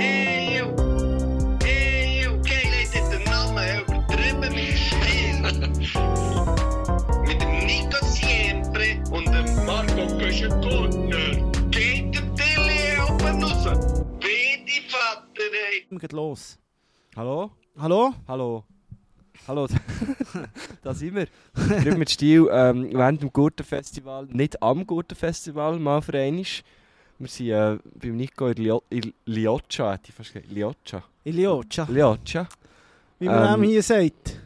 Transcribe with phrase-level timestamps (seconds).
[0.00, 0.74] Eeuw,
[1.66, 5.40] eeuw, geil heeft dit de namen übertrieben mit Stil.
[7.26, 11.50] mit dem Nico Siempre und dem Marco Köschen-Gurtner.
[11.70, 13.64] Geht der Tilly oben raus.
[14.20, 15.98] Wie die Vater, ey.
[15.98, 16.58] Gehen los.
[17.16, 17.50] Hallo?
[17.76, 18.14] Hallo?
[18.28, 18.64] Hallo?
[19.48, 19.66] Hallo,
[20.82, 21.26] da sind wir.
[21.54, 26.44] Drüben mit Stil ähm, während dem Gurtenfestival, nicht am Gurtenfestival, mal für einmal.
[27.20, 30.52] Wir sind äh, beim Nico in Lio in Lioccia, hätte ich fast gesagt.
[30.52, 31.02] Lioccia.
[31.24, 31.88] Iliocha.
[31.90, 32.48] Lioccia.
[33.18, 34.40] Wie man Ähm, dem hier sagt.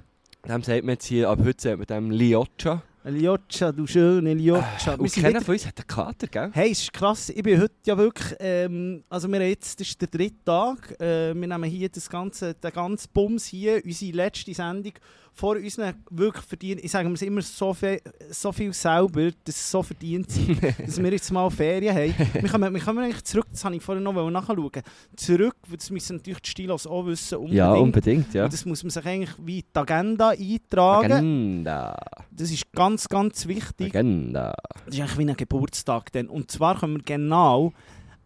[0.48, 2.82] Dem sagt man jetzt hier, ab heute sagt man dem Lioccia.
[3.04, 4.64] Iliocha, du schöne Iliocha.
[4.86, 6.50] Wir Äh, Und keiner von uns hat einen Kater, gell?
[6.54, 7.28] Hey, ist krass.
[7.28, 8.36] Ich bin heute ja wirklich.
[8.40, 10.98] Ähm, also, wir haben jetzt, das ist der dritte Tag.
[10.98, 14.94] Äh, wir nehmen hier das ganze, den ganzen Bums hier, unsere letzte Sendung,
[15.34, 16.84] vor unseren wirklich verdient.
[16.84, 18.00] Ich sage mir immer so viel,
[18.30, 22.14] so viel selber, dass es so verdient sind, dass wir jetzt mal Ferien haben.
[22.34, 24.70] Wir kommen, wir kommen eigentlich zurück, das habe ich vorhin noch nachschauen.
[25.16, 27.38] Zurück, weil das müssen natürlich die Stilos auch wissen.
[27.38, 27.56] Unbedingt.
[27.56, 28.44] Ja, unbedingt, ja.
[28.44, 31.12] Und das muss man sich eigentlich wie in die Agenda eintragen.
[31.12, 31.96] Agenda.
[32.30, 33.94] Das ist ganz, ganz wichtig.
[33.94, 34.54] Agenda.
[34.84, 36.12] Das ist eigentlich wie ein Geburtstag.
[36.12, 36.28] Dann.
[36.28, 37.72] Und zwar kommen wir genau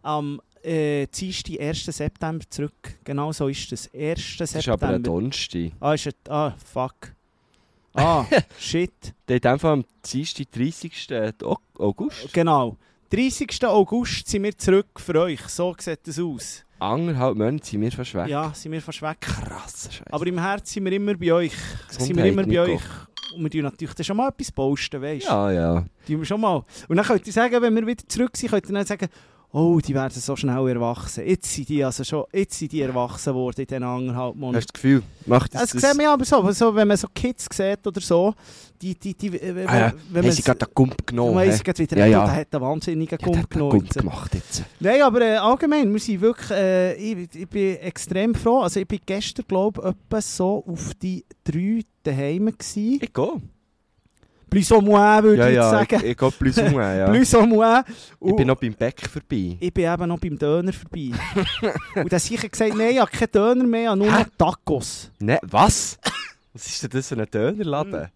[0.03, 1.85] am äh, Dienstag, 1.
[1.85, 2.99] September zurück.
[3.05, 3.91] Genau so ist das.
[3.95, 4.37] 1.
[4.39, 4.99] Das ist aber ein September.
[5.21, 5.73] Donnerstag.
[5.81, 7.13] Ah, ist ein, ah, fuck.
[7.95, 8.25] Ah,
[8.59, 8.93] shit.
[9.29, 11.09] Der Fall am Dienstag, 30.
[11.43, 12.33] Au- August.
[12.33, 12.77] Genau.
[13.11, 13.65] 30.
[13.67, 15.41] August sind wir zurück für euch.
[15.49, 16.65] So sieht das aus.
[16.79, 18.29] Anderthalb Monate sind wir fast weg.
[18.29, 19.19] Ja, sind wir fast weg.
[19.21, 20.13] Krass, Scheiße.
[20.13, 21.53] Aber im Herzen sind wir immer bei euch.
[21.89, 22.83] sind wir Gesundheit, immer bei euch.
[23.35, 25.31] Und wir tun natürlich dann schon mal etwas posten, weißt du?
[25.31, 25.75] Ja, ja.
[26.07, 26.65] Tun wir schon mal.
[26.89, 29.09] Und dann könnt ihr sagen, wenn wir wieder zurück sind, könnt ihr dann sagen,
[29.53, 31.27] oh, die werden so schnell erwachsen.
[31.27, 34.57] Jetzt sind die also schon, jetzt sind die erwachsen worden in diesen anderthalb Monaten.
[34.57, 35.71] Hast du das Gefühl, macht das...
[35.71, 38.35] Das sieht man ja aber so, so, wenn man so Kids sieht oder so,
[38.83, 39.93] die, die, die, äh, wenn, Ah, ja.
[40.11, 41.35] wenn Haben sie gerade den Gump genommen?
[41.35, 43.71] man weiss gerade wieder, Ja, ja, der hat einen wahnsinnigen Ja, Gump den genommen.
[43.79, 44.63] Gump gemacht jetzt.
[44.81, 48.61] Nein, aber äh, allgemein, wir sind wirklich, äh, ich, ich bin extrem froh.
[48.61, 52.99] Also ich bin gestern, glaube ich, etwa so auf die drei daheim gewesen.
[53.01, 53.41] Ich gehe.
[54.49, 55.97] Plus ou moins, würde Ja, ich ja, sagen.
[55.97, 57.07] ich, ich gehe plus ou moins, ja.
[57.11, 57.85] Plus ou moins.
[58.25, 59.57] Ich bin noch beim Bäck vorbei.
[59.59, 61.11] Ich bin eben noch beim Döner vorbei.
[61.97, 65.11] und dann sicher gesagt, nein, ich habe keinen Döner mehr, ich habe nur noch Tacos.
[65.19, 65.99] Ne, was?
[66.53, 68.09] Was ist denn das für ein Dönerladen?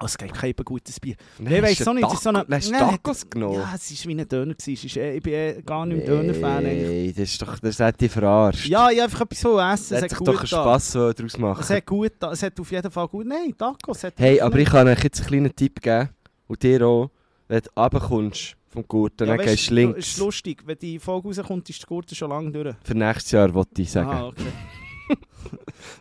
[0.00, 1.16] Oh, es gibt kein gutes Bier.
[1.40, 3.54] Nein, ich du so nicht, es ist so eine- Hast du Tacos genommen?
[3.54, 4.54] Ja, es war wie ein Döner.
[4.54, 4.72] gewesen.
[4.74, 6.62] Es ist, äh, ich bin äh, gar nicht mehr Döner-Fan.
[6.62, 7.58] Nein, das ist doch...
[7.58, 8.66] Das hat dich verarscht.
[8.66, 9.94] Ja, ich habe einfach etwas so essen.
[9.96, 10.46] Es hat hat sich doch einen.
[10.46, 11.68] Spass so daraus Es machen.
[11.76, 12.12] hat gut.
[12.30, 13.26] Es hat auf jeden Fall gut...
[13.26, 13.96] Nein, Tacos.
[13.98, 16.10] es Hat Hey, aber ich kann euch jetzt einen kleinen Tipp geben.
[16.46, 17.10] Und dir auch.
[17.48, 19.98] Wenn du runterkommst vom Gurten, Ja, dann weisst, gehst du Es links.
[20.10, 22.74] ist lustig, wenn die Folge rauskommt, ist der Gurte schon lange durch.
[22.84, 24.10] Für nächstes Jahr, wollte ich sagen.
[24.10, 24.42] Ah, okay.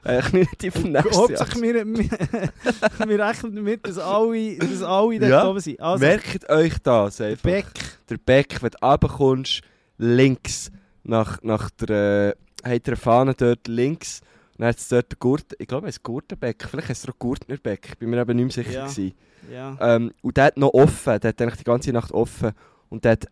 [0.03, 1.21] Äh, ein kleiner Tipp für nächstes Jahr.
[1.23, 2.09] Hauptsache, wir, wir,
[3.07, 5.47] wir rechnen damit, dass alle, dass alle dort Ja.
[5.47, 5.79] oben sind.
[5.81, 7.43] Also, Merkt euch das einfach.
[7.43, 7.65] Beck.
[8.09, 9.61] Der Beck, wenn du runterkommst,
[9.97, 10.71] links
[11.03, 12.35] nach, nach der...
[12.63, 14.21] Äh, hat er eine Fahne dort links.
[14.57, 15.45] Dann hat es dort den Gurt...
[15.59, 16.65] Ich glaube, es ist Gurtenbeck.
[16.69, 17.87] Vielleicht heißt es auch Gurtnerbeck.
[17.89, 18.79] Ich bin mir eben nicht mehr sicher.
[18.79, 18.85] Ja.
[18.87, 19.13] gewesen.
[19.51, 19.77] Ja.
[19.79, 21.19] Ähm, und der hat noch offen.
[21.19, 22.51] Der hat eigentlich die ganze Nacht offen.
[22.89, 23.25] Und der hat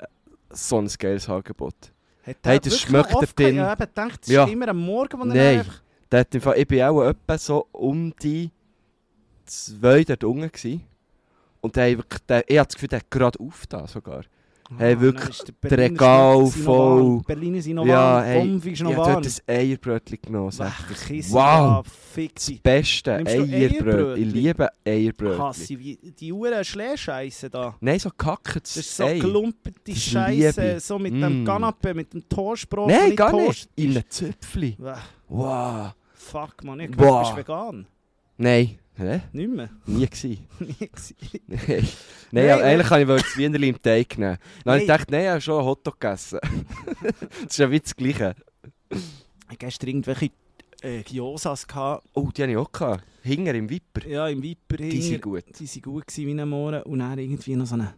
[0.51, 1.73] so ein geiles Angebot.
[2.25, 3.39] Hat Hey, der das wirklich schmeckt der gehabt?
[3.39, 3.55] Ding.
[3.57, 4.43] Ja, eben gedacht, es Ja.
[4.45, 5.81] ist immer am Morgen, wo er einfach...
[6.11, 8.51] Der hat im Fall, ich bin auch etwa so um die
[9.45, 10.83] zwei dort unten gewesen.
[11.61, 14.21] Und der, wirklich- der, ich habe das Gefühl, der hat gerade aufgetan sogar.
[14.79, 17.21] Hey, Ah, wirklich, dann ist der Regal voll.
[17.27, 20.51] Berliner sind noch Ja, warm, hey, Pommes ist noch ich habe ein Eierbrötchen genommen.
[21.07, 21.85] Kissi, Wow.
[21.87, 22.45] fix.
[22.47, 24.23] Das beste Eierbrötchen.
[24.27, 25.39] Ich liebe Eierbrötchen.
[25.43, 27.75] Hasse, wie die Uhren Schleerscheiße da.
[27.79, 29.19] Nein, so gecktes Das ist so Ei.
[29.19, 31.21] gelumpete Scheiße, so mit Mm.
[31.21, 32.87] dem Canapé, mit dem Toastbrot.
[32.89, 33.69] Nein, nicht gar Toast.
[33.77, 33.85] nicht.
[33.87, 34.77] In einem Zöpfli.
[35.27, 35.93] Wow.
[36.13, 37.23] Fuck, man, ich Boah.
[37.23, 37.87] du bist vegan.
[38.37, 38.79] Nein.
[38.97, 39.21] Hä?
[39.33, 39.69] Nicht mehr.
[39.85, 40.47] Nie gewesen.
[40.59, 41.15] Nie gewesen.
[41.47, 41.87] Nein.
[42.31, 44.37] Nein, aber eigentlich kann ich wohl das Wienerli im Teig nehmen.
[44.63, 46.39] Dann habe ich gedacht, nein, ich habe schon einen Hotdog gegessen.
[47.01, 48.35] das ist ja wie das Gleiche.
[48.89, 48.97] Ich
[49.47, 50.31] hatte gestern irgendwelche
[50.81, 51.67] äh, Gyosas.
[51.67, 52.07] Gehabt.
[52.13, 53.03] Oh, die habe ich auch gehabt.
[53.23, 54.07] Hinger im Viper.
[54.07, 54.77] Ja, im Viper.
[54.77, 55.43] Die sind gut.
[55.59, 56.83] Die waren gut gewesen, wie Morgen.
[56.83, 57.95] Und dann irgendwie noch so eine,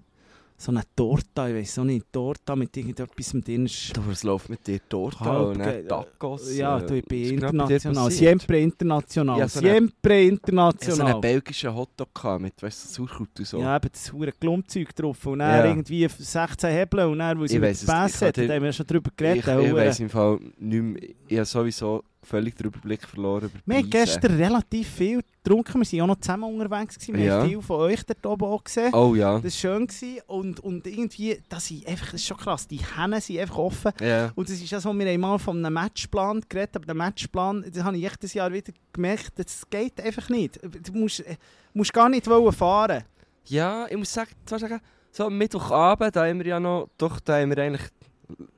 [0.59, 3.69] so eine Torta, ich weiß so nicht, Torta mit irgendetwas drin.
[3.93, 4.79] Du, was läuft mit dir?
[4.89, 6.55] Torta Halb und dann Tacos?
[6.57, 8.09] Ja, äh, du, ich bin international.
[8.11, 9.39] Siempre international.
[9.39, 11.11] Ja, so eine- Siempre Ich hatte so international.
[11.13, 13.59] einen belgischen Hotdog mit weißt, du, Sauerkraut und so.
[13.59, 15.23] Ja, eben das hure Klumpzeug drauf.
[15.27, 15.65] Und dann Ja.
[15.65, 18.63] irgendwie 16 Hebel und dann, weil sie Ich mit es, Bass ich dir- da haben
[18.63, 19.37] wir schon drüber ich geredet.
[19.39, 21.01] ich der hure- weiss im Fall nicht mehr.
[21.27, 25.81] Ich habe sowieso völlig den Überblick verloren über Wir haben gestern relativ viel getrunken.
[25.81, 26.95] Wir waren auch noch zusammen unterwegs.
[26.95, 27.15] Gewesen.
[27.17, 27.39] Wir Ja.
[27.41, 28.93] haben viele von euch dort oben auch gesehen.
[28.93, 29.35] Oh ja.
[29.39, 29.87] Das war schön.
[29.87, 30.19] Gewesen.
[30.27, 33.91] Und, und irgendwie, das, sind einfach, das ist schon krass, die Hennen sind einfach offen.
[34.01, 34.31] Ja.
[34.35, 37.65] Und das ist ja so, wir haben mal von einem Matchplan geredet, aber der Matchplan,
[37.73, 40.59] das habe ich echt das Jahr wieder gemerkt, das geht einfach nicht.
[40.63, 41.37] Du musst, äh,
[41.73, 43.03] musst gar nicht wollen fahren.
[43.45, 44.81] ja, ich muss sagen, sagen
[45.11, 47.87] so am Mittwochabend, da haben wir ja noch, doch, da haben wir eigentlich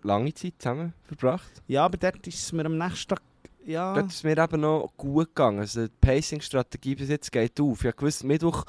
[0.01, 1.61] lange Zeit zusammen verbracht.
[1.67, 3.21] Ja, aber dort ist es mir am nächsten Tag.
[3.69, 3.93] Ja.
[3.93, 5.59] Dort ist mir eben noch gut gegangen.
[5.59, 7.79] Also die Pacing-Strategie bis jetzt geht auf.
[7.81, 8.65] Ich habe gewusst, Mittwoch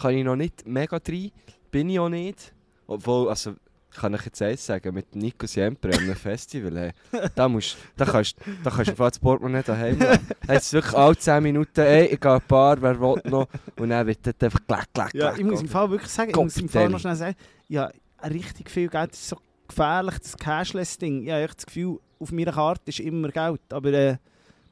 [0.00, 1.32] kann ich noch nicht mega rein.
[1.72, 2.52] Bin ich auch nicht.
[2.86, 3.54] Obwohl, also,
[3.90, 7.76] ich kann euch jetzt eins sagen, mit Nico Siempre an einem Festival, hey, da, musst,
[7.96, 10.28] da kannst da kannst du das Portemonnaie daheim lassen.
[10.48, 13.48] Jetzt wirklich alle 10 Minuten, ey, ich gehe ein paar, wer will noch?
[13.76, 16.36] Und dann wird dort einfach klack, klack, ja, ich muss im Fall wirklich sagen, ich
[16.36, 17.36] muss im Fall noch schnell sagen,
[17.66, 17.90] ja,
[18.22, 19.36] richtig viel Geld das ist so
[19.66, 21.24] gefährlich, das Cashless-Ding.
[21.24, 24.16] Ich habe echt das Gefühl, auf meiner Karte ist immer Geld, aber äh,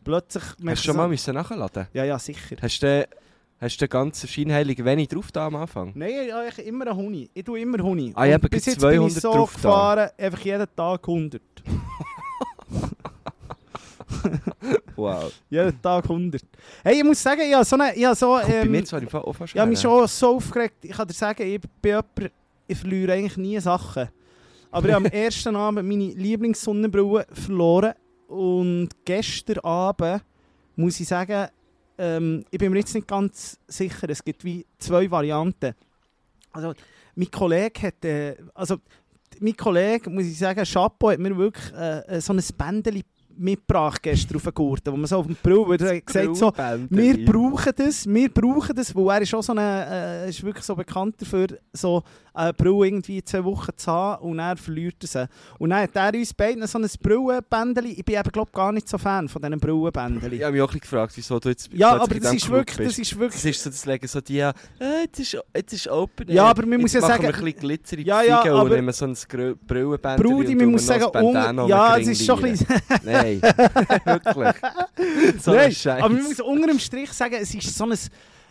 [0.04, 0.44] plötzlich...
[0.44, 2.56] Hast du schon mal müssen nachladen Ja, ja, sicher.
[2.60, 3.06] Hast du
[3.62, 5.92] Hast du den ganzen scheinheilig wenig drauf da am Anfang?
[5.94, 7.30] Nein, ich eigentlich immer einen Huni.
[7.32, 8.12] Ich tue immer Huni.
[8.16, 9.56] Ah, ich habe bis jetzt bin ich 200 so drauf da.
[9.56, 11.40] gefahren, einfach jeden Tag 100.
[14.96, 15.32] Wow.
[15.48, 16.42] jeden Tag 100.
[16.82, 17.94] Hey, ich muss sagen, ich habe so eine...
[17.94, 19.80] Ich habe so, Kommt bei ähm, mir zwar im Fall auch fast Ich habe mich
[19.80, 20.76] schon so aufgeregt.
[20.82, 22.32] Ich kann dir sagen, ich bin jemand,
[22.66, 24.08] ich verliere eigentlich nie Sachen.
[24.72, 27.94] Aber ich habe am ersten Abend meine Lieblingssonnenbrille verloren.
[28.32, 30.24] Und gestern Abend
[30.74, 31.48] muss ich sagen,
[31.98, 34.08] ähm, ich bin mir jetzt nicht ganz sicher.
[34.08, 35.74] Es gibt wie zwei Varianten.
[36.50, 36.72] Also,
[37.14, 38.78] mein Kollege hat, äh, also
[39.38, 43.04] mein Kollege, muss ich sagen, Chapeau hat mir wirklich äh, äh, so ein Bändeli
[43.36, 46.52] mitgebracht gestern auf den Gurten, wo man so auf dem er hat gesagt so,
[46.90, 50.64] wir brauchen das, wir brauchen das, weil er ist auch so eine, äh, ist wirklich
[50.64, 52.02] so bekannt dafür, so
[52.34, 55.28] eine Brille irgendwie zwei Wochen zu haben und er verliert er sie.
[55.58, 58.88] Und dann hat er uns beiden so ein Brillenbändeli, ich bin eben glaube gar nicht
[58.88, 60.36] so Fan von diesen Brillenbändeli.
[60.36, 62.86] Ich habe mich auch ein gefragt, wieso du jetzt Ja, aber das ist wirklich, das
[62.96, 62.98] bist.
[63.00, 63.42] ist wirklich...
[63.42, 64.52] Das ist so das Legen, so die, äh,
[65.04, 68.04] jetzt, ist, jetzt ist Open Ja, aber man muss ja sagen- ein bisschen Glitzer in
[68.04, 69.14] die Ja, ja, Fiege und aber- nehmen so ein
[69.66, 72.66] Brillenbändchen Brudi, und man muss sagen, ein um ja, es ist schon ein bisschen...
[73.22, 73.42] Nein,
[74.04, 75.40] wirklich.
[75.42, 77.98] so Nein, aber man muss unter dem Strich sagen, es ist so ein, ein,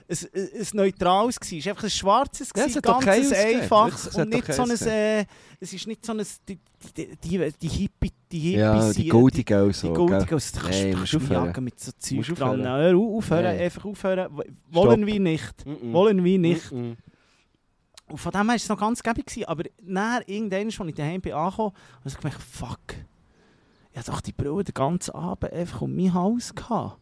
[0.09, 1.37] ein neutrales.
[1.41, 3.61] Es war einfach ein schwarzes, Ja, ganz kein ausgesehen.
[3.61, 5.25] einfach Wirklich, es und nicht kein so ein, äh,
[5.59, 6.59] es ist nicht so ein, die,
[6.97, 9.93] die, die, die Hippie, die Hippies, Ja, die die, Goldige auch die so.
[9.93, 10.37] Goldige, gell?
[10.37, 12.49] das kannst Nein, du kannst jagen mit so Zeug Musst dran.
[12.61, 12.63] aufhören.
[12.65, 13.59] Hör auf, aufhören, Nein.
[13.59, 14.39] einfach aufhören.
[14.71, 15.65] Wollen wir nicht.
[15.65, 15.93] Mm-mm.
[15.93, 16.71] Wollen wir nicht.
[16.71, 16.95] Mm-mm.
[18.07, 19.47] Und von dem her war es noch ganz gäbig.
[19.47, 22.79] Aber dann, irgendwann, als ich daheim bin angekommen, habe ich gemerkt, fuck,
[23.91, 26.97] ich hatte doch die Brille den ganzen Abend einfach um mein Haus gehabt.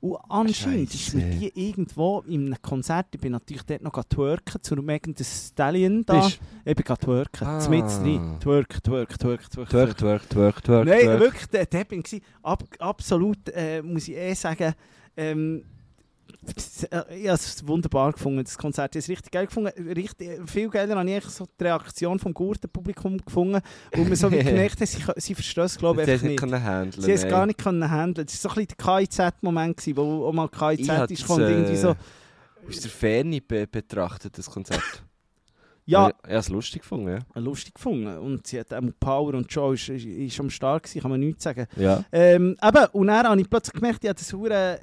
[0.00, 1.38] Und anscheinend ist mir Scheisse.
[1.38, 6.04] die irgendwo in einem Konzert, ich bin natürlich dort noch twerken, zur Megan Thee Stallion
[6.04, 6.20] da.
[6.20, 7.68] Bist- Ich bin twerken, Ah.
[7.70, 8.36] mit drin.
[8.38, 9.68] Twerk, twerk, twerk, twerk.
[9.70, 10.86] Twerk, twerk, twerk, twerk.
[10.86, 12.20] Nein, wirklich, dort bin ich.
[12.42, 14.74] Ab, absolut, äh, muss ich eh sagen,
[15.16, 15.73] ähm, äh,
[16.46, 18.94] ich habe es wunderbar gefunden, das Konzert.
[18.94, 19.70] Ich habe es richtig geil gefunden.
[19.92, 23.60] Richtig, viel geiler habe ich so die Reaktion vom Gurtenpublikum gefunden,
[23.94, 26.38] wo man so wie gemerkt hat, sie, sie verstehen es glaube ich einfach nicht.
[26.38, 27.02] können handeln.
[27.02, 28.26] Sie haben es gar nicht können handeln.
[28.28, 31.76] Es war so ein bisschen der KIZ-Moment, wo auch mal KIZ Ich ist und irgendwie
[31.76, 31.90] so...
[31.90, 34.82] äh, Aus der Ferne be betrachtet, das Konzert.
[35.86, 38.16] Ja, Ich habe es lustig gefunden, lustig gefunden.
[38.16, 41.20] Und sie hat auch Power und Joe ist, ist, ist am Start gewesen, kann man
[41.20, 41.66] nichts sagen.
[41.76, 41.82] ja.
[41.98, 42.04] Ja.
[42.10, 44.80] Ähm, eben, und dann habe ich plötzlich gemerkt, ja, das Hure, das,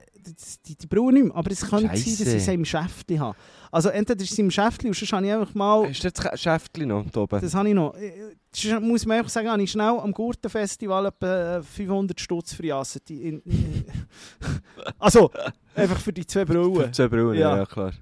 [0.65, 1.35] die, die Brille nicht mehr.
[1.35, 2.37] Aber es könnte sein, dass Scheisse.
[2.37, 3.37] ich sie im Schäftchen habe.
[3.71, 5.91] Also entweder ist sie im Schäftchen und sonst habe ich einfach mal...
[5.91, 7.41] Du das Schäftchen noch da oben?
[7.41, 7.95] Das habe ich noch.
[7.95, 12.53] Äh, Das muss man einfach sagen, habe ich schnell am Gurtenfestival etwa äh, 500 Stutz
[12.53, 13.07] verjasset.
[13.07, 13.41] Die
[14.99, 15.31] Also,
[15.75, 16.93] einfach für die zwei Brillen.
[16.93, 17.57] Zwei Brillen, ja.
[17.57, 17.93] ja klar.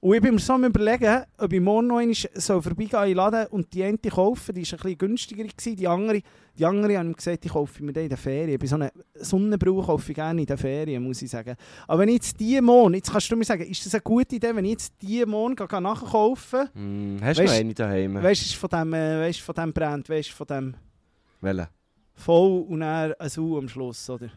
[0.00, 3.08] Und ich bin mir so am überlegen, ob ich morgen noch einmal so vorbeigehen in
[3.08, 4.54] den Laden und die eine kaufen.
[4.54, 5.44] Die war ein bisschen günstiger.
[5.44, 5.76] Gewesen.
[5.76, 6.22] Die andere,
[6.58, 8.58] die andere habe ich gesagt, die kaufe ich mir in den Ferien.
[8.58, 11.56] Bei so einer Sonnenbrille kaufe ich gerne in den Ferien, muss ich sagen.
[11.86, 14.36] Aber wenn ich jetzt die morgen, jetzt kannst du mir sagen, ist das eine gute
[14.36, 18.14] Idee, wenn ich jetzt die morgen gehe nachkaufen Hm, hast du noch eine daheim?
[18.14, 20.74] Weißt du, ist von dem, äh, weißt, von dem Brand, weißt du, von dem
[21.40, 21.68] Welche?
[22.14, 24.30] voll und dann ein U am Schluss, oder?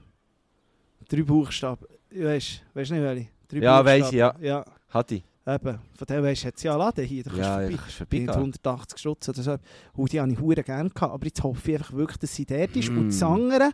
[1.08, 1.86] Drei Buchstaben.
[2.12, 3.28] Weißt du weißt nicht welche?
[3.48, 4.66] Drei Ja, weiss ich, ja.
[4.90, 5.24] Hat ich?
[5.56, 7.70] Eben, von dem weisst du, hat ja einen Laden hier, da kannst Ja, du ja,
[7.70, 7.84] vorbei.
[7.84, 8.30] kannst Mit vorbeigehen.
[8.38, 9.58] 180 Stutz oder so.
[9.94, 11.14] Und die habe ich hure gerne gehabt.
[11.14, 12.90] Aber jetzt hoffe ich einfach wirklich, dass sie dort ist.
[12.90, 13.24] Und das Mm.
[13.26, 13.72] andere...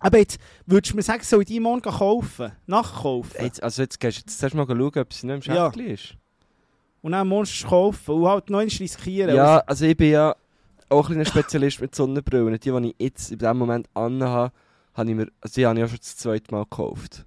[0.00, 2.52] Aber jetzt würdest du mir sagen, soll ich die morgen kaufen?
[2.66, 3.42] Nachkaufen?
[3.42, 5.66] Jetzt, also jetzt gehst du jetzt zuerst mal schauen, ob sie noch im Ja.
[5.72, 6.14] Schäftchen ist.
[7.00, 9.34] Und dann morgen kaufen und halt noch riskieren.
[9.34, 10.34] Ja, also ich bin ja
[10.90, 12.58] auch ein Spezialist mit Sonnenbrillen.
[12.58, 14.52] Die, die ich jetzt in diesem Moment anhabe,
[14.94, 17.24] habe ich mir, also die habe ich auch schon das zweite Mal gekauft.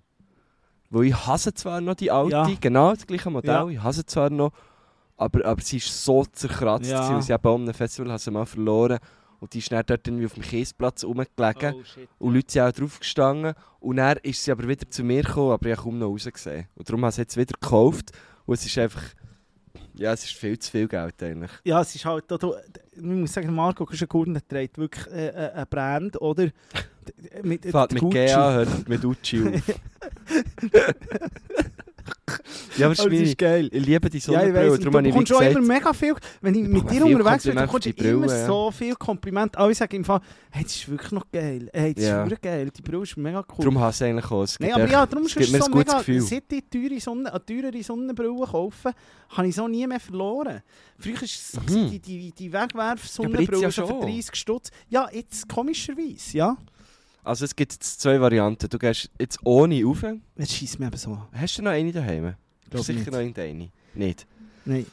[0.89, 2.49] Weil ich hasse zwar noch die alte, Ja.
[2.61, 3.67] genau das gleiche Modell, Ja.
[3.69, 4.51] ich hasse zwar noch,
[5.17, 7.09] aber, aber sie ist so zerkratzt, Ja.
[7.09, 7.15] ja.
[7.15, 8.99] weil sie eben an einem Festival habe sie mal verloren
[9.39, 12.07] und die ist dann dort irgendwie auf dem Kiesplatz rumgelegen Oh, shit.
[12.19, 15.51] und Leute sind auch drauf gestanden und dann ist sie aber wieder zu mir gekommen,
[15.51, 16.67] aber ich habe kaum noch rausgesehen.
[16.75, 18.11] Und darum habe ich sie jetzt wieder gekauft
[18.45, 19.03] und es ist einfach,
[19.95, 21.51] ja es ist viel zu viel Geld eigentlich.
[21.65, 22.51] Ja, es ist halt, da, da,
[22.93, 26.47] ich muss sagen, Marco Kuschenkurden trägt wirklich äh, äh, ein Brand, oder?
[27.43, 28.17] Mit, Fällt die mit Gucci.
[28.25, 29.61] G an, hört mit Ucci auf.
[32.77, 33.69] Ja, aber das Aber das meine, ist geil.
[33.71, 35.55] ich liebe die Ja, ich Sonnenbrille, weiss, darum du habe ich wie schon gesagt...
[35.55, 38.45] immer mega viel, wenn ich mit dir unterwegs bin, du bekommst die immer ja.
[38.45, 39.57] so viel Kompliment.
[39.57, 40.19] Alle sagen im Fall,
[40.51, 42.25] hey, das ist wirklich noch geil, hey, das Ja.
[42.25, 43.55] ist geil, die Brille ist mega cool.
[43.59, 44.43] Darum hasse ich eigentlich auch.
[44.43, 46.21] Es Nein, aber echt- ja, darum es gibt mir so ein gutes mega, Gefühl.
[46.21, 48.91] seit ich teure Sonne, eine teurere Sonnenbrille kaufe,
[49.29, 50.61] habe ich so nie mehr verloren.
[50.99, 51.89] Früher war es Mhm.
[51.89, 54.01] die, die, die Wegwerf-Sonnenbrille ja so für schon.
[54.01, 54.69] 30 Stutz.
[54.89, 56.57] Ja, jetzt komischerweise, ja.
[57.27, 58.69] Also es gibt jetzt zwei Varianten.
[58.69, 60.03] Du gehst jetzt ohne rauf.
[60.37, 61.27] Jetzt schießt mir eben so an.
[61.33, 62.35] Hast du noch eine daheim?
[62.69, 63.11] Glaub Sicher nicht.
[63.11, 63.69] noch irgendeine.
[63.95, 64.25] Nicht?
[64.63, 64.85] Nein.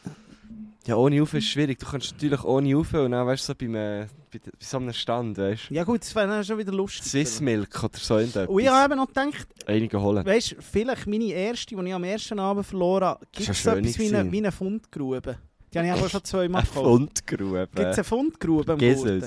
[0.84, 1.78] Ja, ohne rauf ist schwierig.
[1.78, 4.78] Du kannst natürlich ohne rauf und dann weißt du so beim, äh, bei, bei so
[4.78, 5.74] einem Stand, weißt du.
[5.74, 7.04] Ja gut, das wäre dann schon wieder lustig.
[7.04, 8.48] Swiss Milk oder so irgendetwas.
[8.48, 10.26] Und ich habe eben noch gedacht, Einige holen.
[10.26, 13.76] weißt du, vielleicht meine erste, die ich am ersten Abend verloren habe, gibt es ja
[13.76, 15.38] etwas wie eine, wie eine Fundgrube.
[15.72, 16.84] Die habe ich aber schon zweimal gekauft.
[16.84, 17.68] Fundgrube.
[17.74, 19.24] Gibt es eine Fundgrube am Boden?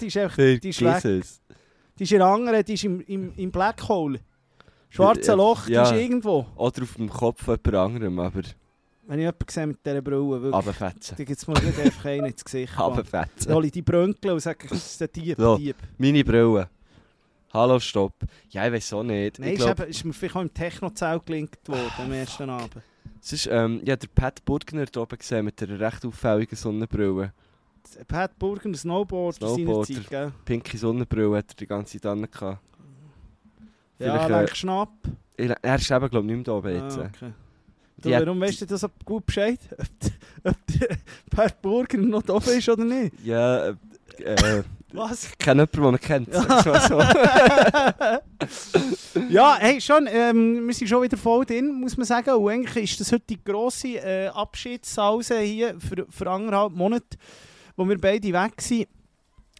[0.00, 1.04] die ist einfach, die ist weg.
[1.04, 1.40] es.
[1.98, 4.20] Die ist in der anderen, die ist im, im, im Black Hole.
[4.90, 5.82] Schwarze Ja, Loch, die ja.
[5.84, 6.46] ist irgendwo.
[6.56, 8.40] Oder auf dem Kopf jemand anderem, aber
[9.06, 11.16] Wenn ich jemanden sehe mit dieser Brille, wirklich, abfetzen.
[11.16, 12.78] dann gibt es mir gleich einfach einen ins Gesicht.
[12.78, 13.52] Abfetzen.
[13.54, 15.58] hole ich die Brönkel und sage, das ist der Dieb, So.
[15.58, 15.76] Dieb.
[15.98, 16.68] Meine Brille.
[17.52, 18.14] Hallo, stopp.
[18.50, 19.38] Ja, ich weiß auch nicht.
[19.38, 22.48] Nein, ich ist, glaub, eben, ist mir vielleicht auch im Techno-Zelt gelinkt worden, am ersten
[22.50, 22.76] Abend.
[23.22, 27.32] es ist, ähm, ja, der Pat Burgner da oben gesehen mit einer recht auffälligen Sonnenbrille.
[28.06, 29.84] Pat Burger, ein Snowboard, Snowboarder.
[29.86, 30.32] seiner Zeit, gell?
[30.44, 32.62] Pinke Sonnenbrille hat er die ganze Zeit gehabt.
[33.98, 34.90] Ja, Vielleicht, denk äh, Schnapp.
[35.36, 36.98] Er ist eben, glaube ich, nicht mehr da oben jetzt.
[36.98, 37.32] Ah, okay.
[38.00, 39.58] Du, Die hat- warum weißt du das so gut Bescheid?
[40.44, 40.54] Ob,
[41.30, 43.12] Pat Burger noch da oben ist oder nicht?
[43.24, 43.74] Ja, äh,
[44.20, 45.24] äh, Was?
[45.30, 46.32] ich kenne jemanden, den man kennt.
[46.88, 47.00] so.
[49.28, 52.30] ja, hey, schon, ähm, wir sind schon wieder voll drin, muss man sagen.
[52.34, 57.18] Und eigentlich ist das heute die grosse äh, Abschiedssause hier für, für anderthalb Monate,
[57.78, 58.88] wo wir beide weg sind.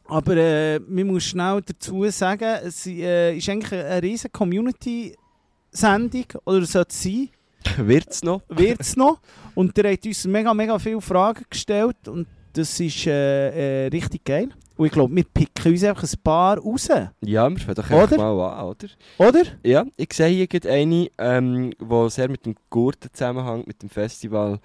[0.06, 6.66] Aber äh, man muss schnell dazu sagen, es äh, ist eigentlich eine, riesige Community-Sendung, oder
[6.66, 7.28] sollte es sein,
[7.76, 8.42] Wird's noch?
[8.48, 9.20] wird es noch.
[9.54, 14.24] Und der hat uns mega, mega viele Fragen gestellt und das ist äh, äh, richtig
[14.24, 14.48] geil.
[14.76, 16.88] Und ich glaube, wir picken uns einfach ein paar raus,
[17.20, 18.02] Ja, wir fangen doch Oder?
[18.02, 18.88] einfach mal an, oder?
[19.18, 19.42] oder?
[19.64, 23.90] Ja, ich sehe hier gerade eine, ähm, die sehr mit dem Gurten zusammenhängt, mit dem
[23.90, 24.58] Festival.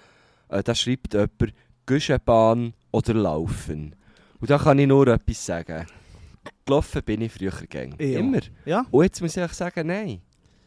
[0.50, 1.54] Äh, da schreibt jemand,
[1.86, 3.96] Güschenbahn oder Laufen.
[4.40, 5.86] Und da kann ich nur etwas sagen.
[6.66, 7.96] Gelaufen bin ich früher gäng.
[8.00, 8.20] Ja.
[8.20, 8.40] Immer.
[8.66, 8.86] Ja.
[8.92, 10.22] Und jetzt muss ich sagen, nein.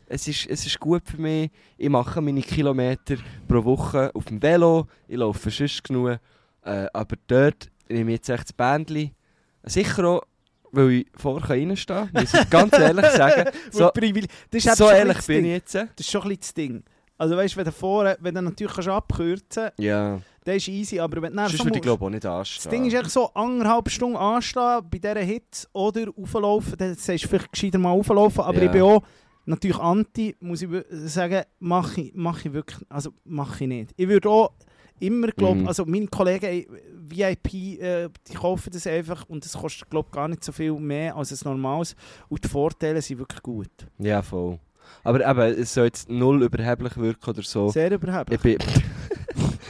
[0.09, 1.50] Es ist, es ist gut für mich.
[1.76, 3.16] Ich mache meine Kilometer
[3.49, 4.87] pro Woche auf dem Velo.
[5.09, 6.18] Ich laufe sonst genug.
[6.62, 9.12] Äh, aber dort nehme ich jetzt echt das Bändchen.
[9.64, 10.23] Sicher auch,
[10.71, 12.23] weil ich vorher reinstehen kann.
[12.23, 13.50] Muss ich ganz ehrlich sagen.
[13.71, 13.90] So,
[14.75, 15.75] So, ehrlich bin ich jetzt.
[15.75, 16.85] Das ist schon ein bisschen das Ding.
[17.18, 20.99] Also weißt du, wenn du vorne, wenn du natürlich kannst abkürzen Ja, dann ist easy,
[21.00, 22.62] aber wenn du so würde ich glaube auch nicht anstehen.
[22.65, 27.25] Das Ding ist echt so, anderthalb Stunden anstehen bei dieser Hit oder auflaufen, dann sagst
[27.25, 28.65] du vielleicht gescheiter mal auflaufen, aber Ja.
[28.67, 29.03] ich bin auch
[29.45, 33.91] natürlich anti, muss ich sagen, mache ich, mach ich wirklich, also mache ich nicht.
[33.97, 34.53] Ich würde auch
[35.00, 35.67] immer, glaube Mhm.
[35.69, 36.65] also meine Kollegen
[37.09, 41.17] VIP, äh, die kaufen das einfach und das kostet, glaube gar nicht so viel mehr
[41.17, 41.95] als ein normales
[42.29, 43.71] und die Vorteile sind wirklich gut.
[43.99, 44.59] Ja, voll.
[45.03, 47.69] Aber eben, es soll jetzt null überheblich wirken oder so.
[47.71, 48.37] Sehr überheblich.
[48.37, 48.59] Ich bin,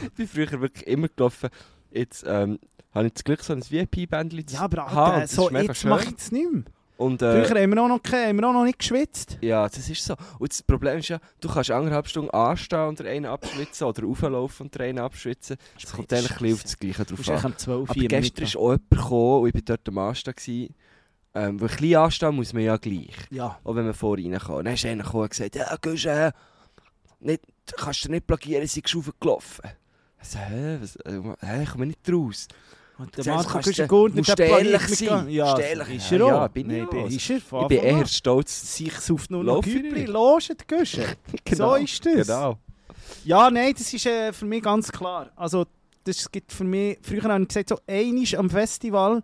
[0.03, 1.49] ich bin früher wirklich immer gelaufen.
[1.91, 2.59] Jetzt ähm,
[2.93, 4.87] habe ich das Glück, so ein VIP-Bändchen zu Ja, aber.
[4.87, 6.63] Alter, Das so, jetzt ich es nicht mehr.
[6.97, 9.37] Und, äh, Früher haben wir, auch noch, haben wir auch noch nicht geschwitzt.
[9.41, 10.15] Ja, das ist so.
[10.39, 14.65] Und das Problem ist ja, du kannst anderthalb Stunden anstehen und einen abschwitzen oder rauflaufen
[14.65, 15.57] und einen abschwitzen.
[15.77, 17.45] Es kommt eigentlich ein bisschen auf das Gleiche drauf an.
[17.45, 20.33] am 12 Aber gestern ist auch jemand gekommen und ich war dort am Anstehen.
[20.35, 20.75] gewesen.
[21.35, 23.15] Ähm, weil ein bisschen anstehen muss man ja gleich.
[23.29, 23.59] Ja.
[23.63, 24.65] Auch wenn man vor rein kann.
[24.65, 26.31] Dann ist einer gekommen und gesagt, ja, gehst äh,
[27.19, 27.43] nicht,
[27.77, 29.69] kannst du nicht plagieren, sie ist gelaufen.
[30.21, 32.47] Ich so, hä, was, äh, hä, ich komme nicht raus.
[32.97, 35.29] Und der Marco ein gut musst ehrlich sein.
[35.29, 35.97] Ja, Ehrlich.
[35.97, 36.29] ist er auch.
[36.29, 37.07] ja, bin ich auch.
[37.07, 37.37] ist er.
[37.61, 38.75] Ich bin eher stolz.
[38.75, 40.07] Sich sauft nur noch nicht.
[40.07, 41.05] los, die Güsche.
[41.55, 42.27] So ist das.
[42.27, 42.57] Genau.
[43.23, 45.29] Ja, nein, das ist äh, für mich ganz klar.
[45.35, 45.65] Also,
[46.03, 49.21] das gibt für mich, früher habe ich gesagt, so einisch am Festival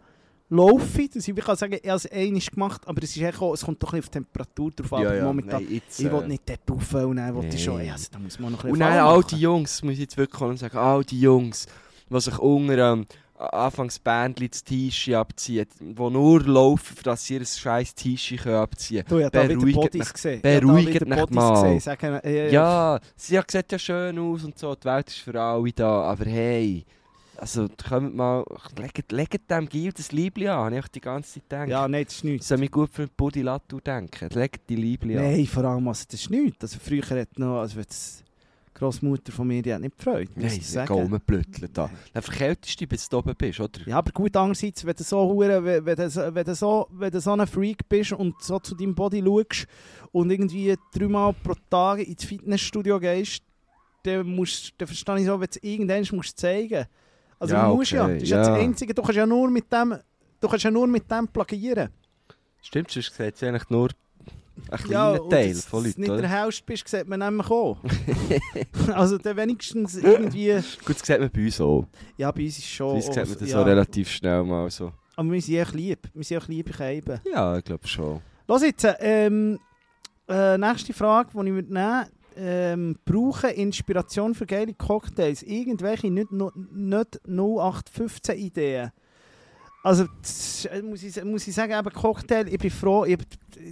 [0.53, 1.09] laufe ich.
[1.11, 1.97] Das, ich kann sagen, ich habe
[2.37, 4.71] es gemacht, aber es, ist echt auch, es kommt doch ein bisschen auf die Temperatur
[4.71, 5.03] drauf an.
[5.03, 5.25] Ja, ja.
[5.25, 7.87] momentan, Nein, jetzt, ich will äh, nicht dort rauf und dann will ich schon, nee.
[7.87, 9.93] ja, also, da muss man noch ein Und bisschen dann Fall all die Jungs, muss
[9.93, 11.67] ich jetzt wirklich sagen, all die Jungs,
[12.09, 13.05] die sich unter ähm,
[13.35, 19.03] Anfangs Bändchen das T-Shirt abziehen, die nur laufen, für dass sie ihr scheiß T-Shirt abziehen
[19.07, 20.41] Du, ich habe da wieder Beruhigt Bodies gesehen.
[20.41, 21.53] beruhigt wieder mich mal.
[21.63, 21.79] gesehen.
[21.79, 25.39] Sagen, äh, Ja, sie hat sieht ja schön aus und so, die Welt ist für
[25.41, 26.85] alle da, aber hey,
[27.43, 28.43] also kommt mal,
[28.77, 31.69] legt, legt dem Gil das Liebli an, habe ich die ganze Zeit gedacht.
[31.69, 32.47] Ja, nein, das ist Ich nichts.
[32.47, 35.23] soll mich gut für Body Latour denken, legt die Liebli an.
[35.31, 36.61] Nein, vor allem, also, das ist nichts.
[36.63, 38.23] Also, früher hat noch, also jetzt,
[38.67, 40.87] die Großmutter von mir, die hat nicht gefreut, Nein, sie sagen.
[40.87, 41.89] Gaumenblütteln da.
[42.13, 43.79] Dann verkältest du dich, bis du oben bist, oder?
[43.85, 46.87] Ja, aber gut, andererseits, wenn du so, hure- wenn, wenn, du, so- wenn, du so,
[46.91, 49.67] wenn du so ein Freak bist und so zu deinem Body schaust
[50.11, 53.43] und irgendwie dreimal pro Tag ins Fitnessstudio gehst,
[54.03, 56.85] dann, musst, dann verstehe ich so, wenn du es irgendwann musst zeigen
[57.43, 58.37] Also Ja, du musst ja, okay, das ist ja.
[58.37, 58.53] das ja.
[58.55, 59.95] Einzige, du kannst ja nur mit dem,
[60.39, 61.89] du kannst ja nur mit dem plagieren.
[62.61, 63.89] Stimmt, sonst sieht es eigentlich nur
[64.71, 66.21] ein kleiner Ja, Teil von du Leuten, nicht oder?
[66.21, 67.77] der Hälfte bist, sieht man nämlich auch.
[68.93, 70.53] also dann wenigstens irgendwie...
[70.85, 71.85] Gut, das sieht man bei uns auch.
[72.15, 72.87] Ja, bei uns ist schon...
[72.91, 73.57] Bei uns sieht man auch- das ja.
[73.57, 74.93] so relativ schnell mal so.
[75.17, 76.07] Aber wir sind echt lieb.
[76.13, 77.19] Wir sind echt liebe Keiben.
[77.29, 78.21] Ja, ich glaube schon.
[78.47, 79.59] Los jetzt, ähm,
[80.29, 82.05] äh, nächste Frage, die ich würde nehmen
[82.37, 85.43] ähm, Brauchen Inspiration für geile Cocktails?
[85.43, 88.91] Irgendwelche nicht, nicht 0815 Ideen?
[89.83, 93.17] Also, das, äh, muss, ich, muss ich sagen, eben Cocktail, ich bin froh, ich,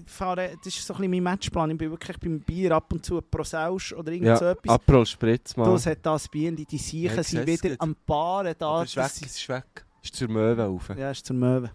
[0.06, 1.72] fahre, das ist so ein bisschen mein Matchplan.
[1.72, 4.75] Ich bin wirklich beim Bier ab und zu Prosausch oder irgend Ja, so etwas.
[4.75, 5.72] Aperol Spritz mal.
[5.72, 8.68] Das hat das Bier, die Siechen Ja, sind wieder am Paaren da.
[8.68, 9.86] Aber ist weg, ist weg.
[10.03, 10.89] Ist zur Möwe rauf.
[10.98, 11.72] ja, ist zur Möwe.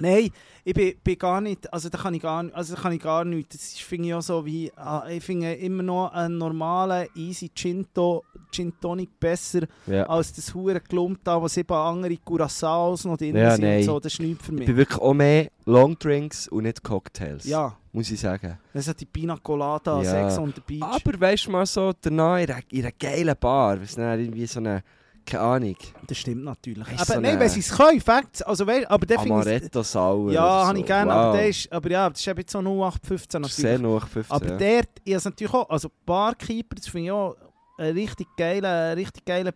[0.00, 0.30] Nein,
[0.64, 3.24] ich bin, bin gar nicht, also da kann ich gar, also da kann ich gar
[3.24, 3.56] nichts.
[3.56, 7.50] Das ist, finde ich auch so wie, ah, ich finde immer noch einen normalen, easy
[7.54, 10.04] Gin, to, Gin Tonic besser Ja.
[10.04, 13.78] als das hure Klump da, wo sieben andere Curaçaos noch drin Ja, sind nein.
[13.78, 14.00] und so.
[14.00, 14.66] Das ist nichts für Ich mich.
[14.66, 17.44] bin wirklich auch mehr Longdrinks und nicht Cocktails.
[17.46, 18.58] Ja, Muss ich sagen.
[18.72, 20.10] das hat die Pina Colada, Ja.
[20.28, 20.82] Sex on the Beach.
[20.82, 24.46] Aber weißt du mal so, danach in einer, in einer geilen Bar, was dann irgendwie
[24.46, 24.82] so eine,
[25.26, 26.86] keine Ahnung, das stimmt natürlich.
[26.88, 29.18] Aber so nein, eine- wenn sie es können, Facts, also aber der.
[29.20, 30.32] Amaretto Sauer.
[30.32, 30.80] Ja, oder habe so.
[30.80, 31.16] ich gerne, wow.
[31.18, 33.78] aber der ist, aber ja, das ist eben so 0815 Das ist natürlich.
[33.80, 34.36] sehr noch 15.
[34.36, 34.56] Aber ja.
[34.76, 37.36] dort, ich habe natürlich auch, also Barkeeper, das finde ich auch
[37.78, 39.52] ein richtig geiler, richtig geiler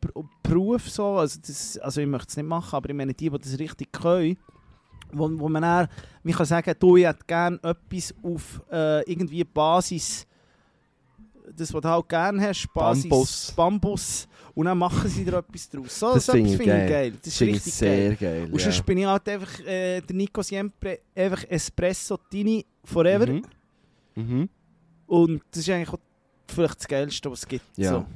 [0.00, 1.16] Ber- Beruf so.
[1.16, 3.90] Also, das, also ich möchte es nicht machen, aber ich meine die, die das richtig
[3.92, 4.36] können,
[5.12, 5.88] wo, wo man dann,
[6.22, 10.26] man kann sagen, du, ich hätte gerne etwas auf äh, irgendwie Basis,
[11.56, 13.52] das, was du halt gerne hast, Basis Bambus.
[13.54, 15.98] Bambus, und dann machen sie da etwas draus.
[15.98, 16.88] So, Das so finde ich geil.
[16.88, 17.10] geil.
[17.12, 17.90] Das Das ist finde ich richtig geil.
[17.98, 18.44] sehr geil.
[18.44, 18.64] Und ja.
[18.64, 23.26] sonst bin ich halt einfach äh, der Nico Siempre, einfach Espresso Tini forever.
[23.26, 23.42] Mhm.
[24.14, 24.48] Mhm.
[25.06, 25.98] Und das ist eigentlich auch
[26.46, 27.64] vielleicht das Geilste, was es gibt.
[27.76, 27.90] Ja.
[27.90, 28.06] So.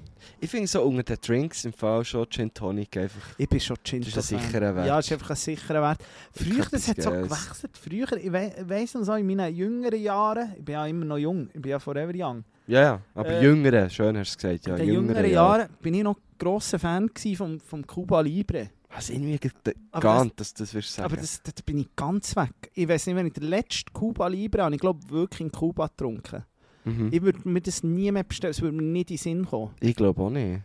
[0.41, 3.23] Ich finde so unter den Drinks im Fall schon Gin Tonic einfach.
[3.39, 4.87] Ich bin schon Gin Das ist ein sicherer Wert.
[4.87, 6.01] Ja, das ist einfach ein sicherer Wert.
[6.33, 7.77] Früher, das hat so gewechselt.
[7.77, 11.19] Früher, ich we weiss noch so, in meinen jüngeren Jahren, ich bin ja immer noch
[11.19, 12.45] jung, ich bin ja forever young.
[12.69, 13.01] Ja, ja.
[13.15, 14.67] Aber Äh, jüngere, schön hast du gesagt.
[14.67, 18.71] Ja, in den jüngeren Jahren bin ich noch grosser Fan vom, vom Cuba Libre.
[18.95, 19.51] Was irgendwie ge-
[19.91, 21.07] Aber geahnt, dass das wirst sagen.
[21.07, 22.71] Aber das, da bin ich ganz weg.
[22.75, 25.89] Ich weiß nicht, wenn ich den letzten Cuba Libre habe, ich glaube wirklich in Kuba
[25.89, 26.45] getrunken.
[26.85, 27.09] mhm.
[27.13, 29.75] Ich würde mir das nie mehr bestellen, es würde mir nicht in den Sinn kommen.
[29.81, 30.63] Ich glaube auch nicht.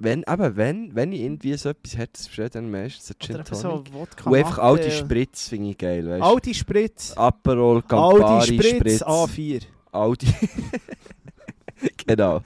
[0.00, 3.34] Wenn, aber wenn, wenn ich irgendwie so etwas hätte, das besteht dann meistens ein Gin
[3.36, 3.54] Tonic.
[3.54, 4.96] so Wodka Und einfach alte Mate.
[4.96, 6.24] Spritz finde ich geil, weißt du?
[6.24, 7.12] Audi Spritz.
[7.16, 9.02] Aperol, Campari, Spritz, Spritz.
[9.02, 9.62] A4.
[9.92, 10.26] Audi.
[12.06, 12.40] genau.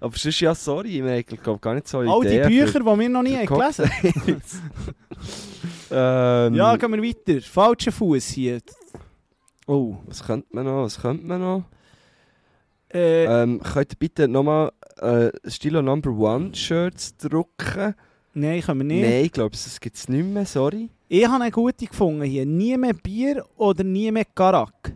[0.00, 3.08] Aber sonst ja, sorry, ich glaube gar nicht so All die Ideen Bücher, die wir
[3.08, 4.40] noch nie haben gelesen Für,
[6.48, 7.40] ähm, Ja, gehen wir weiter.
[7.42, 8.60] Falscher Fuß hier.
[9.66, 9.96] Oh.
[10.06, 10.84] was könnte man noch?
[10.84, 11.64] Was könnte man noch?
[12.92, 17.94] Äh, Ähm, könnt ihr bitte nochmal äh, Stilo Number One Shirts drucken?
[18.34, 19.02] Nein, können wir nicht.
[19.02, 20.88] Nein, ich glaube, das gibt es nicht mehr, sorry.
[21.08, 22.46] Ich habe eine gute gefunden hier.
[22.46, 24.94] Nie mehr Bier oder nie mehr Garak.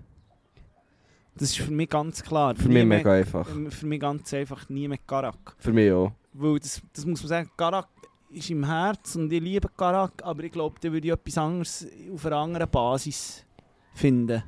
[1.38, 2.55] Das ist für mich ganz klar.
[2.57, 3.49] Für Nie mich mehr- mega einfach.
[3.51, 5.55] ähm, Für mich ganz einfach nie mehr Garak.
[5.59, 6.12] Für mich auch.
[6.33, 7.88] Weil das, das muss man sagen, Garak
[8.31, 11.87] ist im Herz und ich liebe Garak, aber ich glaube, da würde ich etwas anderes
[12.12, 13.44] auf einer anderen Basis
[13.94, 14.42] finden.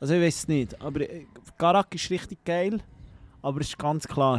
[0.00, 1.26] Also ich weiß es nicht, aber äh,
[1.56, 2.80] Garak ist richtig geil,
[3.42, 4.38] aber es ist ganz klar,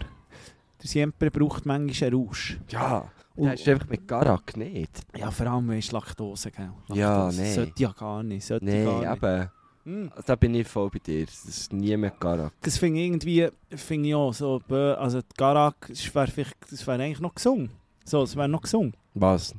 [0.81, 2.57] der Siempre braucht manchmal einen Rausch.
[2.69, 3.09] Ja.
[3.35, 5.01] Und- Ja, ist einfach mit Garak nicht.
[5.17, 6.69] Ja, vor allem ist Laktose, gell?
[6.93, 7.41] Ja, Laktose.
[7.41, 7.53] nee.
[7.53, 9.07] Sollte ja gar nicht, sollte Nein, gar nicht.
[9.07, 9.51] aber
[9.85, 10.11] Hm.
[10.25, 11.25] da bin ich voll bei dir.
[11.25, 12.53] Das ist nie mehr Garak.
[12.61, 16.31] Das finde ich irgendwie, finde ich auch so, also Garak, das wäre
[16.69, 17.69] das wär eigentlich noch gesungen.
[18.03, 18.93] So, es wäre noch gesungen.
[19.13, 19.53] Was?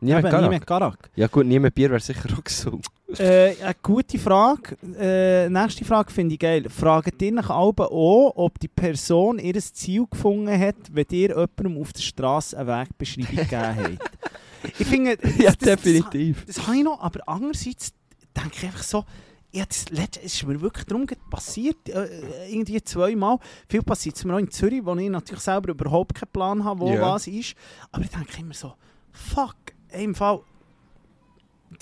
[0.00, 0.50] Nie Eben, mehr nie Garak?
[0.50, 1.10] mehr Garak.
[1.16, 2.86] Ja gut, nie mehr Bier wäre sicher auch gesund.
[3.16, 4.76] Äh, eine gute Frage.
[4.98, 6.68] Äh, nächste Frage finde ich geil.
[6.68, 11.80] Fragt ihr nach Alben auch, ob die Person ihr Ziel gefunden hat, wenn ihr jemandem
[11.80, 14.78] auf der Straße eine Wegbeschreibung gegeben habt?
[14.78, 16.44] Ich finde, das, ja, das, definitiv.
[16.46, 17.92] Das, das habe ich noch, aber andererseits
[18.36, 19.04] denke ich einfach so,
[19.50, 23.38] ja, das letzte, es ist mir wirklich darum passiert, äh, irgendwie zweimal.
[23.68, 26.80] Viel passiert es mir auch in Zürich, wo ich natürlich selber überhaupt keinen Plan habe,
[26.80, 27.00] wo Ja.
[27.00, 27.54] was ist.
[27.90, 28.74] Aber ich denke immer so,
[29.12, 29.56] fuck,
[29.88, 30.40] ey, im Fall,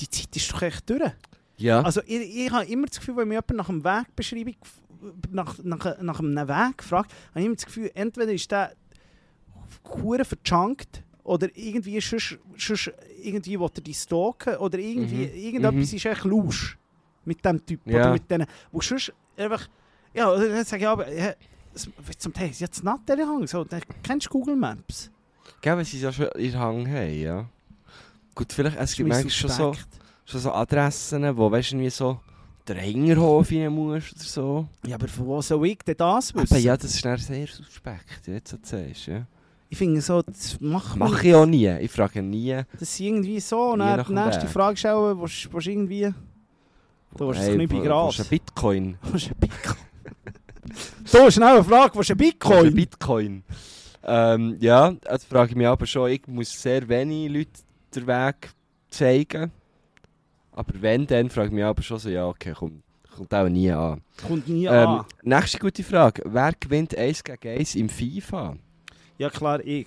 [0.01, 1.11] die Zeit ist doch echt durch.
[1.59, 1.83] Ja.
[1.83, 4.57] Also ich, ich habe immer das Gefühl, wenn mich jemand nach einem Wegbeschreibung,
[5.31, 8.73] nach, nach, nach einem Weg fragt, habe ich immer das Gefühl, entweder ist der
[10.03, 15.35] hure verjunkt oder irgendwie sonst, sonst irgendwie will er die stalken oder irgendwie, Mhm.
[15.35, 15.97] irgendetwas Mhm.
[15.97, 16.79] ist echt lusch
[17.27, 17.97] mit dem Typ Ja.
[18.01, 19.69] oder mit denen, wo sonst einfach,
[20.15, 21.33] ja, dann sage ich aber, ja,
[22.19, 25.11] zum Teil ist jetzt nicht der Hang, so, dann kennst du Google Maps?
[25.61, 27.47] Gell, wenn sie so schon ihren Hang haben, ja.
[28.35, 29.75] Gut, vielleicht, es gibt manchmal schon so,
[30.25, 32.21] schon so Adressen, wo weißt du, irgendwie so
[32.69, 34.69] den Hinterhof rein musst oder so.
[34.87, 36.53] Ja, aber von wo soll ich denn das wissen?
[36.55, 39.27] Aber ja, das ist dann sehr suspekt, jetzt so sagst, ja.
[39.69, 41.69] Ich finde so, das Mache ich auch nie.
[41.81, 42.63] Ich frage nie.
[42.73, 43.75] Das ist irgendwie so.
[43.75, 44.47] Nach die nächste.
[44.47, 46.15] Frage stellen, willst du irgendwie...
[47.17, 48.05] Du hast Hey, Knüppi wo- Gras.
[48.05, 48.99] wo ist ein Bitcoin?
[49.03, 49.77] Du hast ein Bitcoin.
[51.13, 52.75] Du, schnell eine Frage, was ist ein ist ein Bitcoin?
[52.75, 53.43] Bitcoin?
[54.05, 56.11] Ähm, ja, das frage ich mich aber schon.
[56.11, 57.51] Ich muss sehr wenig Leute
[57.95, 58.51] den Weg
[58.91, 59.51] zeigen.
[60.53, 62.83] Aber wenn, dann frage ich mich aber schon so, ja, okay, komm,
[63.15, 64.01] kommt auch nie an.
[64.27, 65.05] Kommt nie Ähm, an.
[65.23, 66.23] nächste gute Frage.
[66.25, 68.57] Wer gewinnt 1 gegen 1 im FIFA?
[69.19, 69.87] Ja klar, ich.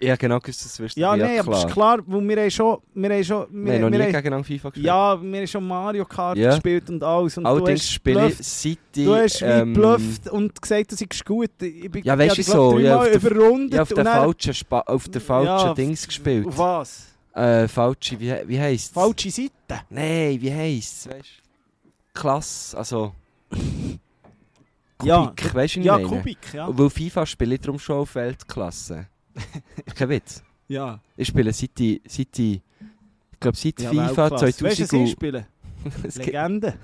[0.00, 1.58] Ich habe genau das wirst du Ja, ja, nein, aber klar.
[1.58, 2.78] es ist klar, weil wir haben schon...
[2.94, 3.46] Wir haben schon...
[3.50, 4.86] Wir haben noch wir nie haben- gegeneinander FIFA gespielt.
[4.86, 6.50] Ja, wir haben schon Mario Kart Ja.
[6.50, 7.36] gespielt und alles.
[7.38, 9.04] Und du Allerdings hast spiele ich seit ich...
[9.04, 11.50] Du hast wie ähm, geblufft und gesagt, du seist gut.
[11.62, 13.72] Ich bin, Ja, weißt ich du so, ja, auf der- überrundet.
[13.74, 16.46] Ich habe auf der falschen, Spa auf der falschen Ja, Dings gespielt.
[16.46, 17.06] Auf was?
[17.34, 18.92] Äh, falsche, wie, wie heisst es?
[18.92, 19.50] Falsche Seite.
[19.88, 21.12] Nein, wie heisst es?
[21.12, 22.20] Weißt du?
[22.20, 23.12] Klasse, also.
[25.02, 26.06] Ja, Kubik, weißt du, Ja, ich?
[26.06, 26.68] Kubik, ja.
[26.70, 29.06] Weil FIFA spiele ich darum schon auf Weltklasse.
[29.94, 30.42] Kein Witz.
[30.68, 32.60] Ja, Ich spiele seit ich, seit ich,
[33.32, 34.64] ich glaube seit ja FIFA Weltklasse.
[34.64, 35.46] Weißt du, 2000 was ich spiele?
[36.14, 36.74] Legende.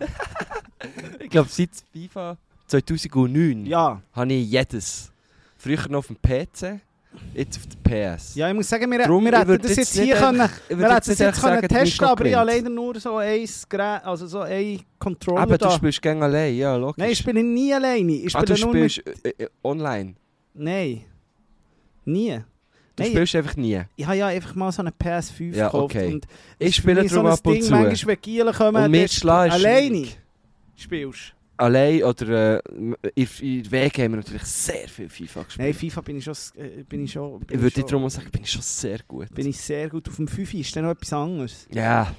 [1.21, 4.03] Ich glaube seit FIFA 2009 Ja.
[4.13, 5.13] habe ich jedes.
[5.57, 6.81] Früher noch auf dem PC,
[7.35, 8.35] jetzt auf der PS.
[8.37, 10.49] ja, ich muss sagen, wir, hätten das jetzt hier können...
[10.69, 13.49] Wir hätten das jetzt können testen, aber ich habe leider nur so ein
[14.05, 16.99] also so ein Controller Aber du spielst gerne allein, ja, logisch.
[16.99, 18.13] Nein, ich spiele nie alleine.
[18.13, 18.93] Ich ah, spiele du nur mit...
[18.93, 20.15] spielst äh, äh, online.
[20.55, 21.05] Nein.
[22.09, 22.40] Nie.
[22.97, 23.81] Du Nein, spielst einfach nie.
[23.94, 25.94] ich habe ja einfach mal so eine PS5 Ja, gekauft.
[25.94, 26.14] okay.
[26.14, 26.27] Und
[26.59, 27.71] Ich spiele darum so ab und Ding, zu.
[27.71, 30.09] Manchmal, wenn Gielen kommen, Und ist alleine
[30.75, 31.35] spielst.
[31.57, 32.62] Allein oder äh,
[33.16, 35.64] in, in WG haben wir natürlich sehr viel FIFA gespielt.
[35.66, 36.35] Nein, FIFA bin ich schon...
[36.57, 39.35] äh, Bin ich schon bin ich würde dir darum sagen, bin ich schon sehr gut.
[39.35, 40.09] bin ich sehr gut.
[40.09, 41.66] Auf dem 5 ist dann noch etwas anderes.
[41.73, 42.14] Ja.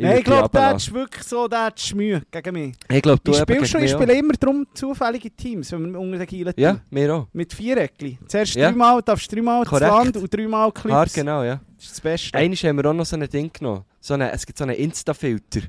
[0.00, 2.76] Nein, ich glaube, der ist wirklich so, der hat Schmühe gegen mich.
[2.88, 6.18] Ich glaube, du Ich spiele schon, ich spiele immer darum zufällige Teams, wenn wir unter
[6.18, 6.58] den Gielen auch.
[6.58, 7.26] Ja, mir auch.
[7.32, 8.18] Mit vier Eckli.
[8.28, 8.68] Zuerst Ja.
[8.70, 9.90] dreimal, darfst dreimal das Korrekt.
[9.90, 10.94] Land und dreimal Clips.
[10.94, 11.60] Ah, genau, ja.
[11.76, 12.38] Das ist das Beste.
[12.38, 13.84] Einmal haben wir auch noch so ein Ding genommen.
[14.00, 15.60] So eine, es gibt so einen Insta-Filter.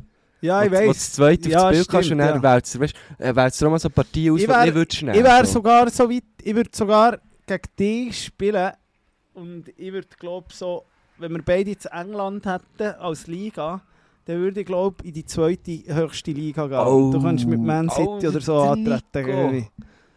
[0.41, 0.97] ja, ich wo, wo du weiß.
[0.97, 2.53] das zweite Ja, aufs Bild kannst und stimmt, dann ja.
[2.55, 5.01] wählst du, weißt, äh, du mal so eine Partie aus, Ich die wär- du nicht
[5.01, 5.15] nehmen.
[5.17, 5.53] Ich wäre so.
[5.53, 8.71] sogar so weit, ich würde sogar gegen dich spielen
[9.33, 10.85] und ich würde glaube so,
[11.17, 13.81] wenn wir beide zu England hätten als Liga,
[14.29, 16.77] dann würde ich glaube in die zweite höchste Liga gehen.
[16.77, 17.09] Oh.
[17.11, 19.67] du kannst mit Man City Oh, oder so antreten.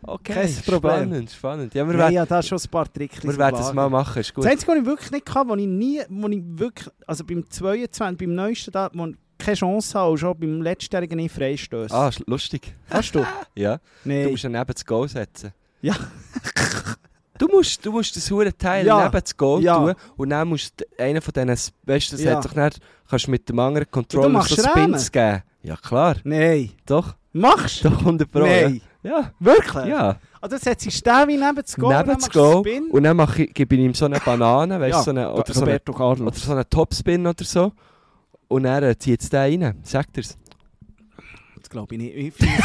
[0.02, 1.02] Okay, kein Problem.
[1.02, 1.74] spannend, spannend.
[1.74, 3.22] Ja, wir ja, da ist schon ein paar Tricks.
[3.22, 4.44] wir werden es mal machen, ist gut.
[4.44, 7.48] Das Einzige, was ich wirklich nicht kann, wo ich nie, wo ich wirklich, also beim
[7.48, 11.94] 22, beim neuesten da, wo ich keine Chance habe, und schon beim letztjährigen nicht freistöße.
[11.94, 12.74] Ah, lustig.
[12.90, 13.24] Hast du?
[13.54, 14.30] Ja, du Nein.
[14.30, 15.52] musst dann neben das Goal setzen.
[15.80, 15.94] Ja.
[17.42, 19.02] Du musst, du musst das hure Teil Ja.
[19.04, 19.76] neben das Goal Ja.
[19.76, 22.36] tun und dann musst du einen von diesen, weißt du, das Ja.
[22.36, 22.78] hat doch nicht,
[23.10, 25.42] kannst du mit dem anderen Controller so Spins geben.
[25.64, 26.70] Ja klar, Nein.
[26.86, 27.88] doch, Machst du?
[27.90, 28.40] doch 100 Pro.
[28.40, 28.80] Nein.
[29.02, 29.86] Ja, Wirklich?
[29.86, 30.16] ja.
[30.40, 33.42] Also setzt sich der wie neben das Goal, neben dann das Goal und dann mache
[33.42, 36.32] ich, gebe ich ihm so eine Banane, weißt Ja, so eine, oder, so eine, oder
[36.36, 37.72] so einen Topspin oder so.
[38.46, 40.36] Und dann äh, zieht es den rein, sagt er's.
[41.60, 42.38] Das glaube ich nicht.
[42.40, 42.56] Ich es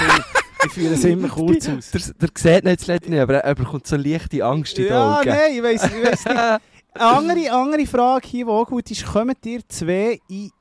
[0.66, 1.92] ich fühle es immer kurz aus.
[1.92, 5.20] Der, der sieht jetzt leider nicht, aber er, bekommt so leichte Angst in den Ja,
[5.20, 5.30] Augen.
[5.30, 6.38] nein, ich weiß ich weiss nicht.
[6.38, 6.60] Eine
[6.94, 10.52] andere, andere Frage hier, die auch gut ist, kommen dir zwei in...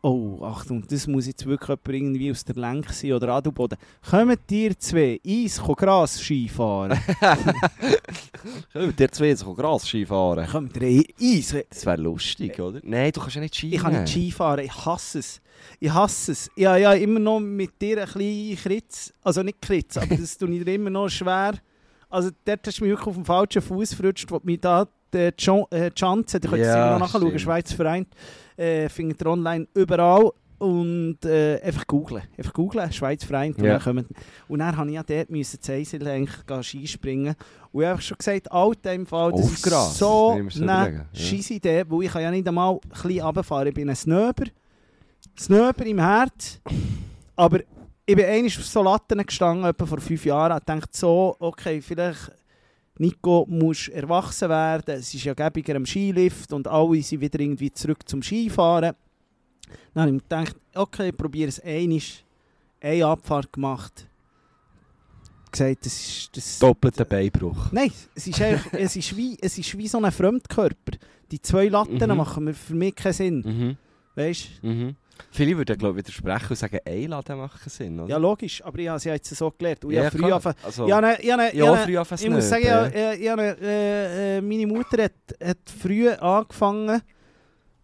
[0.00, 3.78] Oh, Achtung, das muss jetzt wirklich jemand irgendwie aus der Lenk sein oder Adelboden.
[4.08, 6.98] Kommen dir zwei Eis, Gras Skifahren?
[8.72, 10.46] Wir dir zwei jetzt Gras-Ski fahren?
[10.46, 11.54] Kommen dir Eis?
[11.70, 12.80] Das wäre lustig, oder?
[12.82, 15.40] Nein, du kannst ja nicht Ski Ich kann nicht Ski fahren, ich hasse es.
[15.80, 16.50] Ich hasse es.
[16.54, 20.38] Ich habe ja immer noch mit dir ein bisschen Kritz, also nicht Kritz, aber das
[20.38, 21.54] tue ich dir immer noch schwer.
[22.08, 25.18] Also dort hast du mich wirklich auf dem falschen Fuß verrutscht, wo mich da die
[25.18, 27.38] äh, Chance, ihr könnt es Ja, immer noch nachschauen.
[27.38, 28.06] Schweizer Verein,
[28.58, 33.78] äh, findet ihr online überall und äh, einfach googlen, einfach googlen, Schweizer Verein, und Ja.
[33.78, 34.06] dann
[34.48, 37.36] und dann habe ich ja dort müssen zu Eisel eigentlich Skispringen
[37.70, 41.06] und ich habe schon gesagt, Alter im Fall, das Auf ist Gras, so eine überlege,
[41.12, 41.20] ja.
[41.20, 44.46] scheisse Idee, weil ich kann ja nicht einmal ein bisschen runterfahren, ich bin ein Snöber,
[45.38, 46.60] Snöber im Herz,
[47.36, 47.60] aber
[48.04, 51.80] ich bin einmal auf so Latten gestanden, etwa vor fünf Jahren, und dachte so, okay,
[51.80, 52.32] vielleicht
[52.98, 57.70] Nico, musst erwachsen werden, es ist ja gäbiger am Skilift und alle sind wieder irgendwie
[57.70, 58.94] zurück zum Skifahren.
[59.94, 62.00] Dann habe ich mir gedacht, okay, ich probiere es einmal,
[62.80, 64.08] eine Abfahrt gemacht,
[65.50, 66.36] gesagt, das ist...
[66.36, 67.72] Das, Doppelter Beinbruch.
[67.72, 70.98] Nein, es ist, eigentlich, es, ist wie, es ist wie so ein Fremdkörper.
[71.30, 72.16] Die zwei Latten Mhm.
[72.16, 73.40] machen für mich keinen Sinn.
[73.40, 73.76] Mhm.
[74.14, 74.96] Weißt Mhm.
[75.30, 78.08] Viele würden, glaube ich, widersprechen und sagen, Einladen machen Sinn, oder?
[78.10, 79.84] Ja, logisch, aber ich habe es ja jetzt so gelernt.
[79.84, 80.32] Und ich Ja, habe früh klar.
[80.32, 80.56] angefangen.
[80.62, 83.56] Also, Ja, ne, ja, ne, ja, ja, früh anfangen ich muss sagen, ja, ja, ne,
[83.60, 87.02] äh, meine Mutter hat, hat früh angefangen,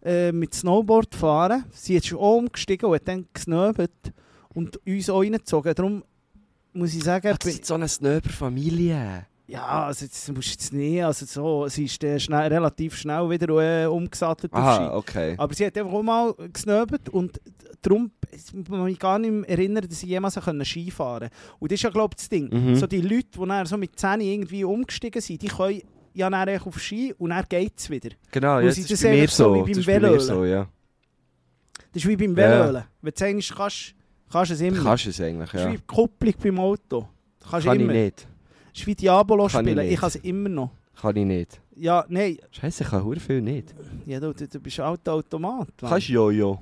[0.04, 1.64] äh, mit Snowboard fahren.
[1.72, 3.90] Sie ist schon umgestiegen und hat dann gesnöbelt
[4.54, 5.74] und uns auch reingezogen.
[5.74, 6.04] Darum
[6.72, 9.26] muss ich sagen, Ah, das ist so eine Snöber-Familie.
[9.46, 13.28] Ja, also jetzt musst du jetzt nicht, also so, sie ist äh, schnell, relativ schnell
[13.28, 14.58] wieder äh, umgesattelt auf.
[14.58, 15.34] Aha, okay.
[15.36, 17.40] Aber sie hat einfach auch mal gesnöbelt und
[17.82, 21.34] darum ich kann mich gar nicht erinnern, dass sie jemals Ski fahren konnte.
[21.58, 22.48] Und das ist ja, glaube ich, das Ding.
[22.50, 22.74] Mhm.
[22.76, 25.82] So die Leute, die dann so mit 10 irgendwie umgestiegen sind, die können
[26.14, 28.10] ja dann auf Ski und dann geht es wieder.
[28.30, 29.66] Genau, ja, das das ist einfach so so.
[29.66, 30.66] Das ist bei mir so, ja.
[31.92, 32.64] Das ist wie beim Ja.
[32.64, 32.84] Velölen.
[33.02, 33.94] Wenn du sagst, kannst,
[34.32, 34.82] kannst du es immer.
[34.82, 35.72] Kannst du es eigentlich, Das ist ja.
[35.72, 37.08] wie die Kupplung beim Auto.
[37.48, 37.92] Kannst Kann ich immer.
[37.92, 38.26] nicht.
[38.74, 39.88] Wie Diabolo Kann spielen.
[39.88, 40.70] Ich, kann es immer noch.
[41.00, 41.60] Kann ich nicht.
[41.76, 42.38] Ja, nein.
[42.50, 43.74] Scheiße, ich kann hure viel nicht.
[44.06, 45.68] Ja, du, du, du bist ein alter Automat.
[45.80, 45.90] Mann.
[45.90, 46.60] Kannst Jojo.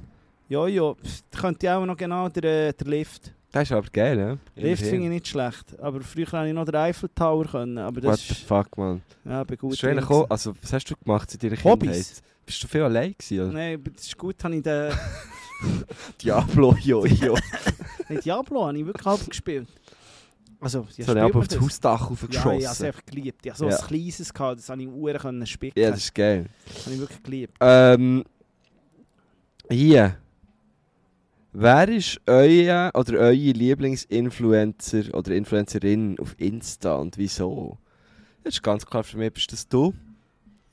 [0.48, 3.32] Da könnte ich auch noch genau der, äh, der Lift.
[3.50, 4.38] Das ist aber geil, ja.
[4.62, 5.78] Lift finde ich nicht schlecht.
[5.78, 7.44] Aber früher konnte ich noch den Eiffel Tower.
[7.44, 8.42] Können, aber What das the ist...
[8.42, 9.02] fuck, man.
[9.24, 11.90] Ja, bin gut auch, also, was hast du gemacht seit deiner Hobbys?
[11.90, 12.22] Kindheit?
[12.46, 13.40] Bist du viel allein gewesen?
[13.40, 13.52] Oder?
[13.52, 14.92] Nein, aber das ist gut, habe ich den...
[16.22, 17.36] Diablo, Jojo.
[18.24, 19.68] Diablo habe ich wirklich halb gespielt.
[20.62, 23.44] Also, ja, so habe ich auf das Hausdach Ja, ich habe es einfach geliebt.
[23.44, 23.76] Ich hatte so Ja.
[23.76, 25.78] ein kleines, gehabt, das habe ich Uhren können spicken.
[25.80, 26.46] Ja, das ist geil.
[26.72, 27.56] das habe ich wirklich geliebt.
[27.60, 28.24] Ähm,
[29.68, 30.16] hier.
[31.52, 37.76] Wer ist euer oder eure Lieblingsinfluencer oder Influencerin auf Insta und wieso?
[38.44, 39.92] Das ist ganz klar für mich, bist das du.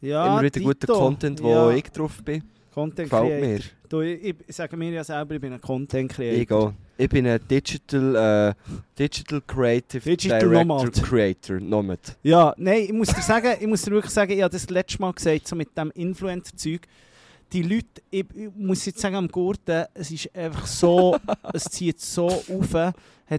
[0.01, 0.93] Ja, Immer wieder guter.
[0.93, 2.43] Content, wo ja, ich drauf bin.
[2.73, 3.47] Content Gefällt Creator.
[3.47, 3.59] mir.
[3.89, 6.41] Du, ich, ich sage mir ja selber, ich bin ein Content Creator.
[6.41, 6.73] Ich auch.
[6.97, 11.03] Ich bin ein Digital, äh, Digital Creative Digital Director Nomad.
[11.03, 11.99] Creator, Nomad.
[12.23, 14.99] Ja, nein, ich muss dir sagen, ich muss dir wirklich sagen, ich habe das letzte
[15.01, 16.81] Mal gesagt, so mit dem Influencer-Zeug.
[17.53, 21.17] Die Leute, ich, ich muss jetzt sagen, am Gurten, es ist einfach so,
[21.53, 22.93] es zieht so auf, hat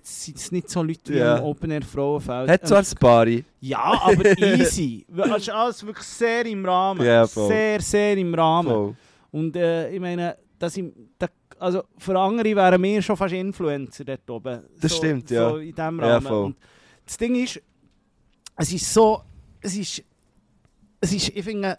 [0.04, 1.36] es nicht so Leute wie Ja.
[1.36, 2.48] am Open Air Frauenfeld.
[2.50, 3.44] Hat zwar ein Pari.
[3.60, 5.04] Ja, aber easy.
[5.16, 7.28] Es ist alles wirklich sehr im Rahmen.
[7.28, 7.48] Voll.
[7.48, 8.68] sehr, sehr im Rahmen.
[8.68, 8.94] Voll.
[9.32, 10.84] Und äh, ich meine, dass ich,
[11.18, 14.62] da, also für andere wären wir schon fast Influencer dort oben.
[14.80, 15.50] Das so, stimmt, ja.
[15.50, 16.26] So in diesem Ja, Rahmen.
[16.26, 16.44] voll.
[16.46, 16.56] Und
[17.04, 17.60] das Ding ist,
[18.56, 19.22] es ist so,
[19.60, 20.02] es ist,
[21.00, 21.78] es ist, ich finde,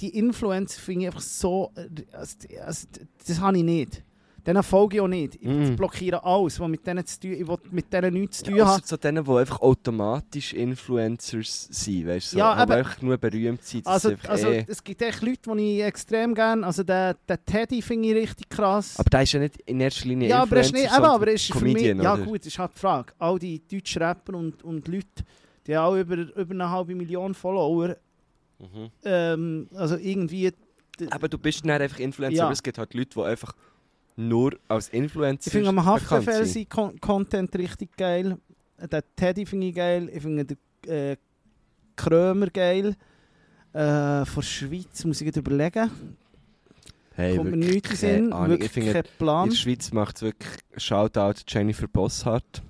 [0.00, 2.86] die Influencer finde ich einfach so, äh, also, also,
[3.26, 4.02] das habe ich nicht.
[4.46, 5.34] Denen folge ich auch nicht.
[5.36, 5.76] Ich Mm.
[5.76, 8.64] blockiere alles, was mit denen zu tun, ich will mit denen nichts zu tun Ja,
[8.74, 12.36] ausser so denen, die einfach automatisch Influencers sind, weißt du?
[12.36, 13.86] So, Ja, aber aber- einfach nur berühmt sind.
[13.86, 17.82] Also, also eh- es gibt echt Leute, die ich extrem gerne, also der, der Teddy
[17.82, 18.98] finde ich richtig krass.
[18.98, 21.10] Aber der ist ja nicht in erster Linie Ja, aber er ist Influencer, nicht, eben,
[21.14, 22.22] aber er ist für mich, Comedian, ja oder?
[22.24, 23.12] gut, das ist halt die Frage.
[23.18, 25.06] All die deutschen Rapper und, und Leute,
[25.66, 27.96] die haben auch über, über eine halbe Million Follower,
[28.58, 28.90] Mhm.
[29.04, 30.52] ähm, also irgendwie,
[31.10, 32.44] Aber du bist dann einfach Influencer, Ja.
[32.44, 33.54] aber es gibt halt Leute, die einfach
[34.28, 38.38] nur als Influencer ich finde am Haftbefehl sein Con Content richtig geil,
[38.78, 40.58] den Teddy finde ich geil, ich finde den
[40.90, 41.16] äh,
[41.96, 42.96] Krömer geil,
[43.72, 45.90] äh, von Schweiz muss ich gerade überlegen,
[47.14, 50.16] Hey, kommt mir wirklich nichts in Sinn, wirklich Ich finde, kein in der Schweiz macht
[50.16, 52.62] es wirklich Shoutout Jennifer Bosshardt.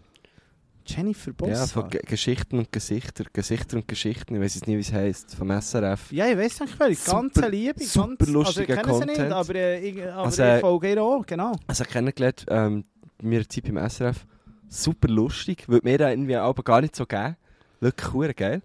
[0.96, 1.48] Jennifer Boss.
[1.50, 3.24] Ja, von Ge Geschichten und Gesichter.
[3.32, 5.34] Gesichter und Geschichten, ich weiß jetzt nicht, wie es heisst.
[5.34, 6.12] Vom SRF.
[6.12, 7.10] Ja, ich weiß nicht, welche.
[7.10, 7.82] Ganz Liebe.
[7.84, 9.18] super ganz, lustiger also, Content.
[9.18, 11.52] nicht, aber, äh, ich, aber Also, ich folge ihr auch, genau.
[11.66, 12.84] Also kennengelernt, ähm,
[13.22, 14.26] mir Zeit beim SRF.
[14.68, 17.36] Super lustig, würde mir da irgendwie aber gar nicht so geben.
[17.80, 18.62] Wirklich cool, geil.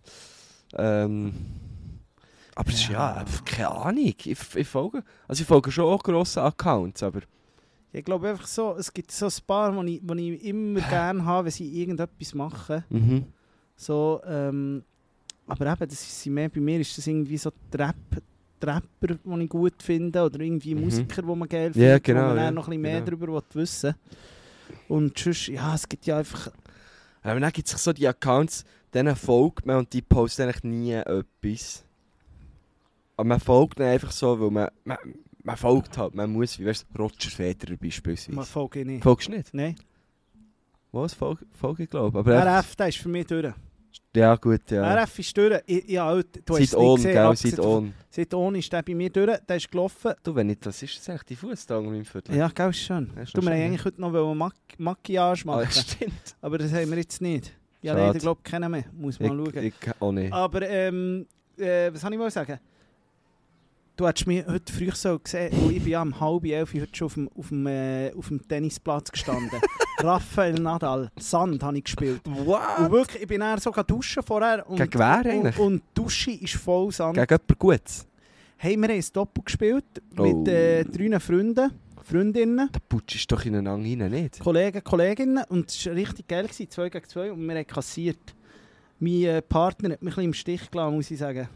[0.77, 1.33] Ähm,
[2.55, 3.13] aber es ist ja, Ja.
[3.15, 4.13] einfach keine Ahnung.
[4.17, 7.21] Ich, ich folge, also ich folge schon auch grossen Accounts, aber
[7.97, 11.23] Ich glaube einfach so, es gibt so ein paar, die ich, die ich immer gerne
[11.23, 12.83] habe, wenn sie irgendetwas machen.
[12.89, 13.25] mhm.
[13.77, 14.83] So, ähm,
[15.47, 17.95] aber eben, das ist mehr, bei mir ist das irgendwie so Trap,
[18.59, 20.81] Trapper, die ich gut finde, oder irgendwie Mhm.
[20.81, 23.01] Musiker, die man geil Ja, findet, genau, wo man ja, dann noch ein bisschen mehr
[23.01, 23.17] genau.
[23.17, 23.95] darüber wissen
[24.87, 26.51] Und sonst, ja, es gibt ja einfach...
[27.21, 30.93] Aber dann gibt es so die Accounts, denen folgt man und die posten eigentlich nie
[30.93, 31.83] etwas.
[33.17, 34.97] Aber man folgt ihnen einfach so, weil man, man,
[35.45, 38.35] man folgt halt, man muss, wie weißt du, Roger Federer beispielsweise.
[38.35, 39.03] Man folge ich nicht.
[39.03, 39.53] Folgst du nicht?
[39.53, 39.75] Nein.
[40.91, 41.13] Was?
[41.13, 43.53] Folge, folge ich glaube aber RF, der ist für mich durch.
[44.15, 45.03] Ja gut, ja.
[45.03, 45.61] RF ist durch.
[45.65, 46.23] Ich, ja, du
[46.55, 47.93] hast Seit on, gesehen, gell, seit on.
[48.09, 50.13] Seit on ist der bei mir durch, der ist gelaufen.
[50.23, 52.35] Du, wenn nicht, das ist das eigentlich die Fußtang im Viertel.
[52.35, 53.11] Ja, gell, ist schön.
[53.15, 56.35] Ja, ist Du, wir schön, eigentlich heute noch Mac Maquillage Ah, machen, ja, stimmt.
[56.41, 57.51] aber das haben wir jetzt nicht.
[57.81, 58.85] Ja, leider glaube ich keinen mehr.
[58.93, 59.63] Muss mal Ich, schauen.
[59.65, 60.33] ich auch nicht.
[60.33, 61.27] Aber ähm,
[61.57, 62.57] äh, was soll ich mal sagen?
[63.97, 66.89] Du hättest mich heute früh so gesehen, wo ich bin ja um halb elf heute
[66.93, 69.61] schon auf dem, auf dem, äh, auf dem Tennisplatz gestanden.
[69.99, 72.19] Rafael Nadal, Sand habe ich gespielt.
[72.27, 72.89] Und Wow!
[72.91, 74.69] wirklich, ich bin dann sogar duschen vorher.
[74.69, 75.57] Und, Gegen wer und, eigentlich?
[75.59, 77.13] und die Dusche ist voll Sand.
[77.15, 78.05] Gegen jemand Gutes.
[78.57, 79.85] Hey, wir haben ein Doppel gespielt
[80.17, 80.23] Oh.
[80.23, 81.71] mit äh, drei Freunden,
[82.03, 84.39] Freundinnen, Da putschst du doch ineinander rein, nicht?
[84.41, 88.35] Kollegen, Kolleginnen und es war richtig geil, gewesen, 2 gegen 2 und wir haben kassiert.
[88.99, 91.47] Mein äh, Partner hat mich ein bisschen im Stich gelassen, muss ich sagen.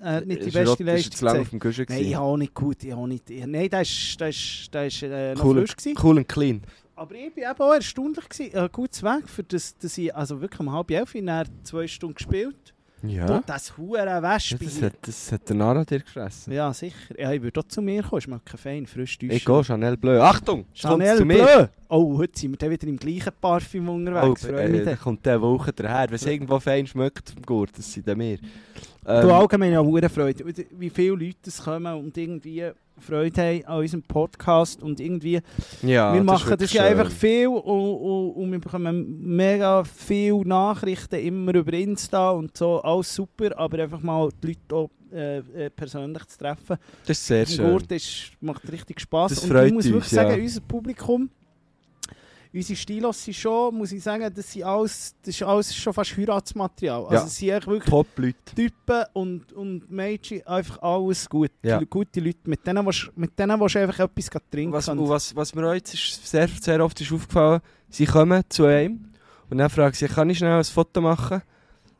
[0.00, 2.14] Er hat nicht die beste rot- ist zu Leistung lange auf dem Guschen Nein, ich
[2.14, 2.84] habe auch nicht gut.
[2.84, 5.76] Ich habe nicht, ich, nein, der ist, der ist, der ist äh, noch Cool, frisch
[5.76, 5.98] gewesen.
[6.02, 6.62] cool und clean.
[6.94, 8.56] Aber ich eben auch erstaunlich gewesen.
[8.56, 11.30] Ein gutes Weg, für das, dass ich also wirklich um halb elf in
[11.62, 12.72] zwei Stunden gespielt.
[13.02, 13.26] Ja.
[13.26, 14.64] Du, das hure Ja, Wespe.
[14.64, 16.52] das, hat, das hat der Nara dir gefressen.
[16.54, 16.96] Ja, sicher.
[17.20, 18.22] Ja, ich würde auch zu mir kommen.
[18.22, 20.18] Schmeckt kein fein, frisch Ich gehe, Chanel Bleu.
[20.22, 20.64] Achtung!
[20.72, 21.36] Chanel zu mir.
[21.44, 21.66] Bleu.
[21.90, 24.42] Oh, heute sind wir dann wieder im gleichen Parfüm Oh, unterwegs.
[24.44, 26.08] Mich äh, da kommt der Woche daher.
[26.08, 28.38] Wenn es irgendwo fein schmeckt Gurt, das sind dann wir.
[29.06, 30.44] Du Ähm, allgemein ja hure Freude.
[30.72, 35.40] Wie viele Leute es kommen und irgendwie Freude haben an unserem Podcast und irgendwie
[35.82, 40.44] ja, wir machen das wirklich ja einfach viel und, und, und wir bekommen mega viele
[40.48, 45.38] Nachrichten immer über Insta und so, alles super, aber einfach mal die Leute auch äh,
[45.38, 46.76] äh, persönlich zu treffen.
[47.06, 47.70] Das ist sehr schön.
[47.70, 50.24] Gurt ist, macht richtig Spass Das und ich muss wirklich ja.
[50.24, 51.30] sagen, unser Publikum,
[52.56, 56.16] unsere Stilos sind schon, muss ich sagen, das, sind alles, das ist alles schon fast
[56.16, 57.02] Heiratsmaterial.
[57.04, 57.24] Also Ja.
[57.24, 58.36] es sind echt wirklich Top-Leute.
[58.56, 61.50] Typen und, und Mädchen, einfach alles gut.
[61.62, 61.80] Ja.
[61.88, 64.72] Gute Leute, mit denen willst mit denen willst du einfach etwas trinken.
[64.72, 68.64] Was, und- was, was mir jetzt ist sehr, sehr oft ist aufgefallen, sie kommen zu
[68.64, 69.10] einem
[69.50, 71.42] und dann fragen sie, kann ich schnell ein Foto machen?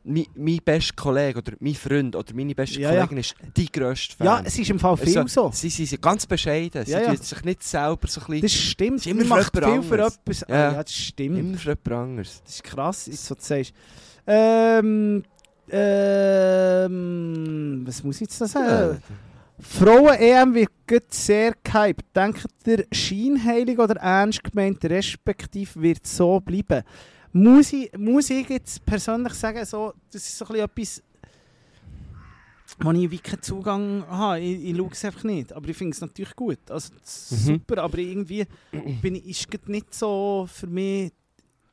[0.08, 3.00] Mein, mein bester Kollege oder mein Freund oder meine beste Ja, ja.
[3.06, 4.26] Kollegin ist die grösste Fan.
[4.26, 5.50] ja, es ist im Fall viel Also, so.
[5.52, 7.16] Sie, sie sind ganz bescheiden, sie Ja, ja.
[7.16, 8.42] sich nicht selber so ein bisschen...
[8.42, 10.16] Das stimmt, ist immer macht viel jemand für anderes.
[10.16, 10.42] etwas.
[10.44, 10.72] Ah, Ja.
[10.74, 11.38] ja, das stimmt.
[11.38, 12.40] Immer für jemand anderes.
[12.44, 13.72] Das ist krass, was du sagst.
[14.28, 15.24] Ähm,
[16.46, 19.02] ähm, was muss ich jetzt da sagen?
[19.58, 20.70] Frauen-EM wird
[21.14, 22.04] sehr gehypt.
[22.14, 26.82] Denkt ihr scheinheilig oder ernst gemeint, respektive wird so bleiben?
[27.36, 31.02] Muss ich, muss ich jetzt persönlich sagen, so, das ist so ein etwas,
[32.80, 34.40] wo ich wie keinen Zugang habe.
[34.40, 35.52] Ich, ich schaue es einfach nicht.
[35.52, 36.58] Aber ich finde es natürlich gut.
[36.70, 37.36] Also, Mhm.
[37.36, 38.46] super, aber irgendwie
[39.02, 41.12] bin ich, ist es nicht so für mich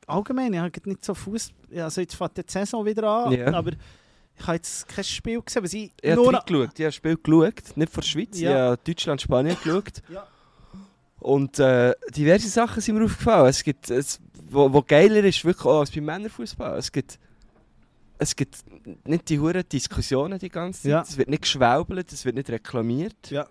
[0.06, 0.52] allgemein.
[0.52, 1.50] Ich habe nicht so Fuß.
[1.76, 3.52] Also, jetzt fängt die Saison wieder an, Ja.
[3.54, 3.72] aber
[4.36, 6.34] ich habe jetzt kein Spiel gesehen, was ich Ich habe nur...
[6.34, 8.50] reingeschaut, ich habe Spiel geschaut, nicht von der Schweiz, Ja.
[8.50, 10.02] ich habe Deutschland, Spanien geschaut.
[10.10, 10.26] Ja.
[11.24, 13.46] Und äh, diverse Sachen sind mir aufgefallen.
[13.48, 16.76] Es gibt, es, wo, wo geiler ist, wirklich auch als beim Männerfußball.
[16.76, 17.18] Es gibt,
[18.18, 18.58] es gibt
[19.06, 20.90] nicht die hohen Diskussionen die ganze Zeit.
[20.90, 21.00] Ja.
[21.00, 23.30] Es wird nicht geschwäbelt, es wird nicht reklamiert.
[23.30, 23.46] Ja.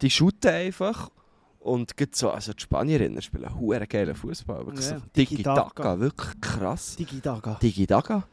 [0.00, 1.10] Die shooten einfach.
[1.58, 4.64] Und gibt so, also die Spanierinnen spielen hure geilen Fußball.
[4.64, 6.00] Wirklich Ja, so Tiki-Taka.
[6.00, 6.96] wirklich krass.
[6.96, 7.56] Digi-Daga.
[7.56, 8.26] Tiki-Taka.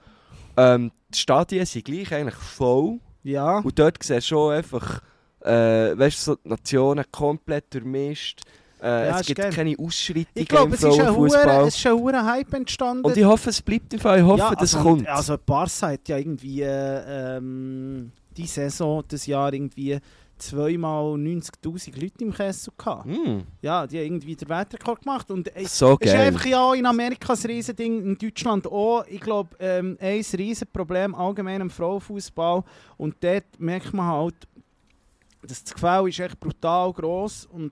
[0.56, 3.02] Ähm, die Stadien sind gleich eigentlich voll.
[3.24, 3.58] Ja.
[3.58, 5.02] Und dort siehst du schon einfach,
[5.42, 8.44] äh, weißt du, so die Nationen komplett durchmischt.
[8.86, 9.52] Äh, Ja, es gibt geil.
[9.52, 11.68] keine Ausschreitungen Ich glaube, im es ist ein hure- Frauenfußball.
[11.68, 13.04] es ist ein hoher Hype entstanden.
[13.06, 14.20] Und ich hoffe, es bleibt im Fall.
[14.20, 15.08] Ich hoffe, ja, das also, kommt.
[15.08, 19.98] Also Barca hat ja irgendwie äh, ähm, die Saison, das Jahr irgendwie
[20.38, 23.06] zweimal 90'000 Leute im Kessel gehabt.
[23.06, 25.32] Hm, Ja, die haben irgendwie den Weltrekord gemacht.
[25.32, 29.06] Und äh, so Es ist einfach ja in Amerika ein Riesending, in Deutschland auch.
[29.08, 32.64] Ich glaube, ähm, ein Riesenproblem allgemein im Frauenfußball.
[32.98, 34.36] Und dort merkt man halt,
[35.42, 37.72] dass das Gefälle ist echt brutal gross und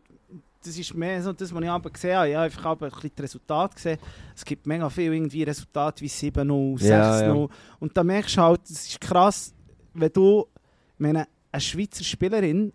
[0.66, 2.30] das ist mehr so das, was ich aber gesehen habe.
[2.30, 3.98] Ich habe einfach aber ein bisschen das Resultat gesehen.
[4.36, 6.86] Es gibt mega viele irgendwie Resultate wie 7-0, 6-0.
[6.88, 7.48] Ja, ja.
[7.80, 9.54] Und da merkst du halt, das ist krass,
[9.94, 10.48] wenn du,
[10.96, 12.72] ich meine, eine Schweizer Spielerin,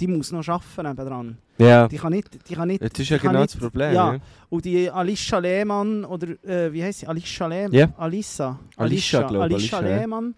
[0.00, 1.38] die muss noch arbeiten nebendran.
[1.58, 3.92] Ja, Die kann nicht, die kann nicht das ist ja die genau nicht- das Problem.
[3.92, 4.12] ja.
[4.14, 4.20] Ja.
[4.48, 7.06] und die Alicia Lehmann, oder äh, wie heißt sie?
[7.08, 7.72] Alicia Lehmann?
[7.72, 7.88] Ja.
[7.96, 8.60] Alissa.
[8.76, 10.00] Alicia, glaub, Alicia Alicia, ja.
[10.02, 10.34] Lehmann.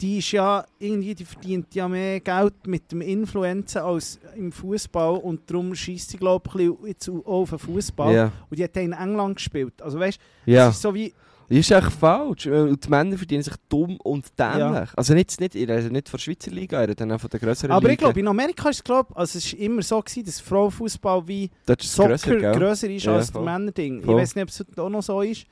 [0.00, 5.18] Die ist ja irgendwie, die verdient ja mehr Geld mit dem Influencer als im Fußball
[5.18, 8.14] und darum schießt sie glaube ich jetzt auch auf den Fußball.
[8.14, 8.32] Ja.
[8.48, 9.80] Und die hat in England gespielt.
[9.82, 10.68] Also weißt ja.
[10.68, 11.12] es ist so wie
[11.48, 12.46] Das ist echt falsch.
[12.46, 14.88] Und die Männer verdienen sich dumm und dämlich.
[14.96, 17.88] Also nicht, nicht, ich rede nicht von der Schweizer Liga, auch von der grösseren Aber
[17.88, 17.92] Liga.
[17.92, 21.26] ich glaube, in Amerika ist es glaub, also es ist immer so gewesen, dass Frauenfußball
[21.26, 23.44] wie es Soccer grösser, grösser ist Ja, als das voll.
[23.44, 24.00] Männerding.
[24.00, 25.44] Ich weiß nicht, ob es auch noch so ist.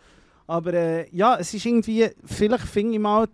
[0.47, 3.29] Aber äh, ja, es ist irgendwie, vielleicht finde ich mal,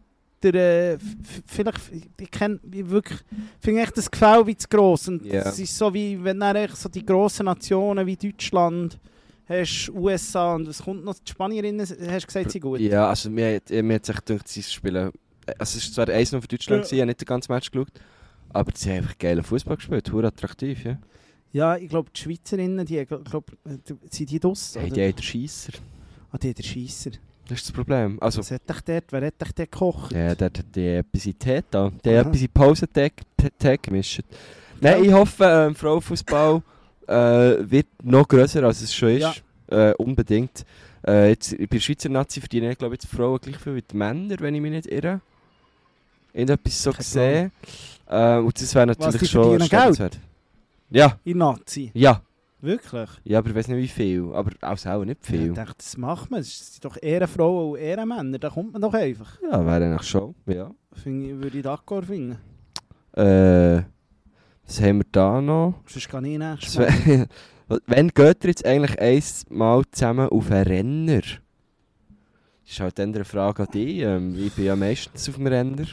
[0.52, 0.98] der, äh,
[1.46, 1.80] vielleicht,
[2.20, 3.18] ich kenne wirklich,
[3.60, 5.08] finde echt das Gefühl wie zu gross.
[5.08, 5.42] Und Ja.
[5.42, 8.98] es ist so wie, wenn dann so die grossen Nationen wie Deutschland
[9.46, 12.80] hast, USA und was kommt noch, die Spanierinnen, hast du gesagt, sie gut?
[12.80, 15.10] Ja, also mir, hat- mir hat sich gedacht, sie spielen...
[15.58, 16.92] Also es war zwar 1 für Deutschland, Ja.
[16.92, 17.88] ich habe nicht den ganzen Match geschaut.
[18.50, 20.98] Aber sie haben einfach geilen Fußball gespielt, hure attraktiv, ja.
[21.52, 23.76] Ja, ich glaube, die Schweizerinnen, die, glaub, äh,
[24.10, 24.74] sind die draus?
[24.78, 25.72] Hey, die haben den Scheisser.
[26.32, 27.10] Ah, die hat der Scheisser.
[27.48, 28.18] Das ist das Problem.
[28.20, 30.12] Also, Was hat dich dort, wer hat dich dort gekocht?
[30.12, 31.90] ja, dort hat die etwas in Tee da.
[32.04, 32.20] Die Aha.
[32.20, 33.10] etwas in Pause-Tee
[33.58, 34.20] Tee gemischt.
[34.80, 35.08] Nein, Ja.
[35.10, 36.62] ich hoffe, ähm, Frauenfußball
[37.06, 37.12] äh,
[37.70, 39.42] wird noch grösser, als es schon ist.
[39.70, 39.90] Ja.
[39.90, 40.64] Äh, unbedingt.
[41.06, 43.82] Äh, jetzt, bei der Schweizer Nazi verdienen, glaube ich, jetzt die Frauen gleich viel wie
[43.82, 45.20] die Männer, wenn ich mich nicht irre.
[46.32, 47.52] Irgendetwas so gesehen.
[48.06, 50.18] Äh, und das wäre natürlich die schon Geld?
[50.90, 51.90] Ja, In Nazi.
[51.94, 52.22] ja.
[52.64, 53.10] Wirklich?
[53.24, 54.32] Ja, aber ich weiß nicht wie viel.
[54.32, 55.48] Aber auch auch nicht Ja, viel.
[55.48, 56.40] ich dachte, das macht man.
[56.40, 58.38] Das sind doch Ehrenfrauen und Ehrenmänner.
[58.38, 59.38] Da kommt man doch einfach.
[59.42, 60.34] Ja, wäre eigentlich schon.
[60.46, 60.70] Ja.
[60.92, 62.38] Finde ich, würde ich d'accord finden.
[63.12, 63.82] Äh,
[64.66, 65.74] was haben wir da noch?
[65.86, 67.26] Sonst kann ich nächstes Mal.
[67.86, 68.98] Wann geht ihr jetzt eigentlich
[69.50, 71.20] einmal zusammen auf einen Renner?
[71.20, 73.98] Das ist halt dann eine Frage an dich.
[74.00, 75.84] Ähm, ich bin ja meistens auf dem Renner.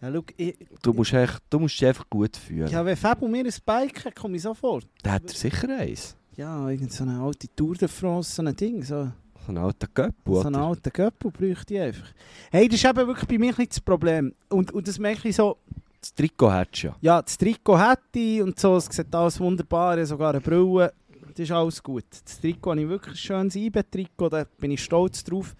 [0.00, 2.68] Ja, schau, ich, Du musst, echt, du musst dich einfach gut fühlen.
[2.68, 4.86] ja, wenn Fabio mir ein Bike hat, komme ich sofort.
[5.02, 6.16] Da hat er sicher eins.
[6.36, 8.82] Ja, irgend so eine alte Tour de France, so ein Ding.
[8.84, 9.10] So,
[9.44, 10.64] So ein alter Göppel, so einen oder?
[10.66, 12.06] alten Göppel bräuchte ich einfach.
[12.52, 14.32] Hey, das ist eben wirklich bei mir ein das Problem.
[14.50, 15.56] Und, und das merke ich so,
[16.00, 16.96] Das Trikot hättest du ja.
[17.00, 20.92] ja, das Trikot hätte ich und so, es sieht alles wunderbar, sogar eine Brille.
[21.30, 22.04] Das ist alles gut.
[22.24, 25.56] Das Trikot habe ich wirklich ein schönes IBE-Trikot, da bin ich stolz drauf.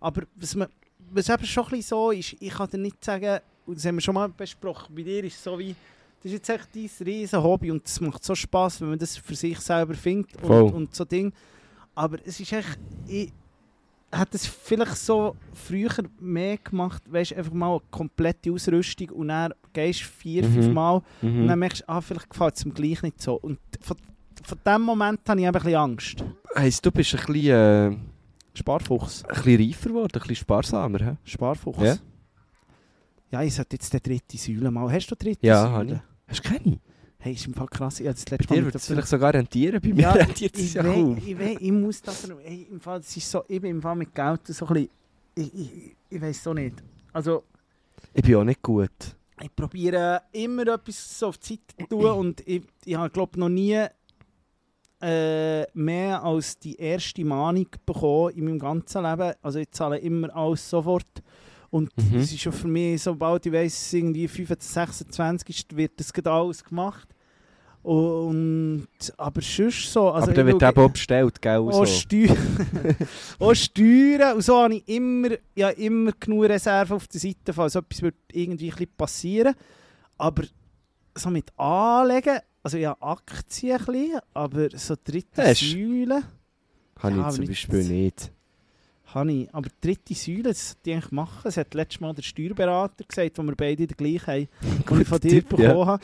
[0.00, 0.68] Aber was, man,
[1.10, 4.00] was eben schon ein bisschen so ist, ich kann dir nicht sagen, das haben wir
[4.00, 5.74] schon mal besprochen, bei dir ist es so wie,
[6.22, 9.16] das ist jetzt echt dein riesen Hobby und es macht so Spass, wenn man das
[9.16, 10.62] für sich selber findet Voll.
[10.62, 11.32] und, und so Ding.
[11.94, 13.32] Aber es ist echt, ich
[14.10, 15.90] hätte es vielleicht so früher
[16.20, 20.52] mehr gemacht, weißt einfach mal eine komplette Ausrüstung und dann gehst du vier, Mhm.
[20.52, 21.58] fünf Mal und dann Mhm.
[21.58, 23.34] merkst du, ah, vielleicht gefällt es mir gleich nicht so.
[23.34, 23.96] Und von,
[24.42, 26.24] von dem Moment habe ich eben ein bisschen Angst.
[26.56, 28.00] Heisst, du bist ein bisschen, äh, ein
[28.54, 29.22] Sparfuchs.
[29.22, 30.98] bisschen reifer geworden, ein bisschen sparsamer.
[30.98, 31.16] He?
[31.24, 31.82] Sparfuchs.
[31.82, 31.96] Ja.
[33.32, 34.92] Ja, ich sollte jetzt die dritte Säule mal.
[34.92, 36.02] Hast du dritte Ja, Säule?
[36.26, 36.30] ich.
[36.30, 36.78] Hast du keine?
[37.18, 37.98] Hey, ist im Fall krass.
[38.00, 40.74] Ich das Bei dir würde es vielleicht sogar rentieren, bei mir Ja, rentiert es ich,
[40.74, 41.16] ja kaum.
[41.16, 42.28] ich, wei- ich muss das...
[42.42, 44.90] Hey, im Fall, das ist so, ich bin im Fall mit Geld so ein bisschen...
[45.34, 46.82] Ich, ich, ich weiß so nicht.
[47.12, 47.44] Also,
[48.12, 48.90] Ich bin auch nicht gut.
[49.40, 53.38] ich probiere immer etwas so auf die Seite zu tun und ich, ich habe, glaube
[53.40, 53.82] noch nie
[55.00, 59.32] äh, mehr als die erste Mahnung bekommen in meinem ganzen Leben.
[59.42, 61.06] Also ich zahle immer alles sofort.
[61.72, 62.18] Und Mhm.
[62.18, 66.30] es ist schon für mich, sobald ich weiss, irgendwie 25, 26 ist, wird das gerade
[66.30, 67.08] alles gemacht.
[67.82, 70.10] Und, aber sonst so...
[70.10, 71.58] Also Aber dann wird eben auch bestellt, gell?
[71.58, 71.86] auch, So.
[71.86, 72.28] Steu
[73.40, 74.36] auch Steuern.
[74.36, 78.14] Und so habe ich immer, ja, immer genug Reserve auf der Seite, falls etwas wird
[78.32, 79.54] irgendwie ein bisschen passieren
[80.18, 80.44] Aber
[81.16, 86.22] so mit Anlegen, also ja, Aktien ein bisschen, aber so dritte Hast- Säule
[87.00, 88.30] Habe Ja, ich zum Beispiel nicht.
[89.14, 89.54] Habe ich.
[89.54, 91.40] Aber dritte Säule, das sollte ich eigentlich machen.
[91.44, 94.48] Das hat letztes Mal der Steuerberater gesagt, wo wir beide den gleichen haben,
[94.90, 95.86] den ich von dir Tipp, bekommen ja.
[95.86, 96.02] habe.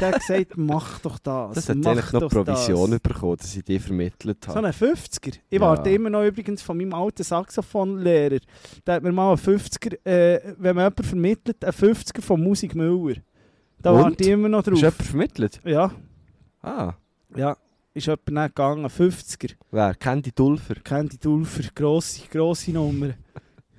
[0.00, 1.54] Der hat gesagt, mach doch das.
[1.54, 3.00] Das hat eigentlich noch Provision das.
[3.00, 4.66] bekommen, dass ich die vermittelt So habe.
[4.66, 5.34] einen 50er.
[5.50, 5.60] Ich Ja.
[5.60, 8.38] warte immer noch übrigens von meinem alten Saxophonlehrer.
[8.86, 12.74] Der hat mir mal einen 50er, äh, wenn man jemanden vermittelt, einen 50er von Musik
[12.74, 13.16] Müller.
[13.82, 14.00] Da Und?
[14.02, 14.80] warte ich immer noch Hast du drauf.
[14.80, 15.60] jemanden vermittelt?
[15.64, 15.92] Ja,
[16.62, 16.94] Ah,
[17.36, 17.56] ja.
[17.96, 19.52] Ist jemand nicht gegangen, 50er.
[19.70, 19.94] wer?
[19.94, 20.74] Candy Dulfer.
[20.82, 23.10] Candy Dulfer, grosse, grosse Nummer.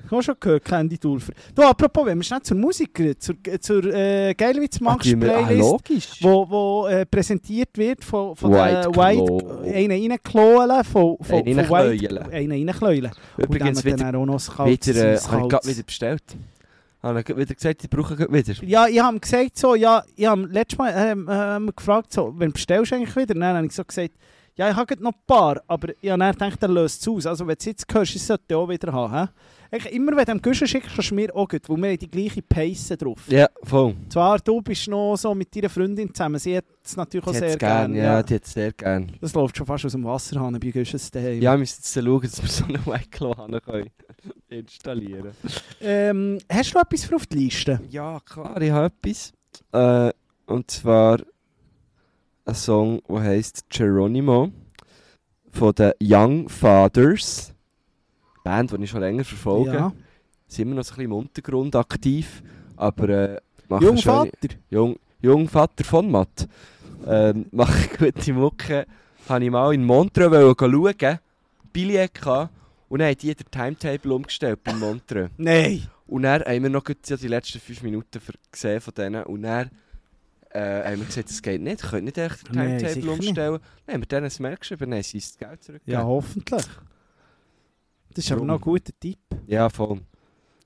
[0.05, 1.33] Ich habe schon gehört, Candy Dulfer.
[1.53, 5.19] Du, apropos, wenn wir schnell zur Musik gehen, zur, zur äh, Geilwitz Max die ah,
[5.19, 6.19] Playlist, logisch.
[6.21, 11.65] wo, wo äh, präsentiert wird von, von White der White, einen reinklolen, von, von, Einen
[11.65, 13.11] von White, einen reinkläulen.
[13.37, 16.23] Übrigens wieder, wieder, äh, das habe ich gerade wieder bestellt.
[17.05, 18.53] Habe ich wieder gesagt, ich brauche gerade wieder.
[18.63, 22.51] Ja, ich habe gesagt so, ja, ich habe letztes Mal ähm, ähm, gefragt, so, wenn
[22.51, 23.35] bestellst du eigentlich wieder?
[23.35, 24.15] Dann habe ich so gesagt,
[24.57, 27.25] ja, ich habe noch ein paar, aber ich habe gedacht, er löst es aus.
[27.25, 29.29] Also wenn du es jetzt hörst, ich sollte auch wieder haben.
[29.71, 29.89] He?
[29.89, 32.09] Immer wenn du am Guschen schickst, kannst du mir auch gut, weil wir haben die
[32.09, 33.23] gleiche Pace drauf.
[33.27, 33.95] Ja, voll.
[34.07, 37.39] Zwar, du bist noch so mit deiner Freundin zusammen, sie hat es natürlich auch Die
[37.39, 37.97] sehr gern, gerne.
[37.97, 39.11] ja, die hat es sehr gern.
[39.19, 41.41] Das läuft schon fast aus dem Wasserhahn bei Guschens daheim.
[41.41, 43.89] Ja, wir müssen jetzt schauen, dass wir so einen können
[44.49, 45.31] installieren
[45.81, 47.81] Ähm, hast du noch etwas für auf die Liste?
[47.89, 49.33] Ja, klar, ich habe etwas.
[49.73, 50.13] Äh,
[50.45, 51.19] und zwar
[52.45, 54.51] ein Song, der heisst Geronimo
[55.51, 57.53] von den Young Fathers.
[58.43, 59.73] Band, die ich schon länger verfolge.
[59.73, 59.93] Ja.
[60.47, 62.43] Sind immer noch so ein bisschen im Untergrund aktiv,
[62.77, 64.47] aber äh, machen schöne- Jungvater?
[64.69, 66.47] Jung, Jungvater von Matt.
[67.07, 68.85] Ähm, mache gute Mucke.
[69.27, 70.55] Habe ich mal in Montreux wollen
[70.99, 71.19] schauen,
[71.73, 72.51] Billett gehabt,
[72.87, 75.31] und dann haben die den Timetable umgestellt bei Montreux.
[75.37, 75.87] Nein.
[76.07, 78.21] Und dann haben wir noch die letzten 5 Minuten
[78.51, 79.23] gesehen von denen.
[79.23, 79.71] Und dann
[80.55, 83.07] äh, haben wir gesagt, das geht nicht, ihr könnt nicht echt den Nein, Timetable sicher
[83.07, 83.27] nicht.
[83.27, 83.59] umstellen.
[83.85, 85.99] Dann haben wir denen ein geschrieben, dann haben sie das Geld zurückgegeben.
[85.99, 86.65] Ja, hoffentlich.
[88.13, 88.47] Das ist aber Warum?
[88.47, 89.19] noch ein guter Tipp.
[89.47, 89.99] Ja, voll.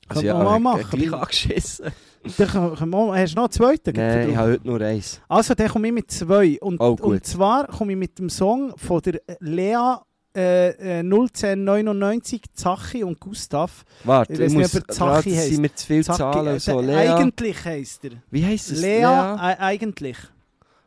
[0.07, 0.99] Kann man mal machen.
[0.99, 1.91] Gleich angeschissen.
[2.37, 3.95] Dann Hast du noch einen zweiten?
[3.95, 5.21] Nein, ich habe heute nur eins.
[5.27, 6.59] Also, dann komme ich mit zwei.
[6.59, 9.95] Und, Oh, und zwar komme ich mit dem Song von der Lea
[10.35, 13.83] äh, äh, 01099, Zachi und Gustav.
[14.03, 15.49] Warte, Ich nicht, muss er Zachi heisst.
[15.49, 16.79] sind mir zu viele Zahlen äh, so.
[16.81, 16.95] Lea.
[16.95, 18.11] Eigentlich heisst er.
[18.29, 18.81] Wie heisst es?
[18.81, 20.17] Lea, äh, eigentlich.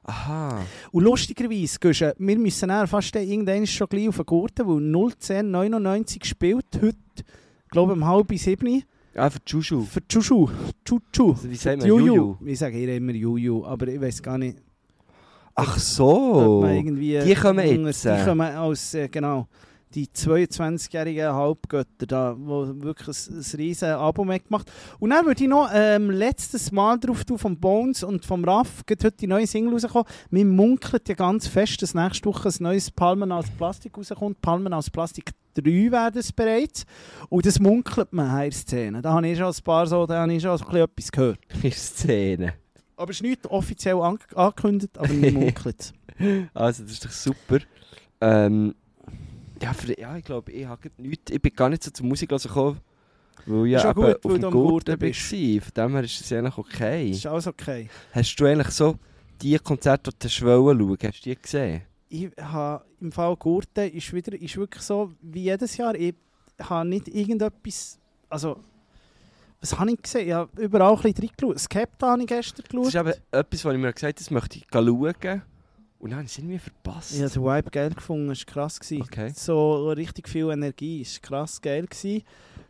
[0.05, 0.61] Aha.
[0.91, 6.25] Und lustigerweise, Guschen, wir müssen dann fast irgendwann schon gleich auf den Gurten, weil 01099
[6.25, 6.97] spielt heute,
[7.71, 8.83] glaube ich, um halb sieben
[9.15, 9.83] Ah, für Juju.
[9.83, 10.49] für Chuchu.
[10.85, 11.37] Chuchu.
[11.43, 11.87] Wie sagt man?
[11.87, 12.07] Juju.
[12.07, 12.37] Juju.
[12.47, 14.57] Ich sage immer Juju, aber ich weiß gar nicht,
[15.55, 16.65] Ach so.
[16.67, 18.05] Die kommen jetzt.
[18.05, 19.49] Die kommen aus, äh, genau.
[19.95, 25.51] die 22-jährigen Halbgötter da, die wirklich ein, ein riesen Album gemacht Und dann würde ich
[25.51, 29.47] noch ähm, letztes Mal drauf tun vom Bones und vom Raff, geht heute die neue
[29.47, 30.07] Single rausgekommen.
[30.31, 34.41] Wir munkelt ja ganz fest, dass nächste Woche ein neues Palmen aus Plastik rauskommt.
[34.41, 36.87] Palmen aus Plastik 3 werden es bereits.
[37.29, 39.03] Und das munkelt man in der Szene.
[39.03, 41.39] Da habe ich schon ein paar so, da habe ich schon ein bisschen etwas gehört.
[41.63, 42.62] In Szene.
[43.03, 45.93] Aber es ist nicht offiziell an angekündigt, aber wir munkelt.
[46.55, 47.59] Also, das ist doch super.
[48.21, 48.77] Ähm,
[49.61, 52.29] ja, für, ja, ich glaube, ich, habe nichts, ich bin gar nicht so zur Musik
[52.29, 52.79] gekommen,
[53.45, 55.21] weil ich ja eben gut, auf dem Gurten bist.
[55.21, 55.37] Von
[55.77, 57.09] dem her ist es eigentlich okay.
[57.09, 57.91] Das ist alles okay.
[58.13, 58.95] Hast du eigentlich so
[59.41, 61.83] die Konzerte, die du schauen schauen, hast du die gesehen?
[62.09, 65.97] Ich habe im Fall Gurten ist, wieder, ist wirklich so wie jedes Jahr.
[65.97, 66.15] Ich
[66.61, 67.99] habe nicht irgendetwas.
[68.29, 68.61] Also,
[69.63, 70.27] was habe ich gesehen?
[70.29, 71.59] Ich habe überall ein bisschen reingeschaut.
[71.61, 73.07] Skepta habe ich gestern Das ist geschaut.
[73.07, 75.43] eben etwas, was ich mir gesagt habe, das möchte ich schauen.
[75.99, 77.15] Und dann habe ich es irgendwie verpasst.
[77.15, 78.81] Ich habe den Vibe geil gefunden, das war krass.
[78.81, 79.03] Gewesen.
[79.03, 79.33] Okay.
[79.37, 81.87] So richtig viel Energie, es war krass geil.
[81.87, 82.23] Gewesen.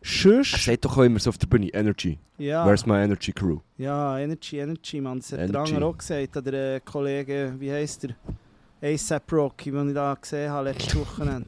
[0.03, 2.19] Er sagt doch auch immer so auf der Bühne, Energy.
[2.37, 3.59] ja, Where's my energy crew?
[3.77, 5.19] ja, Energy, Energy, man.
[5.19, 5.73] Das hat der Energy.
[5.73, 8.15] andere auch gesagt, der äh, Kollege, wie heisst der?
[8.83, 11.47] ASAP Rocky, den ich da gesehen habe letztes Wochenende.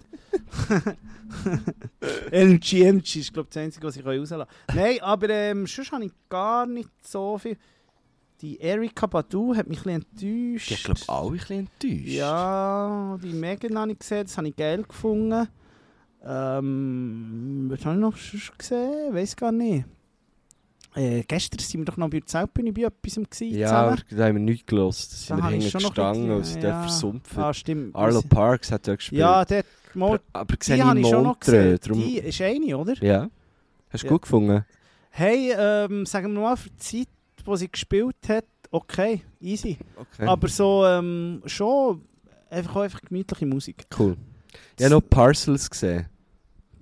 [2.31, 4.77] Energy, Energy ist glaube ich das Einzige, was ich rauslassen kann.
[4.77, 7.57] Nein, aber ähm, sonst habe ich gar nicht so viel...
[8.41, 10.69] Die Erika Badu hat mich ein bisschen enttäuscht.
[10.69, 12.07] Die hat, glaube ich, alle ein bisschen enttäuscht.
[12.07, 15.47] Ja, die Megan habe ich gesehen, das habe ich geil gefunden.
[16.23, 19.13] Ähm, was habe ich noch sonst gesehen?
[19.13, 19.85] Weiß gar nicht.
[20.95, 24.01] Äh, gestern waren wir doch noch bei der Zeltbühne bei etwas gewesen, Ja, zusammen.
[24.17, 25.11] da haben wir nichts gelost.
[25.11, 26.81] Da sind Da wir habe ich hinten schon noch gestanden ein und sind ja.
[26.81, 27.37] versumpft.
[27.37, 27.95] Ah, stimmt.
[27.95, 29.19] Arlo Parks hat dort gespielt.
[29.19, 31.71] Ja, der Mo aber, die sehe habe ich schon noch gesehen.
[31.71, 31.79] Montreux.
[31.87, 32.93] Darum, Die ist eine, oder?
[33.03, 33.29] ja.
[33.89, 34.11] Hast du Ja.
[34.13, 34.65] gut gefunden?
[35.09, 37.07] Hey, ähm, sagen wir mal, für die Zeit,
[37.45, 39.77] wo sie gespielt hat, okay, easy.
[39.95, 40.27] Okay.
[40.27, 42.01] Aber so, ähm, schon
[42.49, 43.85] einfach, einfach gemütliche Musik.
[43.99, 44.17] cool.
[44.77, 46.07] Ich habe noch Parcels gesehen.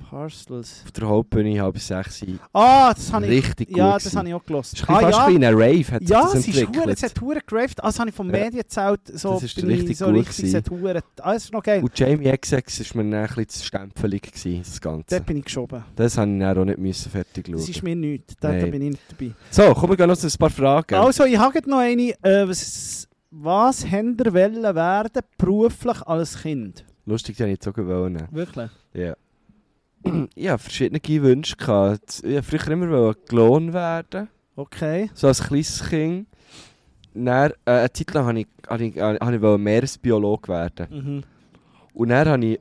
[0.10, 0.82] Parcels.
[0.86, 2.24] Auf der Hauptbühne, halb sechs.
[2.54, 3.32] Ah, das habe ich...
[3.32, 3.76] Richtig.
[3.76, 6.22] Ja, das habe ich auch ist ein bisschen fast wie in einer Rave, hat Ja,
[6.22, 6.88] das entwickelt.
[6.88, 7.84] es hat hure geraved.
[7.84, 8.43] Also habe ich vom Ja.
[8.43, 11.01] Medienzelt so, Das ist richtig ich so gut richtig, es gewesen.
[11.22, 11.82] ah, ist noch geil.
[11.84, 15.06] Und Jamie XX war mir dann ein bisschen zu stempelig, gewesen, das Ganze.
[15.10, 15.84] Dort bin ich geschoben.
[15.95, 17.56] Das habe ich dann auch nicht müssen fertig schauen.
[17.58, 19.32] Das ist mir nichts, da, da bin ich nicht dabei.
[19.49, 20.95] So, komm, wir gehen noch zu ein paar Fragen.
[20.95, 22.12] Also, ich habe noch eine.
[22.22, 26.86] Äh, was, was habt ihr wollen werden beruflich als Kind?
[27.06, 28.24] Lustig, den ich jetzt auch gewollt.
[28.32, 28.70] Wirklich?
[28.93, 29.16] Ja.
[30.36, 31.56] Ich hatte verschiedene Wünsche.
[31.56, 32.22] Gehabt.
[32.24, 35.10] Ich wollte früher immer Klon werden, Okay.
[35.14, 36.28] so als kleines Kind.
[37.14, 40.88] Dann, äh, eine Zeit lang wollte ich, habe ich, habe ich wollen Meeresbiolog werden.
[40.89, 41.24] Mhm.
[41.93, 42.60] Und dann habe ich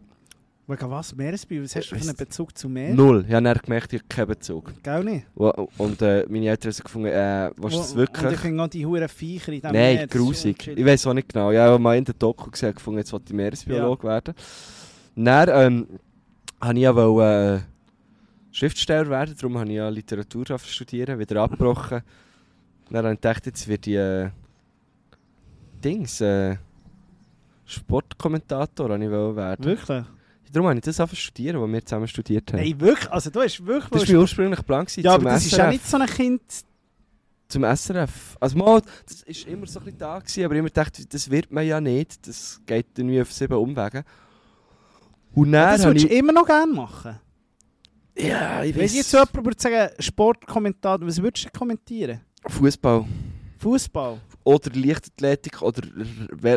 [0.69, 1.15] Wegen was?
[1.15, 1.63] Meeresbier?
[1.65, 2.95] Was hast du für einen Bezug zu Meer?
[2.95, 3.25] null.
[3.29, 4.73] Ich habe dann gemerkt, ich habe keinen Bezug.
[4.83, 5.27] Gell nicht?
[5.35, 8.41] Und, und äh, meine Eltern haben gefunden, äh, was ist das Und ich wirklich?
[8.41, 9.95] finde auch die huren Viecher in diesem Meer.
[9.97, 10.69] Nein, ist grusig.
[10.69, 11.51] Ich weiß auch nicht genau.
[11.51, 14.35] Ich habe mal in der Doku gesehen, gefunden, jetzt wollte ich Meeresbiolog werden.
[15.17, 15.87] Dann ähm,
[16.63, 17.61] habe ich ja äh,
[18.53, 22.03] Schriftsteller werden, darum habe ich ja Literatur studieren, wieder abgebrochen.
[22.91, 24.31] Dann habe ich gedacht, jetzt wird ich äh,
[25.83, 26.57] Dings, äh,
[27.65, 29.65] Sportkommentator ich werden.
[29.65, 30.05] Wirklich?
[30.53, 32.61] Darum habe ich das zu studieren, was wir zusammen studiert haben.
[32.61, 33.11] Nein, wirklich?
[33.11, 34.03] Also du hast wirklich...
[34.03, 35.59] das war ursprünglich Plan gewesen, ja, aber das ist SRF.
[35.59, 36.43] ja nicht so ein Kind...
[37.49, 38.37] Zum SRF.
[38.41, 41.31] Also mal, das ist immer so ein bisschen da gewesen, aber ich immer dachte, das
[41.31, 42.27] wird man ja nicht.
[42.27, 44.05] Das geht irgendwie auf sieben Umwege.
[45.35, 46.11] Und dann das würdest ich...
[46.11, 47.19] du immer noch gerne machen.
[48.17, 48.95] Ja, ich Wenn weiß...
[48.95, 52.21] jetzt jemand würde sagen, Sportkommentator, was würdest du kommentieren?
[52.47, 53.07] Fußball
[53.59, 54.19] Fußball.
[54.45, 55.83] oder Leichtathletik oder...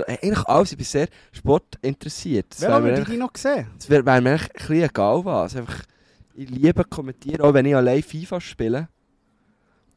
[0.08, 2.48] Eigentlich alles, ich bin sehr sportinteressiert.
[2.60, 3.68] Wer würde ich noch sehen?
[3.88, 5.56] wäre, wäre mir eigentlich ein bisschen egal was.
[5.56, 5.84] Einfach,
[6.34, 8.90] ich liebe kommentieren, auch wenn ich allein FIFA spiele.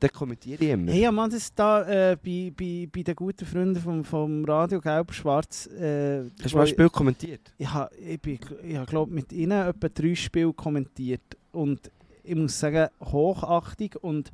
[0.01, 0.93] Dann kommentiere ich immer.
[0.93, 4.45] Hey, ja, Mann, das ist da äh, bei, bei, bei den guten Freunden vom, vom
[4.45, 5.67] Radio Gelb-Schwarz.
[5.67, 7.53] Äh, Hast du mal ein Spiel kommentiert?
[7.59, 11.23] Ich habe, ich, bin- ich glaube mit ihnen etwa drei Spiele kommentiert.
[11.51, 11.91] Und
[12.23, 13.97] ich muss sagen, hochachtig.
[14.01, 14.31] Und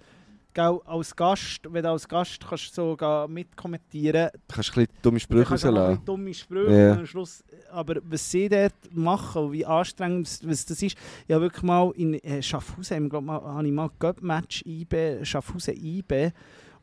[0.55, 2.96] gell, als Gast, wenn du als Gast kannst so
[3.28, 6.05] mitkommentieren Du kannst ein bisschen dumme Sprüche kannst ein rauslassen.
[6.05, 10.82] dumme Sprüche und am Schluss, aber was sie dort machen und wie anstrengend was- das
[10.82, 10.96] ist,
[11.26, 15.24] ich habe wirklich mal in äh, Schaffhausen, ich glaube mal, habe ich mal Göpp-Match IB,
[15.24, 16.30] Schaffhausen IB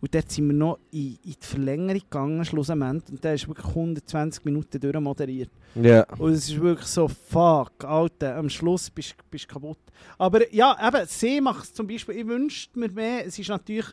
[0.01, 3.67] und dort sind wir noch in, in die Verlängerung gegangen, schlussendlich, und der ist wirklich
[3.67, 5.51] 120 Minuten durchmoderiert.
[5.75, 6.05] Ja.
[6.17, 9.77] Und es ist wirklich so, fuck, Alter, am Schluss bist du kaputt.
[10.17, 13.85] Aber ja, eben, sie macht es zum Beispiel, ich wünschte mir mehr, es ist natürlich,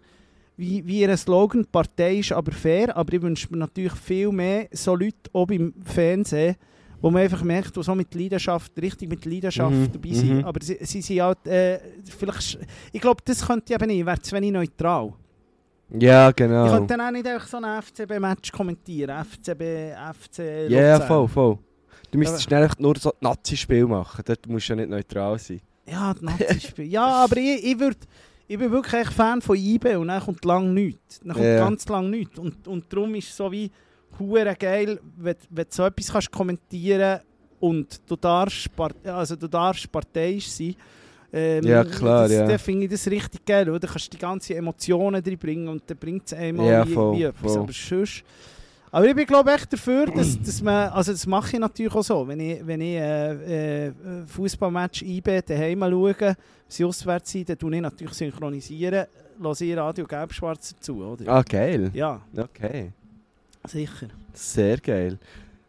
[0.57, 4.33] wie, wie ihr Slogan, die Partei ist aber fair, aber ich wünschte mir natürlich viel
[4.33, 6.57] mehr so Leute auch beim Fernsehen,
[7.01, 10.39] wo man einfach merkt, die so mit Leidenschaft, richtig mit Leidenschaft Mhm, dabei sind.
[10.39, 10.45] mhm.
[10.45, 11.79] Aber sie, sie sind halt, äh,
[12.19, 12.59] vielleicht,
[12.93, 15.13] ich glaube, das könnte ich eben nicht, ich wäre zu wenig neutral.
[15.91, 16.70] Ja, Ich genau.
[16.70, 19.62] könnte dann auch nicht einfach so ein FCB-Match kommentieren, FCB,
[20.12, 21.09] FC Ja, Luzern.
[21.09, 21.59] voll, voll.
[22.11, 24.22] Du müsstest schnell einfach nur so Nazi-Spiel machen.
[24.26, 25.61] Dort musst du ja nicht neutral sein.
[25.86, 26.86] Ja, Nazi-Spiel.
[26.86, 27.97] ja, aber ich, ich, würd,
[28.47, 31.20] ich bin wirklich echt Fan von IB und dann kommt lang nichts.
[31.20, 31.59] Dann kommt Ja.
[31.59, 32.39] ganz lang nichts.
[32.39, 33.70] Und, und darum ist es so wie
[34.18, 37.20] hure geil, wenn, wenn du so etwas kannst kommentieren
[37.61, 40.74] und du darfst, Part also du darfst parteiisch sein.
[41.33, 42.47] Ähm, Ja, klar, das, ja.
[42.47, 43.81] Dann finde ich das richtig geil, oder?
[43.81, 47.16] Du kannst die ganzen Emotionen drin bringen und dann bringt es einmal Ja, wie, voll,
[47.16, 47.57] wie etwas.
[47.57, 48.24] Aber sonst...
[48.91, 52.03] Aber ich bin glaube echt dafür, dass, dass man, also das mache ich natürlich auch
[52.03, 53.93] so, wenn ich, wenn ich äh, äh,
[54.26, 56.35] Fußballmatch IB daheim schaue, wenn
[56.66, 59.07] sie auswärts sind, dann tue ich natürlich synchronisieren,
[59.41, 61.31] lasse ich Radio Gelb-Schwarz dazu, oder?
[61.31, 61.91] Ah, geil.
[61.93, 62.93] Ja, Okay.
[63.66, 64.09] sicher.
[64.33, 65.18] Sehr geil.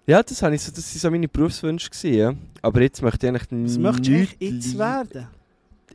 [0.07, 1.89] Ja, das, habe ich so, das waren so meine Berufswünsche.
[1.89, 2.34] Gewesen, ja.
[2.62, 5.28] Aber jetzt möchte ich eigentlich Was möchtest du jetzt werden?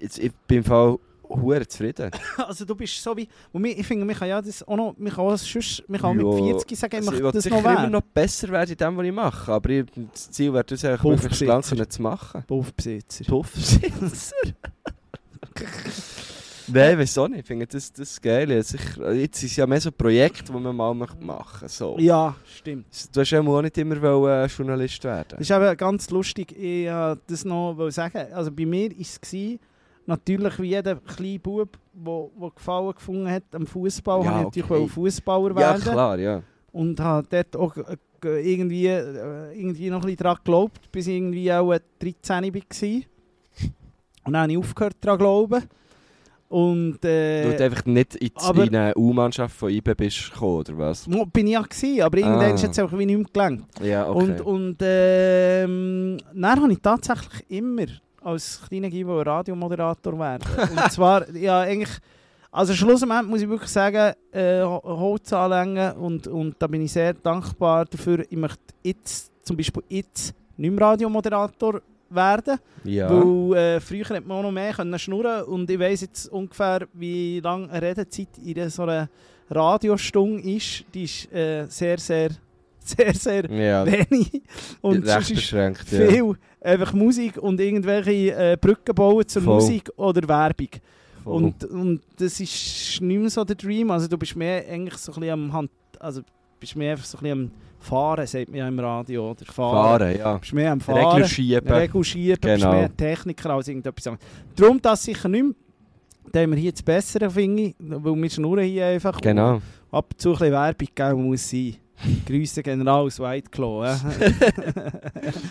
[0.01, 2.11] Jetzt, ich bin im Fall hure zufrieden.
[2.37, 5.11] Also du bist so wie, und ich finde, man kann ja das auch noch, man
[5.13, 7.77] kann auch, sonst, man kann auch mit 40 sagen, ich Also, möchte das noch immer
[7.77, 7.93] werden.
[7.93, 9.53] noch besser werden in dem, was ich mache.
[9.53, 11.23] Aber ich, das Ziel wäre das eigentlich, Puffbesitzer.
[11.47, 12.45] möglichst langsam zu machen.
[12.47, 13.25] Puffbesitzer.
[13.25, 14.37] Puffsitzer.
[16.67, 17.41] Nein, wieso nicht?
[17.41, 18.63] Ich finde das, das ist geil.
[18.63, 21.69] Sicher- Jetzt ist es ja mehr so ein Projekt, das man mal machen möchte.
[21.69, 21.97] So.
[21.99, 22.87] Ja, stimmt.
[23.15, 25.29] Du hast ja auch nicht immer wollen, äh, Journalist werden.
[25.39, 28.33] Das ist eben ganz lustig, ich wollte das noch sagen.
[28.33, 29.21] Also bei mir war es,
[30.07, 34.73] natürlich wie jeder kleine Bub, der Gefallen gefunden hat am Fußball, Ja, habe ich okay.
[34.73, 34.93] natürlich.
[34.93, 35.83] Fußballer ja, werden.
[35.83, 36.43] klar, ja.
[36.73, 41.15] Und habe dort auch äh, irgendwie, äh, irgendwie noch ein bisschen daran geglaubt, bis ich
[41.17, 42.61] irgendwie auch äh, 13 war.
[44.27, 45.63] Und dann habe ich aufgehört daran zu glauben.
[46.49, 50.59] Und Weil du äh, einfach nicht in, aber- in eine U-Mannschaft von IB bist gekommen,
[50.61, 51.09] oder was?
[51.33, 52.55] bin ich ja gewesen, aber irgendwann Ah.
[52.55, 53.65] ist jetzt einfach wie nicht mehr gelangt.
[53.83, 54.19] Ja, okay.
[54.25, 57.87] Und, und ähm, dann habe ich tatsächlich immer
[58.25, 60.43] als kleiner Gibo Radiomoderator werden.
[60.71, 61.99] und zwar, ja, eigentlich,
[62.51, 66.93] also schlussendlich muss ich wirklich sagen, äh, Ho- Holz anlängen und, und da bin ich
[66.93, 68.25] sehr dankbar dafür.
[68.29, 73.11] Ich möchte jetzt, zum Beispiel jetzt, nicht mehr Radiomoderator werden, ja.
[73.11, 76.87] weil äh, früher hätte man auch noch mehr können schnurren und ich weiss jetzt ungefähr,
[76.93, 79.09] wie lange eine Redezeit in so einer
[79.51, 80.85] Radiostunde ist.
[80.95, 82.29] Die ist äh, sehr, sehr,
[82.85, 84.43] sehr, sehr ja, wenig.
[84.81, 85.91] Und recht ist beschränkt.
[85.91, 86.07] Ja.
[86.09, 89.55] viel einfach Musik und irgendwelche äh, Brücken bauen zur Voll.
[89.55, 90.69] Musik oder Werbung.
[91.23, 91.35] Voll.
[91.45, 93.91] Und, und das ist nicht mehr so der Dream.
[93.91, 95.71] Also du bist mehr eigentlich so ein bisschen am Hand...
[95.99, 96.23] Also
[96.61, 99.31] bist mehr einfach so ein bisschen am Fahren, sagt man ja im Radio.
[99.31, 100.01] Oder Fahren.
[100.01, 100.35] Fahren, ja.
[100.35, 101.13] Du bist mehr am Fahren.
[101.13, 101.73] Regler schieben.
[101.73, 102.73] Regelschiert, du bist Genau.
[102.77, 104.27] mehr Techniker als irgendetwas anderes.
[104.57, 105.55] Darum das sicher nicht mehr.
[106.33, 109.21] Da haben wir hier das Bessere, finde ich, weil wir schnurren hier einfach.
[109.21, 109.61] Genau.
[109.91, 111.77] Ab und zu ein bisschen Werbung geben muss sein.
[112.27, 113.87] Grüße General aus White Claw.
[113.87, 113.97] Äh.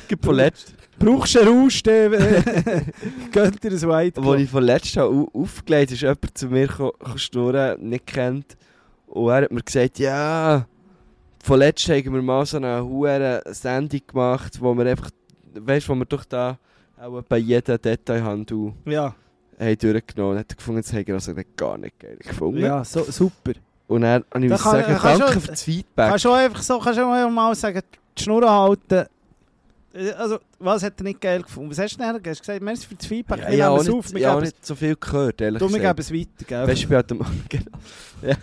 [0.07, 1.69] Gibt von letzt, Brauchst du einen
[2.13, 2.81] äh,
[3.31, 4.35] gönnt dir ein White Claw.
[4.37, 6.69] ich von letzt habe au- aufgelegt ist jemand zu mir
[7.15, 8.57] schnurren, nicht kennt.
[9.07, 10.67] Und er hat mir gesagt, ja,
[11.43, 15.09] von letzt haben wir mal so eine hohe Sendung gemacht, wo wir einfach,
[15.55, 16.57] weißt du, wo wir doch da
[17.01, 19.15] auch bei jedem Detailhandel Ja,
[19.59, 20.39] haben durchgenommen haben.
[20.39, 22.59] Hat er gefunden, das habe ich also gar nicht geil gefunden.
[22.61, 23.53] ja so, super.
[23.87, 26.09] Und dann habe ich Da kann- sagen, kannst danke du- für das Feedback.
[26.09, 27.81] Kannst du auch einfach so, kannst du auch mal sagen,
[28.17, 29.05] die Schnur halten.
[29.93, 31.69] Äh, Also, was hat er nicht geil gefunden?
[31.69, 32.47] Was hast du denn gesagt?
[32.47, 34.41] Du merci für das Feedback, Ja, wir ich auch es auf, nicht, wir ich habe
[34.41, 35.97] nicht so viel gehört, ehrlich du, wir gesagt.
[35.97, 36.61] geben es weiter, gell?
[36.67, 37.07] Weißt du, ich bin halt
[37.49, 37.77] genau.
[38.23, 38.35] ja.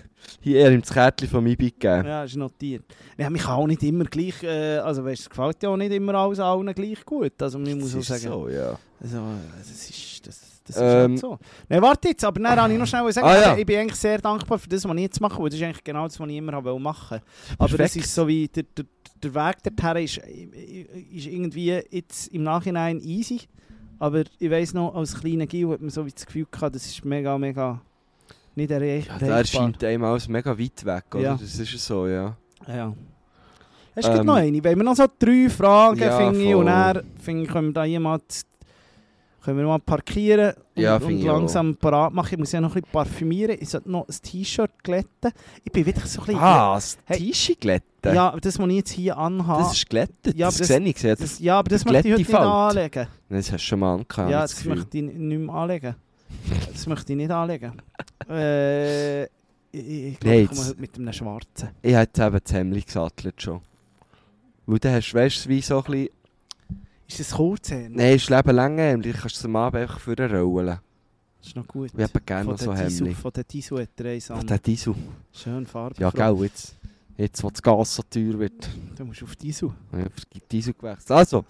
[0.43, 2.07] Hier er ihm das Kärtchen von mir gegeben.
[2.07, 2.85] Ja, ist notiert.
[3.19, 5.93] Ja, mich kann auch nicht immer gleich, äh, also weißt, es gefällt ja auch nicht
[5.93, 7.43] immer alles allen gleich gut.
[7.43, 8.79] Also man muss auch Das ist sagen, so, ja.
[9.03, 9.23] also,
[9.59, 10.41] das ist, das,
[10.75, 11.39] das ist Ähm, halt so.
[11.69, 13.57] Nein, warte jetzt, aber dann habe ich noch schnell sagen, Ah, ja.
[13.57, 15.85] ich bin eigentlich sehr dankbar für das, was ich jetzt mache, weil das ist eigentlich
[15.85, 17.21] genau das, was ich immer habe machen
[17.59, 18.05] Aber es Perfekt.
[18.05, 18.85] ist so wie, der, der,
[19.23, 23.41] der Weg dorthin ist, ist irgendwie jetzt im Nachhinein easy,
[23.99, 26.87] aber ich weiss noch, als kleiner Gil hat man so wie das Gefühl gehabt, das
[26.87, 27.81] ist mega, mega
[28.55, 29.39] nicht erreich- Ja, erreichbar.
[29.39, 31.21] erscheint einem alles mega weit weg, oder?
[31.23, 31.33] Ja.
[31.35, 32.37] Das ist ja so, ja.
[32.67, 32.93] Ja.
[33.97, 34.63] Hast du Ähm, noch eine?
[34.63, 37.85] Wenn wir noch so drei Fragen ja, finde und dann finde ich, können wir da
[37.85, 38.23] jemand
[39.45, 42.35] können wir mal parkieren und, Ja, und langsam parat machen.
[42.35, 43.57] Ich muss ja noch ein bisschen parfümieren.
[43.61, 45.33] Ich sollte noch ein T-Shirt glätten.
[45.65, 46.41] Ich bin wieder so ein bisschen...
[46.43, 47.19] Ah, das Hey.
[47.19, 47.87] T-Shirt glätten?
[48.15, 49.63] Ja, aber das muss ich jetzt hier anhaben.
[49.65, 50.81] Das ist glättet, Ja, das, aber das- sehe
[51.13, 51.19] ich.
[51.21, 52.77] Das, ja, aber das möchte ich heute nicht Falt.
[52.77, 53.07] anlegen.
[53.29, 54.31] Das hast du schon mal angehabt.
[54.31, 54.75] ja, das Gefühl.
[54.77, 55.95] möchte ich nicht mehr anlegen.
[56.73, 57.73] Das möchte ich nicht anlegen.
[58.29, 59.29] äh, ich
[59.73, 61.69] ich glaube, Nee, ich komme heute mit einem schwarzen.
[61.83, 63.61] Ich jetzt eben das Hemd gesattelt schon.
[64.67, 66.09] Weil dann hast du, weißt du, wie so ein bisschen...
[67.11, 67.97] Ist das Kurzhähne?
[67.97, 69.03] Nein, es ist Leben lang.
[69.03, 70.79] Ich kannst es am Abend einfach für rollen.
[71.39, 71.91] Das ist noch gut.
[71.97, 73.17] Ich habe gerne noch Von so Hemd.
[73.17, 74.47] Von der Tisu hat er eins an.
[74.47, 74.95] der Diesel.
[75.33, 76.05] Schön farbenfroh.
[76.05, 76.77] Ja, gell, jetzt,
[77.17, 78.71] jetzt, wo das Gas so teuer wird.
[78.97, 79.73] Du musst auf Tisu.
[79.93, 81.11] Ja, auf die Diesel gewechselt.
[81.11, 81.45] Also,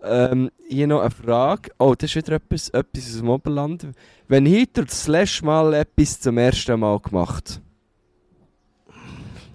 [0.00, 1.72] ähm, hier noch eine Frage.
[1.80, 3.88] Oh, das ist wieder etwas, etwas aus dem Oberland.
[4.28, 7.60] Wenn heute das letzte Mal etwas zum ersten Mal gemacht?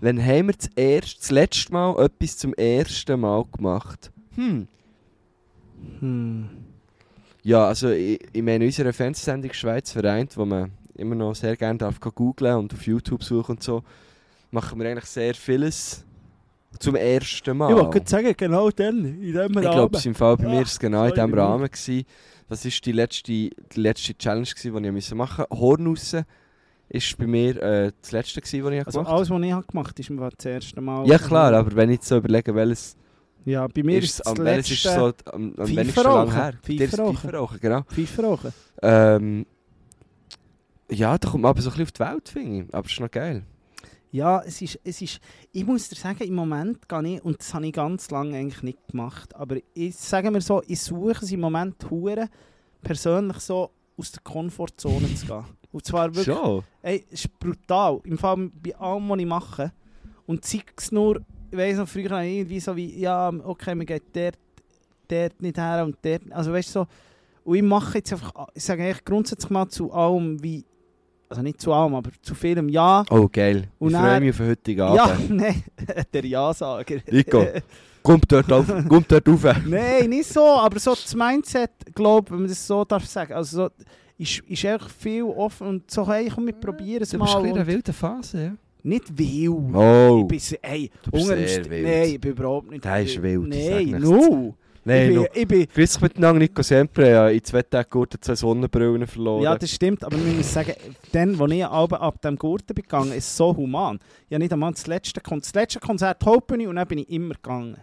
[0.02, 4.12] Wann haben wir das, erste, das letzte Mal etwas zum ersten Mal gemacht?
[4.36, 4.68] Hm,
[6.00, 6.50] Hm.
[7.44, 11.78] Ja, also ich, ich meine, unsere Fernsehsendung Schweiz vereint, wo man immer noch sehr gerne
[11.78, 13.84] darf googlen und auf YouTube suchen und so,
[14.52, 16.04] machen wir eigentlich sehr vieles
[16.80, 17.70] zum ersten Mal.
[17.72, 19.62] Ich wollte sagen, genau dann, in dem Ich Rahmen.
[19.62, 21.40] glaube, im Fall bei mir Ja, war es genau in Minuten.
[21.40, 21.66] Rahmen.
[21.70, 22.06] Gewesen.
[22.48, 25.60] Das war die letzte, die letzte Challenge, gewesen, die ich müssen machen musste.
[25.60, 29.18] Horn raus war bei mir äh, das letzte, gewesen, was ich Also gemacht habe.
[29.18, 31.08] alles, was ich gemacht habe, ist mir das erste Mal.
[31.08, 32.96] Ja klar, aber wenn ich jetzt so überlege, welches
[33.46, 36.54] Ja, bei mir ist, es am, welches ist letzte so am, am wenigsten lang her.
[36.64, 37.18] Pfeife Der ist rauchen.
[37.18, 37.82] Pfeife rauchen, genau.
[37.84, 38.54] Pfeiferochen.
[38.82, 39.46] Ähm,
[40.90, 42.74] ja, da kommt man aber so ein bisschen auf die Welt, finde ich.
[42.74, 43.44] Aber es ist noch geil.
[44.12, 45.20] Ja, es ist, es ist,
[45.52, 48.64] ich muss dir sagen, im Moment gehe ich, und das habe ich ganz lange eigentlich
[48.64, 52.30] nicht gemacht, aber ich sage mir so, ich suche es im Moment hure
[52.82, 55.44] persönlich so aus der Komfortzone zu gehen.
[55.72, 56.64] Und zwar wirklich, Schon?
[56.82, 59.74] ey, es ist brutal, im Fall bei allem, was ich mache.
[60.26, 61.20] Und sei es nur,
[61.52, 64.38] ich weiss noch, früher habe ich irgendwie so wie, ja, okay, man geht dort,
[65.08, 66.88] dort nicht her und dort, also weißt du so,
[67.44, 70.66] und ich mache jetzt einfach, ich sage eigentlich grundsätzlich mal zu allem wie,
[71.30, 73.68] also nicht zu allem, aber zu vielem Ja, Oh, geil.
[73.80, 75.30] Und ich freue dann- mich auf den heutigen ja, Abend.
[75.32, 75.64] nein,
[76.14, 76.98] der Ja-Sager.
[77.12, 77.46] Nico.
[78.04, 79.44] Kommt dort auf, kommt dort rauf.
[79.66, 83.64] nein, nicht so, aber so das Mindset, glaube wenn man das so darf sagen, also
[83.64, 83.70] so,
[84.20, 87.26] ist, ist echt viel offen und so, hey, komm, wir probieren es Du mal.
[87.26, 88.52] bist ein bisschen in einer wilden Phase, ja?
[88.86, 89.76] Nicht wild.
[89.76, 90.20] Oh.
[90.22, 91.84] Ich bin, se- ey, Du bist sehr wild.
[91.86, 94.56] Nein, ich bin überhaupt nicht Der ist wild, ich Nein, no.
[94.88, 97.10] Nein, ich, bin, ich bin, Grüß dich miteinander, Nico Sempre.
[97.10, 99.42] Ja, in zwei Tagen gute zwei Sonnenbrillen verloren.
[99.42, 100.74] ja, das stimmt, aber man muss sagen,
[101.12, 104.00] dann, als ich ab, ab dem Gurten bin gegangen, ist so human.
[104.30, 107.10] Ich habe nicht einmal das letzte, Kon das letzte Konzert Hauptbühne und dann bin ich
[107.10, 107.78] immer gegangen.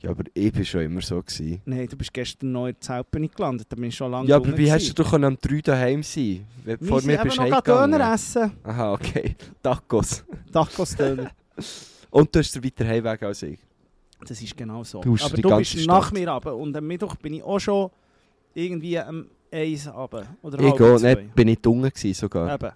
[0.00, 1.20] Ja, aber ich war schon immer so.
[1.20, 1.60] Gewesen.
[1.64, 4.56] Nein, du bist gestern neu in Hauptbühne gelandet, da bin ich schon lange Ja, aber
[4.56, 7.60] wie hast du doch am 3 daheim sein wenn Vor mir bist noch.
[7.62, 8.52] Döner essen.
[8.62, 9.36] Aha, okay.
[9.62, 10.24] Tacos.
[10.52, 11.30] Tacos-Döner.
[12.10, 13.58] Und du hast den weiter Heimweg als ich.
[14.26, 15.00] Das ist genau so.
[15.00, 15.86] Du Aber du bist Stadt.
[15.86, 17.90] nach mir runter und am Mittwoch bin ich auch schon
[18.54, 20.26] irgendwie am Eis runter.
[20.42, 21.14] Oder Ich zwei.
[21.14, 22.54] nicht, bin unten gewesen sogar.
[22.54, 22.72] Eben.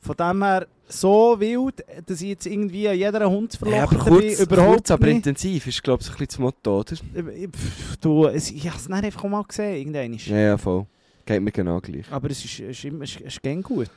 [0.00, 4.36] Von dem her so wild, dass ich jetzt irgendwie jeder Hund Ja, aber verlochen kurz,
[4.36, 5.16] bin, überhaupt kurz aber nicht.
[5.16, 6.92] intensiv ist glaube ich ein bisschen das Motto, oder?
[6.92, 10.12] Ich- Pff, Du, es, ich habe es nicht einfach mal gesehen, irgendwann.
[10.14, 10.86] Ja, ja, voll.
[11.26, 12.04] Geht mir genau gleich.
[12.10, 13.88] Aber es ist, ist, immer, ist, ist gern gut.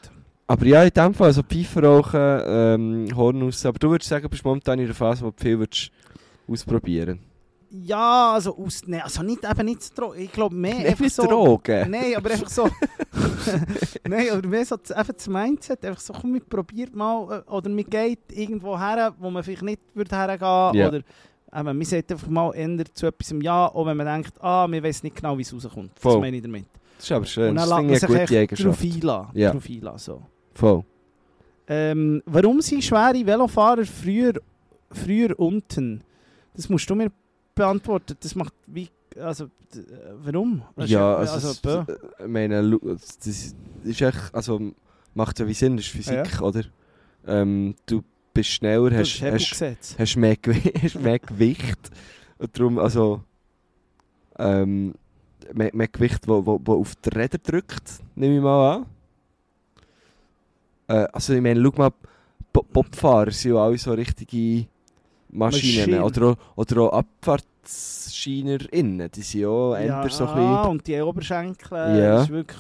[0.48, 3.66] Aber ja, in dem Fall, also Pfeife rauchen, ähm, Horn raus.
[3.66, 5.92] Aber du würdest sagen, du bist momentan in der Phase, wo du viel würdest
[6.48, 7.20] ausprobieren
[7.70, 10.20] Ja, also, aus, nee, also nicht, eben nicht zu Drogen.
[10.22, 11.24] Ich glaube mehr Nicht einfach so...
[11.24, 11.92] Drogen.
[11.92, 12.70] Nein, aber einfach so.
[14.08, 15.84] Nein, oder mehr so das, einfach das Mindset.
[15.84, 17.44] Einfach so, komm, wir probiert mal.
[17.46, 20.88] äh, Oder man geht irgendwo her, wo man vielleicht nicht würde hergehen Ja.
[20.88, 21.04] Oder eben,
[21.52, 24.82] man sagt einfach mal eher zu etwas im Ja, auch wenn man denkt, ah, wir
[24.84, 25.92] wissen nicht genau, wie es rauskommt.
[25.96, 26.20] Das Voll.
[26.22, 26.66] meine ich damit.
[26.98, 27.50] Das ist aber schön.
[27.50, 28.84] Und Das man eine sich gute drauf Eigenschaft.
[29.54, 30.22] Drauf einlassen so.
[30.54, 30.84] Voll.
[31.68, 34.34] ähm, warum sind schwere Velofahrer früher,
[34.92, 36.02] früher unten?
[36.56, 37.12] Das musst du mir
[37.58, 38.16] beantworten.
[38.20, 38.90] Das macht wie...
[39.20, 39.50] Also, äh,
[40.24, 40.62] warum?
[40.76, 44.74] Das Ja, also, also, äh, ich meine, das ist echt, also
[45.14, 46.64] macht ja wie Sinn, das ist Physik, oder?
[47.26, 48.04] Ähm, du
[48.34, 51.90] bist schneller, das hast, hast, hast, mehr, Gewi hast mehr Gewicht
[52.38, 53.24] und darum, also
[54.38, 54.94] ähm,
[55.54, 58.86] mehr, mehr Gewicht, wo, wo, wo auf die Räder drückt, nehme ich mal an.
[60.88, 61.92] Äh, also ich meine, schau mal,
[62.54, 64.68] Bobfahrer sind ja alle so richtige
[65.38, 66.02] Maschinen, Maschinen.
[66.04, 71.02] oder auch, oder auch Abfahrtsschienerinnen, die sind ja auch eher so ein bisschen und die
[71.02, 72.16] Oberschenkel, äh, Ja.
[72.16, 72.60] das ist wirklich...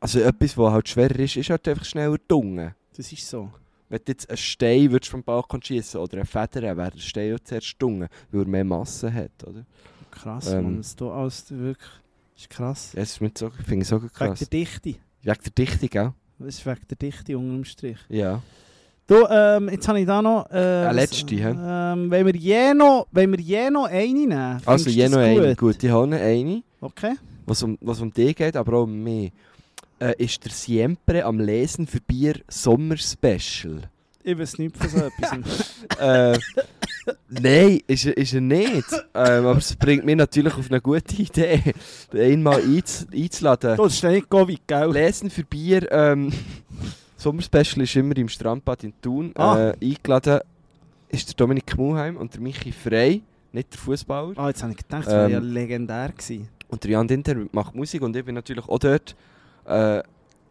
[0.00, 2.74] Also etwas, was halt schwerer ist, ist halt einfach schneller dunge.
[2.96, 3.50] Das ist so.
[3.88, 7.30] Wenn du jetzt einen Stein würdest vom Balkon schießen oder eine Feder, wäre der Stein
[7.30, 9.64] ja zuerst dunge, weil er mehr Masse hat, oder?
[10.10, 10.62] Krass, Ähm.
[10.64, 10.76] Mann.
[10.78, 11.90] Das du alles wirklich...
[12.34, 12.92] Das ist krass.
[12.92, 14.38] Ja, das ist mit so, finde ich so Wegen krass.
[14.38, 14.90] der Dichte.
[15.22, 16.12] Wegen der Dichtung, gell?
[16.38, 17.98] Das ist wegen der Dichte unter dem Strich.
[18.08, 18.40] Ja.
[19.08, 20.50] Du, ähm, jetzt habe ich da noch...
[20.50, 21.54] Äh, Eine letzte, hä?
[21.58, 25.56] Ähm, wenn wir je noch, wenn wir je noch eine nehmen, Also, je noch eine.
[25.56, 27.14] Gut, ich habe eine, Okay.
[27.46, 29.32] was um, was um dich geht, aber auch um mich.
[29.98, 33.80] Äh, ist der Siempre am Lesen für Bier Sommer-Special.
[34.22, 35.72] Ich weiß nicht von so etwas.
[35.98, 36.38] äh,
[37.30, 38.84] nein, ist, er- ist er nicht.
[39.14, 41.62] Ähm, aber es bringt mich natürlich auf eine gute Idee,
[42.12, 43.74] den einmal einz, einzuladen.
[43.78, 44.92] du, das ist ja nicht Covid, gell?
[44.92, 45.90] Lesen für Bier.
[45.90, 46.30] Ähm,
[47.18, 49.32] Sommerspecial ist immer im Strandbad in Thun.
[49.34, 49.70] Ah.
[49.70, 50.40] Äh, eingeladen
[51.08, 54.38] ist der Dominik Muheim und der Michi Frey, nicht der Fußballer.
[54.38, 56.48] Ah, jetzt habe ich gedacht, das wäre Ähm, ja legendär gewesen.
[56.68, 59.16] Und der Jan Dinter macht Musik und ich bin natürlich auch dort.
[59.66, 60.02] Äh,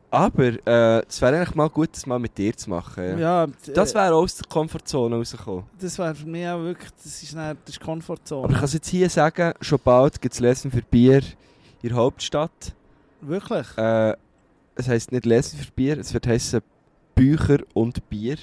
[0.10, 3.20] aber äh, es wäre eigentlich mal gut, das mal mit dir zu machen.
[3.20, 3.48] Ja.
[3.74, 5.64] Das äh, wäre aus der Komfortzone rausgekommen.
[5.80, 8.44] das wäre für mich auch wirklich, das ist, dann, das ist Komfortzone.
[8.44, 11.22] Aber ich kann es jetzt hier sagen, schon bald gibt es Lesen für Bier
[11.82, 12.74] in der Hauptstadt.
[13.22, 13.68] Wirklich?
[13.78, 14.14] Äh,
[14.78, 16.62] es heisst nicht Lesen für Bier, es wird heißen
[17.16, 18.38] Bücher und Bier.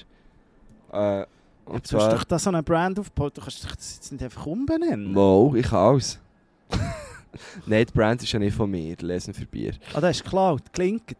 [0.93, 1.25] Äh,
[1.65, 4.23] und Du hast doch da so eine Brand aufgebaut, du kannst doch das jetzt nicht
[4.23, 5.13] einfach umbenennen.
[5.13, 6.21] Mo, ich kann alles.
[7.67, 9.75] Nein, die Brand ist ja nicht von mir, Lesen für Bier.
[9.95, 10.63] Ah, das ist geklaut.
[10.73, 11.17] Klingt.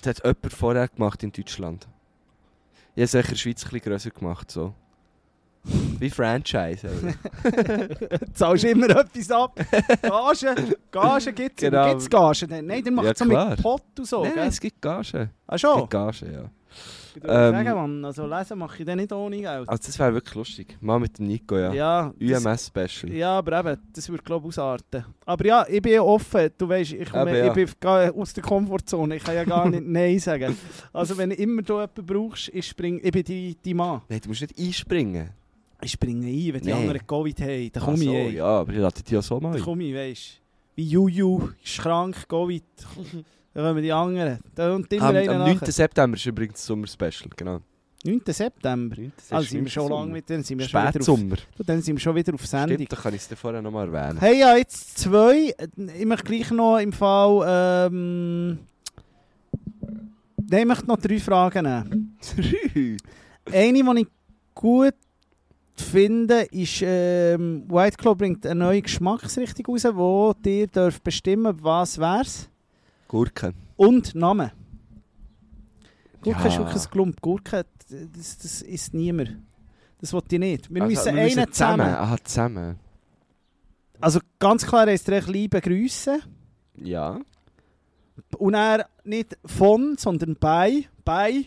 [0.00, 1.86] Das hat jemand vorher gemacht in Deutschland.
[2.94, 4.74] Ich habe es in der Schweiz ein bisschen grösser gemacht, so.
[5.98, 6.88] Wie Franchise.
[8.34, 9.58] Zahlst immer etwas ab.
[10.02, 11.68] Gage, Gage gibt es.
[11.70, 11.88] Genau.
[11.90, 12.46] Gibt es Gage?
[12.62, 13.50] Nein, der macht Ja, so klar.
[13.50, 14.22] mit Pott und so.
[14.24, 14.46] Nein, gell?
[14.48, 15.30] es gibt Gage.
[15.46, 15.76] Ah, Es schon?
[15.80, 16.50] gibt Gage, ja.
[17.16, 19.68] Ich würde Ähm, sagen, Mann, also lesen mache ich dann nicht ohne Geld.
[19.68, 20.76] Also das wäre wirklich lustig.
[20.80, 21.72] Mal mit dem Nico, ja.
[21.72, 23.12] Ja, UMS-Special.
[23.12, 25.04] ja, aber eben, das würde glaube ich ausarten.
[25.26, 26.50] Aber ja, ich bin offen.
[26.56, 27.48] Du weißt, ich, komme, ja.
[27.48, 27.68] ich bin
[28.14, 29.16] aus der Komfortzone.
[29.16, 30.56] Ich kann ja gar nicht Nein sagen.
[30.92, 34.02] Also wenn immer du jemanden brauchst, ich, spring, ich bin die, die Mann.
[34.08, 35.30] Nein, du musst nicht einspringen.
[35.82, 36.72] Ich springe ein, wenn die Nee.
[36.72, 37.70] anderen Covid haben.
[37.72, 38.34] Dann komme ich ein.
[38.34, 40.40] ja, aber ich lade dich ja so mal Dann komme ich, weißt
[40.76, 42.62] Wie Juju, ist krank, Covid.
[43.54, 44.38] Dann kommen die anderen.
[44.54, 45.38] Da und immer Am, am nachher.
[45.54, 45.58] 9.
[45.72, 47.60] September ist übrigens das Sommer-Special, genau.
[48.04, 48.20] 9.
[48.26, 48.96] September.
[48.96, 49.12] 9.
[49.30, 51.36] Also sind wir schon lange mit denen, sind wir auf, Spätsommer.
[51.56, 52.76] du, dann sind wir schon wieder auf Sendung.
[52.76, 54.18] Stimmt, da kann ich es dir vorher noch mal erwähnen.
[54.20, 55.54] Hey, ja, jetzt zwei.
[55.98, 57.88] Ich möchte gleich noch im Fall.
[57.92, 58.58] Ähm,
[60.48, 62.18] Nein, ich möchte noch drei Fragen nehmen.
[63.52, 64.06] Eine, die ich
[64.54, 64.94] gut
[65.80, 71.98] finde, ist, ähm, White Claw bringt eine neue Geschmacksrichtung raus, wo dir dürft bestimmen was
[71.98, 72.48] wär's.
[73.08, 73.54] Gurken.
[73.76, 74.52] Und Name.
[76.22, 76.46] Gurke Ja.
[76.48, 77.20] ist wirklich ein Klump.
[77.20, 79.36] Gurke, das, das ist niemand.
[80.00, 80.72] Das wollte ich nicht.
[80.72, 81.80] Wir Also, müssen wir einen zusammen.
[81.86, 82.76] Ah, zusammen.
[84.00, 86.20] Also ganz klar heisst er echt «Liebe Grüße».
[86.76, 87.20] Ja.
[88.38, 91.46] Und er nicht von, sondern bei, bei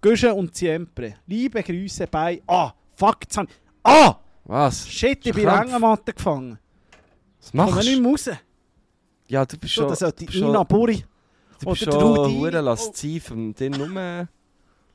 [0.00, 1.16] Güsche und Siempre.
[1.26, 2.42] Liebe Grüße bei.
[2.46, 4.16] Ah, fuck, jetzt hab ich- Ah!
[4.44, 4.86] Was?
[4.88, 6.58] Shit, ich bin der Hängematte gefangen.
[7.40, 8.00] Was machst nicht du?
[8.02, 8.30] mehr raus.
[9.28, 9.88] Ja, du bist schon...
[9.88, 11.04] das sollte du bist Nina schon- Buri.
[11.60, 12.34] Du bist oder schon Rudi.
[12.34, 12.64] hure Oh.
[12.64, 14.28] lasziv und den nur...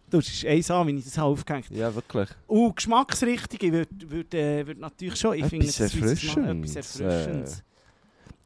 [0.10, 2.30] Du, das ist eins an, wenn ich das habe aufgehängt Ja, wirklich.
[2.47, 5.36] Und Geschmacksrichtige würde würd, äh, würd natürlich schon...
[5.36, 7.64] Ich finde, Etwas das ist Erfrischendes, Etwas Erfrischendes.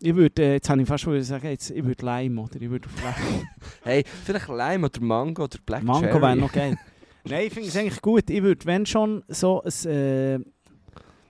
[0.01, 2.70] Ich würde, äh, jetzt habe ich fast wollen sagen, jetzt, ich würde Lime oder ich
[2.70, 3.43] würde auf Lime.
[3.84, 6.78] Hey, vielleicht Lime oder Mango oder Black Mango wäre noch geil.
[7.26, 8.30] Nein, ich finde es eigentlich gut.
[8.30, 10.39] Ich würde, wenn schon, so ein äh,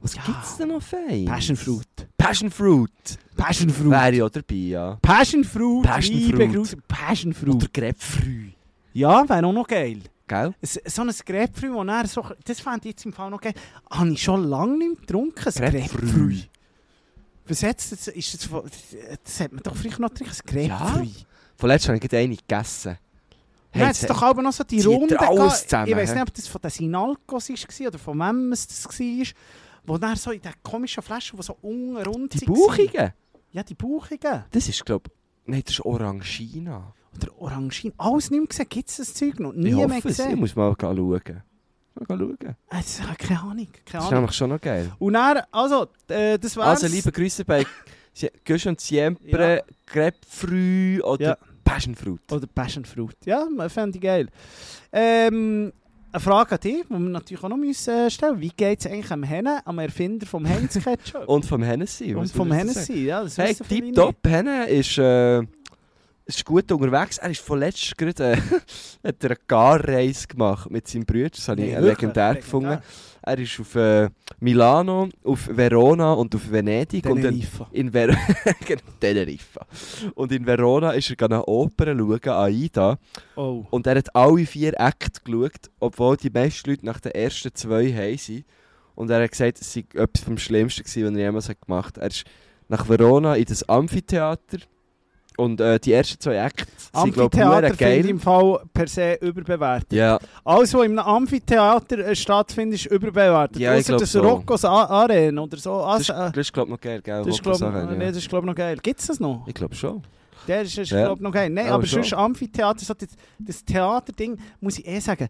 [0.02, 0.24] Was Ja.
[0.26, 1.26] gibt's denn noch fein?
[1.26, 1.88] Passion Fruit.
[2.18, 2.90] Passion Fruit.
[3.38, 3.92] Passion Fruit.
[3.92, 4.98] Wäre ja dabei, ja.
[5.02, 5.84] Passion Fruit.
[5.86, 6.54] Passion Fruit.
[6.54, 6.78] Grüße.
[6.88, 7.56] Passion Fruit.
[7.56, 8.54] Oder Grapefruit.
[8.94, 10.00] Ja, wäre auch noch geil.
[10.28, 10.54] Gell?
[10.62, 13.54] So ein Grapefruit, wo er so, das fände ich jetzt im Fall noch geil.
[13.92, 16.50] Habe ich schon lange nicht getrunken, ein Grapefruit.
[17.46, 18.50] Was jetzt, das, ist das,
[19.24, 21.26] das hat man doch vielleicht noch getrunken, ein Grapefruit.
[21.58, 22.98] Vorletzt habe ich gerade eine gegessen.
[23.76, 26.34] Ja, jetzt doch aber noch so die Runde er alles zusammen, Ich weiß nicht, ob
[26.34, 29.26] das von den Sinalcos war oder von wem es das war.
[29.86, 32.46] Wo dann so in der komischen Flasche, die so unten rund Die.
[32.46, 33.12] Bauchigen?
[33.52, 34.46] Ja, die Bauchigen.
[34.52, 35.14] Das ist, glaube ich...
[35.46, 36.94] Nein, das ist Orangina.
[37.16, 37.92] Oder Orangin.
[37.98, 38.70] Alles nicht mehr gesehen.
[38.70, 39.52] Gibt es das Zeug noch?
[39.52, 40.18] Ich Nie mehr hoffe es.
[40.20, 40.40] Ich gesehen.
[40.40, 41.10] muss mal schauen.
[41.10, 41.20] Mal
[42.08, 42.38] schauen.
[42.40, 43.68] Äh, Das, ich keine Ahnung.
[43.74, 44.14] Das Keine ist Ahnung.
[44.22, 44.92] nämlich schon noch geil.
[45.00, 46.82] Und dann, also, äh, das war's.
[46.84, 47.66] Also, liebe Grüße bei
[48.48, 51.38] Gusch und Siempre, Grapefruit oder Ja.
[51.64, 52.32] Passion Fruit.
[52.32, 53.16] Oder Passion Fruit.
[53.26, 54.28] Ja, fände ich geil.
[54.92, 55.72] Ähm,
[56.12, 58.86] eine Frage an dich, die wir natürlich auch noch müssen, äh, stellen Wie geht es
[58.86, 61.24] eigentlich am Hennen, am Erfinder vom Heinz Ketchup?
[61.28, 62.14] Und vom Hennessy.
[62.14, 62.52] Und vom?
[62.52, 64.18] Hennessy, ja, das Hey, tipptopp.
[64.28, 65.42] Henne ist, äh,
[66.26, 67.18] ist gut unterwegs.
[67.18, 68.38] Er ist vorletzt gerade äh,
[69.08, 71.30] hat er eine Garreise gemacht mit seinem Bruder.
[71.32, 72.02] Das habe ich Nee, äh, wirklich?
[72.02, 72.80] legendär gefunden.
[73.26, 74.10] Er ist auf äh,
[74.40, 77.06] Milano, auf Verona und auf Venedig.
[77.06, 77.68] Und dann Tenerife.
[77.72, 78.08] in Ver
[78.66, 79.66] genau, Teneriffa.
[80.16, 82.98] Und in Verona ist er eine Oper schauen, Aida.
[83.36, 83.66] Oh.
[83.70, 87.94] Und er hat alle vier Akte geschaut, obwohl die meisten Leute nach den ersten zwei
[87.94, 88.46] heim sind.
[88.96, 91.96] Und er hat gesagt, es sei etwas vom Schlimmsten gewesen, was er jemals hat gemacht
[91.96, 92.04] hat.
[92.04, 92.26] Er ist
[92.68, 94.58] nach Verona in das Amphitheater.
[95.38, 98.06] Und äh, die ersten zwei Akte sind, glaube ich, ich geil.
[98.08, 99.92] im Fall per se überbewertet.
[99.94, 103.58] Ja, Alles, was im Amphitheater äh, stattfindet, ist überbewertet.
[103.58, 104.22] Ja, ich glaub das so.
[104.22, 105.78] Roccos Arena oder so.
[105.80, 107.24] das Also, ist, äh, das ist glaube ich, noch geil, gell?
[107.24, 107.58] das ist, glaube
[108.30, 108.78] glaub, noch geil.
[108.82, 109.48] Gibt es das noch?
[109.48, 110.04] Ich glaube schon.
[110.48, 111.06] Der ist, ist Ja.
[111.06, 111.50] glaub, noch geil.
[111.50, 112.04] Nein, Aber aber schon.
[112.04, 113.10] sonst Amphitheater, so das,
[113.40, 115.28] das Theaterding, muss ich eh sagen,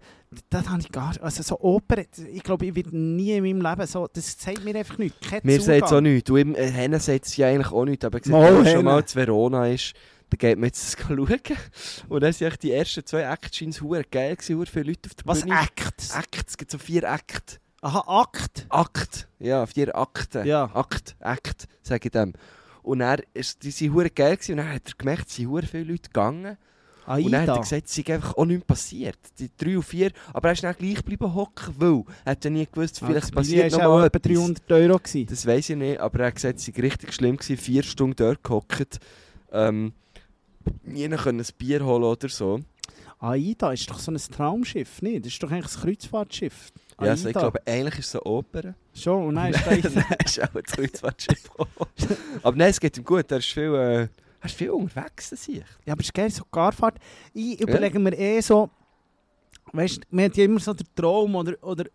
[0.50, 3.88] das habe ich gar Also so Oper, ich glaube, ich werde nie in meinem Leben
[3.88, 5.18] so, das zeigt mir einfach nichts.
[5.30, 6.28] Kein Mir sagt es auch nichts.
[6.28, 8.04] Du, äh, Henne sagt es ja eigentlich auch nichts.
[8.06, 8.72] Aber gesagt, wenn Henne.
[8.72, 9.94] schon mal zu Verona ist,
[10.30, 11.28] dann geht man jetzt schauen.
[12.10, 15.26] Und dann sind die ersten zwei Actions hure geil gewesen, hure viele Leute auf der
[15.28, 15.60] Was, Bühne.
[15.62, 16.10] Act?
[16.16, 17.60] Akt, es gibt so vier Akt.
[17.82, 18.66] Aha, Akt.
[18.70, 20.46] Akt, ja, vier Akten.
[20.48, 20.72] Ja.
[20.74, 22.34] Akt, Akt, sage ich dem.
[22.84, 23.24] Und er
[23.64, 26.04] die sind hure geil gewesen, und dann hat er gemerkt, es sind hure viele Leute
[26.10, 26.58] gegangen.
[27.06, 27.58] Und dann hat er Aida.
[27.62, 29.18] gesagt, es sei einfach auch nichts passiert.
[29.40, 32.50] Die drei und vier, aber er ist dann gleich geblieben hocken, weil er hat ja
[32.50, 34.34] nie gewusst, vielleicht Ah, passiert noch mal etwa etwas.
[34.34, 35.00] 300 Euro.
[35.00, 35.26] Gewesen.
[35.28, 38.16] Das weiß ich nicht, aber er hat gesagt, es sei richtig schlimm gewesen, vier Stunden
[38.16, 39.00] dort gehockt.
[39.52, 39.94] Ähm,
[40.84, 42.60] nie können ein Bier holen oder so.
[43.20, 45.26] AIDA ist doch so ein Traumschiff, nicht?
[45.26, 46.72] Das ist doch eigentlich ein Kreuzfahrtschiff.
[47.02, 48.76] Ja, also ich glaube, eigentlich ist es eine Oper.
[48.94, 49.72] Schon, und dann ist da...
[49.72, 51.50] Nein, ist auch ein Kreuzfahrtschiff.
[52.44, 53.32] Aber nein, es geht ihm gut.
[53.32, 54.10] Er ist viel, äh, er
[54.46, 55.64] ist viel unterwegs, das ich.
[55.86, 56.98] Ja, aber es ist geil, so Garfahrt.
[57.34, 58.70] Ich überlege mir eh so,
[59.72, 61.86] weißt du, man hat ja immer so den Traum oder, oder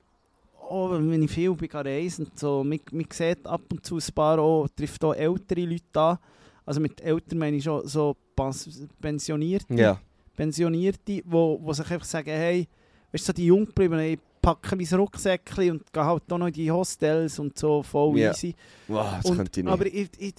[0.61, 4.15] auch wenn ich viel bin reisen und so, man, man sieht ab und zu ein
[4.15, 6.19] paar auch, trifft auch ältere Leute an.
[6.67, 9.99] Also mit Eltern meine ich schon so Pens- Pensionierte, Ja.
[10.37, 12.69] Pensionierte, wo, wo sich einfach sagen, hey,
[13.13, 16.70] weißt du, so die Junggebliebenen, packe mein Rucksäckchen und gehe halt auch noch in die
[16.70, 18.30] Hostels und so, voll Ja.
[18.30, 18.55] easy.
[18.86, 19.72] Wow, das Und- könnte ich nicht.
[19.72, 20.34] Aber ich, ich,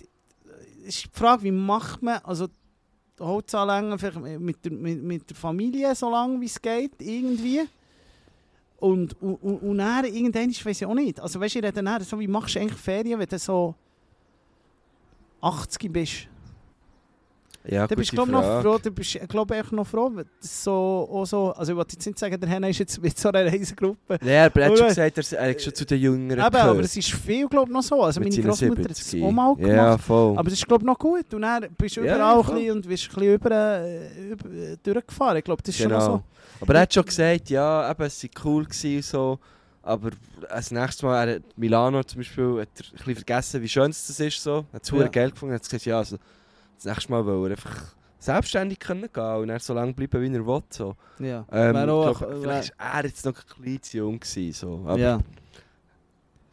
[0.85, 2.47] ist die Frage, wie macht man, also
[3.19, 7.61] Holz anlängen, vielleicht mit der, mit, mit der Familie, so lange wie es geht, irgendwie.
[8.77, 11.19] Und, und, und, und dann, irgendwann, ich weiß ich auch nicht.
[11.19, 13.75] Also weißt du, ich rede dann, so, wie machst du eigentlich Ferien, wenn du so
[15.41, 16.28] 80 bist?
[17.67, 20.09] Ja, Dann bist du gute glaub, noch froh, du bist glaub, echt noch froh,
[20.41, 23.29] das so, so, also ich wollte jetzt nicht sagen, der Henna ist jetzt mit so
[23.29, 24.17] einer Reisegruppe.
[24.23, 26.69] Ja, aber er hat schon gesagt, er ist- hat schon zu den Jüngeren Eben, gehört.
[26.69, 28.01] aber es ist viel, glaube noch so.
[28.03, 29.23] Also Mit meine Großmutter hat es 70.
[29.23, 29.73] auch mal gemacht.
[29.73, 30.31] Ja, voll.
[30.37, 31.33] Aber das ist glaube ich noch gut.
[31.33, 34.49] Und dann bist du Ja, überall ja, ein und wirst ein bisschen über, äh, über,
[34.49, 35.37] äh, durchgefahren.
[35.37, 36.23] Ich glaube, das ist schon noch so.
[36.61, 39.39] Aber er hat schon gesagt, ja, eben, es war cool gewesen, und so.
[39.83, 40.09] Aber
[40.49, 44.07] als nächstes Mal, er Milano zum Beispiel, hat er ein bisschen vergessen, wie schön es
[44.07, 44.41] das ist.
[44.43, 44.65] So.
[44.71, 45.07] Er hat es Ja.
[45.07, 46.17] Geld gefunden, hat gesagt, ja, also,
[46.83, 50.35] das nächste Mal will er einfach selbstständig können gehen und er so lange bleiben, wie
[50.35, 50.61] er will.
[50.69, 50.95] So.
[51.19, 51.45] Ja.
[51.51, 54.19] Ähm, auch- glaub, wär- vielleicht war er jetzt noch ein bisschen zu jung.
[54.19, 54.83] Gewesen, so.
[54.85, 55.19] Aber, ja.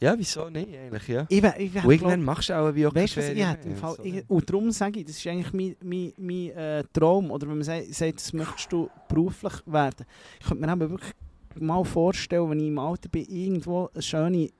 [0.00, 0.14] ja.
[0.16, 1.26] wieso nicht eigentlich, ja.
[1.28, 3.68] Ich, ich, Und irgendwann machst du auch wie auch Weißt du, was ich hätte?
[3.68, 4.04] Im Fall, so.
[4.04, 7.30] ich, und darum sage ich, das ist eigentlich mein, mein, mein äh, Traum.
[7.30, 10.06] Oder wenn man sagt, sagt, das möchtest du beruflich werden.
[10.40, 11.12] Ich könnte mir eben wirklich
[11.58, 14.50] mal vorstellen, wenn ich im Alter bin, irgendwo eine schöne,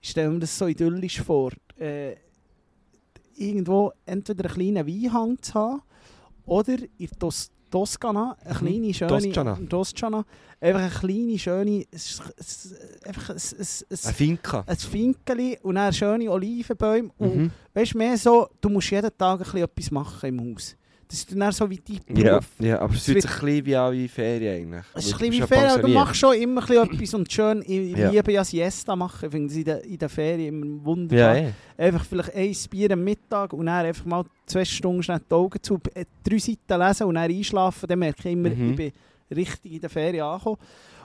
[0.00, 2.16] ich stelle mir das so idyllisch vor, äh,
[3.36, 5.82] irgendwo entweder einen kleinen Weinhang zu haben
[6.46, 8.58] oder in Tos Toskana, eine Mhm.
[8.58, 9.08] kleine, schöne...
[9.08, 9.58] Toskana.
[9.68, 10.24] Toskana.
[10.60, 11.84] Einfach eine kleine, schöne...
[13.04, 14.64] Einfach ein, ein, Ein ein, Finca.
[14.64, 17.10] ein Finkeli und dann schöne Olivenbäume.
[17.18, 17.50] Und Mhm.
[17.72, 20.76] weißt du, mehr so, du musst jeden Tag ein bisschen etwas machen im Haus.
[21.14, 22.46] Das ist dann so wie dein Beruf.
[22.58, 24.84] Ja, ja, aber es sich ein bisschen wie an wie Ferien eigentlich.
[24.94, 27.62] Es ist ein bisschen wie ja Ferien, aber du machst schon immer etwas und schön.
[27.64, 28.10] Ich Ja.
[28.10, 31.36] liebe ja Siesta machen, ich finde es in der, in Ferien immer Ja, wunderbar.
[31.36, 31.52] eh.
[31.78, 35.62] Einfach vielleicht ein Bier am Mittag und dann einfach mal zwei Stunden schnell die Augen
[35.62, 38.70] zu, äh, drei Seiten lesen und dann einschlafen, dann merke ich immer, Mhm.
[38.70, 38.92] ich bin
[39.36, 40.58] richtig in der Ferien angekommen.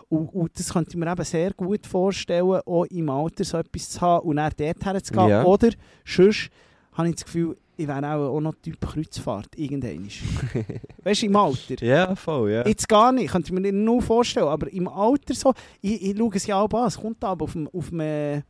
[0.09, 3.91] Und, und das könnte ich mir eben sehr gut vorstellen, auch im Alter so etwas
[3.91, 5.29] zu haben und dann dort herzugehen.
[5.29, 5.43] Ja.
[5.43, 5.69] Oder
[6.03, 6.49] sonst
[6.93, 10.07] habe ich das Gefühl, ich wäre auch, auch noch Typ Kreuzfahrt, irgendwann.
[11.03, 11.85] weißt du, im Alter.
[11.85, 12.67] Ja, voll, ja.
[12.67, 16.17] Jetzt gar nicht, könnte ich mir nicht nur vorstellen, aber im Alter so, ich, ich
[16.17, 18.41] schaue es ja auch an, es kommt aber auf dem, auf dem, äh,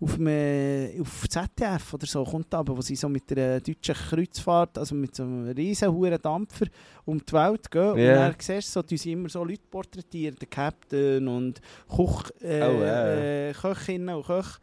[0.00, 3.96] auf dem, äh, auf ZDF oder so, kommt aber, wo sie so mit der deutschen
[3.96, 6.66] Kreuzfahrt, also mit so einem riesen hohen Dampfer
[7.04, 8.28] um die Welt gehen und Ja.
[8.28, 12.80] dann siehst du so, sie immer so Leute porträtieren, der Captain und Koch, äh, Oh,
[12.80, 13.14] ja.
[13.48, 14.58] äh, Köchinnen und Köche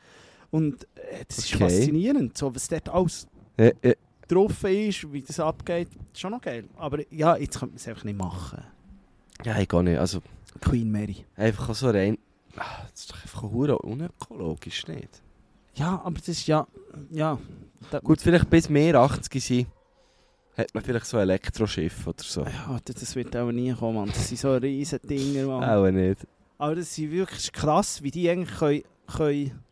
[0.52, 1.64] und äh, das ist Okay.
[1.66, 3.94] faszinierend, so, was dort alles Ja, ja.
[4.28, 7.88] drauf ist, wie das abgeht, ist schon noch geil, aber ja, jetzt könnte man es
[7.88, 8.64] einfach nicht machen.
[9.44, 9.98] Ja, ich gar nicht.
[9.98, 10.22] Also,
[10.62, 11.26] Queen Mary.
[11.36, 12.18] einfach so rein.
[12.58, 15.22] Ah, Das ist doch einfach hure unökologisch, nicht?
[15.76, 16.66] Ja, aber das ist ja.
[17.12, 17.38] Ja.
[18.04, 19.68] Gut, vielleicht bis wir 80 sind,
[20.58, 22.44] hat man vielleicht so ein Elektroschiff oder so.
[22.46, 24.08] Ja, das wird auch nie kommen, Mann.
[24.08, 25.64] Das sind so riesen Dinger, Mann.
[25.70, 26.26] Auch nicht.
[26.58, 28.84] Aber das ist wirklich krass, wie die eigentlich können.
[29.08, 29.66] können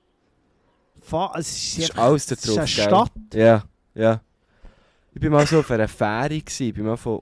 [1.01, 1.39] fahren.
[1.39, 3.07] Es ist, ist alles da es ist eine drauf?
[3.09, 3.34] Stadt.
[3.34, 3.63] Ja,
[3.96, 4.22] ja.
[5.14, 6.68] Ich bin mal so auf einer Fähre gewesen.
[6.68, 7.22] Ich bin mal von,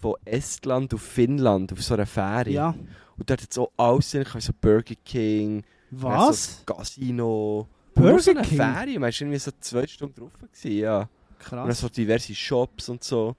[0.00, 2.50] von Estland auf Finnland auf so einer Fähre.
[2.50, 2.74] Ja.
[3.18, 6.58] Und dort hat so alles drin, ich so Burger King, Was?
[6.66, 7.66] So Casino.
[7.94, 8.58] Burger so eine King?
[8.58, 10.30] Fähre, man war irgendwie so zwei Stunden drauf.
[10.40, 11.00] Gewesen, ja.
[11.00, 11.08] Und
[11.50, 11.80] dann Krass.
[11.80, 13.34] so diverse Shops und so.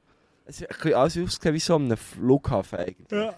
[0.45, 3.11] Es hat ein bisschen alles ausgesehen wie so an einem Flughafen eigentlich.
[3.11, 3.33] Ja.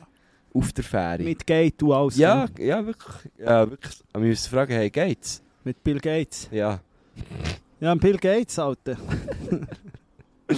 [0.54, 1.22] Auf der Fähre.
[1.24, 2.18] Mit Gate und alles.
[2.18, 3.32] ja, ja, wirklich.
[3.38, 4.04] Ja, wirklich.
[4.12, 5.44] Aber wir müssen fragen, hey, geht's?
[5.64, 6.48] Mit Bill Gates.
[6.52, 6.80] Ja.
[7.80, 8.98] Ja, Bill Gates, Alter.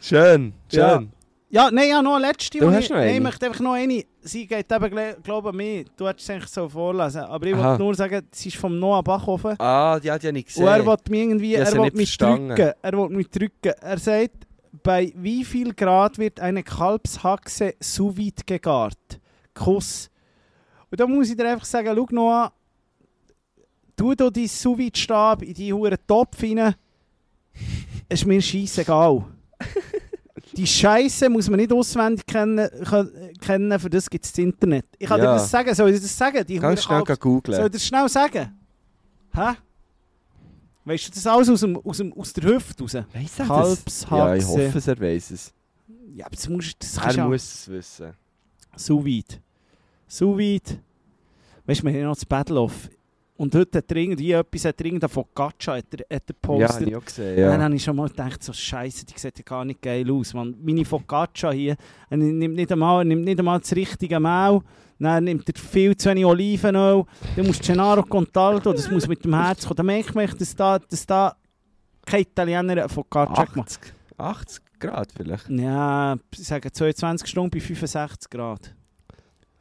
[0.00, 0.98] Schön, Ja.
[0.98, 1.12] schön.
[1.48, 2.58] Ja, nein, ja, noch eine letzte.
[2.58, 3.14] Du hast ich, noch nein, eine?
[3.16, 4.02] ich möchte einfach noch eine.
[4.22, 5.84] Sie geht eben, glaube ich, mir.
[5.98, 7.20] Du hättest es eigentlich so vorlesen.
[7.20, 9.56] Aber ich wollte nur sagen, sie ist vom Noah Bachhofen.
[9.60, 10.62] Ah, die hat ja nicht gesehen.
[10.64, 12.48] Und er will mich irgendwie, er ja nicht mich verstanden.
[12.48, 12.72] drücken.
[12.80, 13.72] Er will mich drücken.
[13.82, 14.46] Er sagt,
[14.82, 18.96] bei wie viel Grad wird eine Kalbshaxe sous vide gegart?
[19.52, 20.08] Kuss.
[20.90, 22.50] Und da muss ich dir einfach sagen, schau noch an,
[23.96, 26.74] tu da deinen sous vide Stab in die huren Topf rein.
[28.08, 29.24] Es ist mir scheissegal.
[30.54, 32.68] Die Scheiße muss man nicht auswendig kennen,
[33.40, 34.84] kennen für das gibt es das Internet.
[34.98, 35.34] Ich kann dir Ja.
[35.34, 36.44] das sagen, soll ich das sagen?
[36.46, 37.56] Die Ganz schnell googlen.
[37.56, 38.52] soll ich das schnell sagen?
[39.34, 39.52] Hä?
[40.84, 42.94] Weißt du das alles aus, dem, aus, dem, aus der Hüfte raus?
[42.94, 43.48] Weiss er das?
[43.48, 44.14] Kalbshaxe.
[44.14, 45.54] Ja, ich hoffe, er weiss es.
[46.14, 48.12] Ja, aber das, musst, das Er muss es wissen.
[48.76, 49.34] Sous vide.
[50.06, 50.80] Sous vide.
[51.64, 52.90] Weißt du, wir haben noch das Battle of.
[53.36, 56.66] Und heute hat er irgendwie etwas, hat er irgendein Focaccia hat er, hat er Ja,
[56.66, 56.80] gepostet.
[56.86, 57.64] habe ich gesehen, Dann ja.
[57.64, 60.34] habe ich schon mal gedacht, so Scheiße, die sieht ja gar nicht geil aus.
[60.34, 61.76] Man, meine Focaccia hier,
[62.10, 64.60] er nimmt nicht einmal, er nimmt nicht einmal das richtige Mehl,
[64.98, 67.04] dann nimmt er viel zu wenig Olivenöl,
[67.34, 69.76] dann muss Gennaro Contaldo, das muss mit dem Herz kommen.
[69.76, 71.34] Dann merkt man, dass da, dass da
[72.06, 75.48] kein Italiener eine Focaccia gemacht 80, 80 Grad vielleicht.
[75.48, 78.74] Ja, ich sage 22 Stunden bei 65 Grad.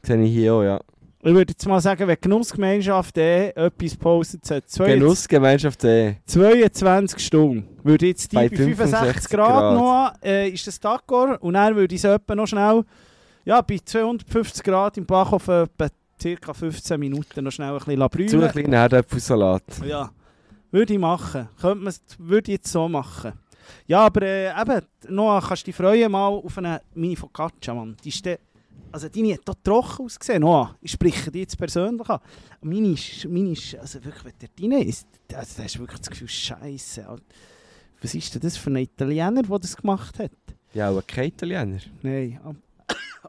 [0.04, 0.80] Sehe ich hier auch, ja.
[1.24, 6.16] Ich würde jetzt mal sagen, wenn Genussgemeinschaft eh etwas postet, sagt 22 Genussgemeinschaft eh.
[6.26, 7.68] 22 Stunden.
[7.84, 9.76] Würde jetzt die bei, Bei 65 65 Grad, Grad.
[9.76, 11.38] noch, äh, ist das d'accord.
[11.38, 12.84] Und dann würde ich es etwa noch schnell,
[13.46, 15.90] ja, bei 250 Grad im Backofen etwa
[16.40, 16.54] ca.
[16.54, 18.44] 15 Minuten noch schnell ein bisschen Zu brüllen.
[18.44, 19.64] ein kleiner Erdäpfelsalat.
[19.86, 20.10] Ja,
[20.72, 21.50] würde ich machen.
[21.60, 23.34] Könnte man, würde ich jetzt so machen.
[23.86, 27.96] Ja, aber äh, eben, Noah, kannst du dich freuen mal auf eine Mini Focaccia, Mann.
[28.04, 28.26] Die ist
[28.92, 30.76] also deine hat doch trocken ausgesehen, Noah.
[30.82, 32.20] Ich spreche die jetzt persönlich an.
[32.62, 36.00] Meine ist, meine ist also wirklich, wenn der deine ist, also, da hast du wirklich
[36.00, 37.06] das Gefühl, Scheiße.
[38.02, 40.32] Was ist denn das für ein Italiener, der das gemacht hat?
[40.74, 41.80] Ja, aber kein Italiener.
[42.02, 42.40] Nein.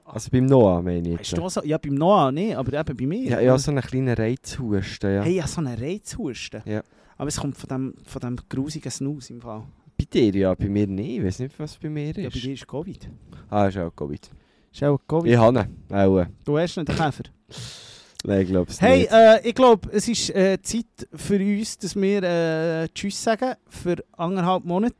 [0.05, 1.18] Also beim Noah, meine ich.
[1.18, 1.38] Hast jetzt.
[1.42, 3.30] du so, ja, beim Noah nicht, aber eben bei mir.
[3.30, 5.22] Ja, ja, so einen kleinen Reizhusten, ja.
[5.22, 6.62] Hey, ja, so einen Reizhusten.
[6.64, 6.82] Ja.
[7.18, 9.62] Aber es kommt von dem, von dem grusigen Snus im Fall.
[9.96, 11.18] Bei dir ja, bei mir nicht.
[11.18, 12.42] Ich weiß nicht, was bei mir Ja, bei ist.
[12.42, 13.09] dir ist Covid.
[13.50, 14.30] ah, ist auch Covid.
[14.72, 15.30] Ist auch Covid.
[15.30, 15.60] Ich habe
[15.90, 15.94] ihn.
[15.96, 16.24] Auch.
[16.44, 17.24] Du hast nicht den Käfer.
[18.24, 19.12] Nein, ich glaube es Hey, nicht.
[19.12, 23.96] äh, ich glaube, es ist äh, Zeit für uns, dass wir äh, Tschüss sagen für
[24.16, 24.94] anderthalb Monate.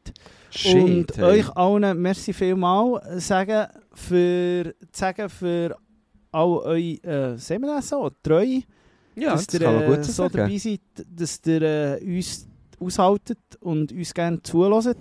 [0.75, 1.23] und hey.
[1.25, 5.77] euch allen merci vielmal sagen für, sagen für
[6.33, 6.79] all eure
[7.35, 8.63] äh, das so, Treue.
[9.15, 10.37] ja, dass das ihr kann man äh, gut so so sagen.
[10.39, 12.49] dabei seid, dass ihr äh, uns
[12.81, 14.97] aushaltet und uns gerne zulässt.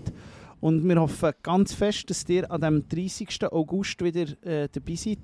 [0.62, 3.52] Und wir hoffen ganz fest, dass ihr an dem 30.
[3.52, 5.18] August wieder äh, dabei seid.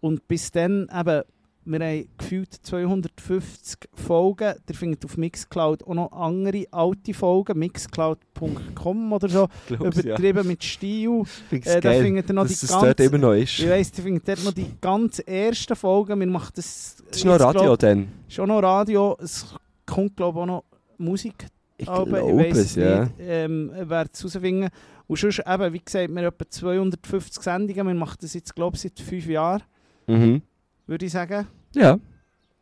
[0.00, 1.22] Und bis dann eben,
[1.64, 4.54] wir haben gefühlt 250 Folgen.
[4.68, 9.48] Ihr findet auf Mixcloud auch noch andere alte Folgen, mixcloud.com oder so.
[9.66, 10.02] Glaub's, ja.
[10.04, 11.24] Übertrieben mit Stil.
[11.50, 13.58] Äh, da findet ihr noch dass die dort immer noch ist.
[13.58, 16.20] ich weiss, ihr findet dort noch die ganz ersten Folgen.
[16.20, 16.96] Wir machen das...
[17.08, 18.08] Das ist noch Radio glaub- dann.
[18.28, 19.44] ist auch noch Radio, es
[19.84, 20.64] kommt glaube ich auch noch
[20.98, 21.48] Musik.
[21.80, 23.04] Ich aber glaube ich es, ja.
[23.04, 23.12] nicht.
[23.20, 24.68] Ähm, werde es herausfinden.
[25.06, 27.86] Und sonst eben, wie gesagt, wir haben etwa 250 Sendungen.
[27.86, 29.62] Wir machen das jetzt glaube ich seit fünf Jahren,
[30.06, 30.42] Mhm.
[30.86, 31.46] würde ich sagen.
[31.74, 31.98] Ja,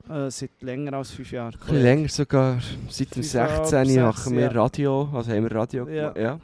[0.09, 1.55] Äh, seit länger als fünf Jahren.
[1.55, 2.61] ein bisschen länger sogar.
[2.89, 3.87] Seit dem Fünfeinhalb, 16.
[3.87, 4.49] sechs, machen wir ja.
[4.53, 5.09] Radio.
[5.13, 6.11] Also haben wir Radio Ja.
[6.13, 6.17] gemacht.
[6.19, 6.41] Ja.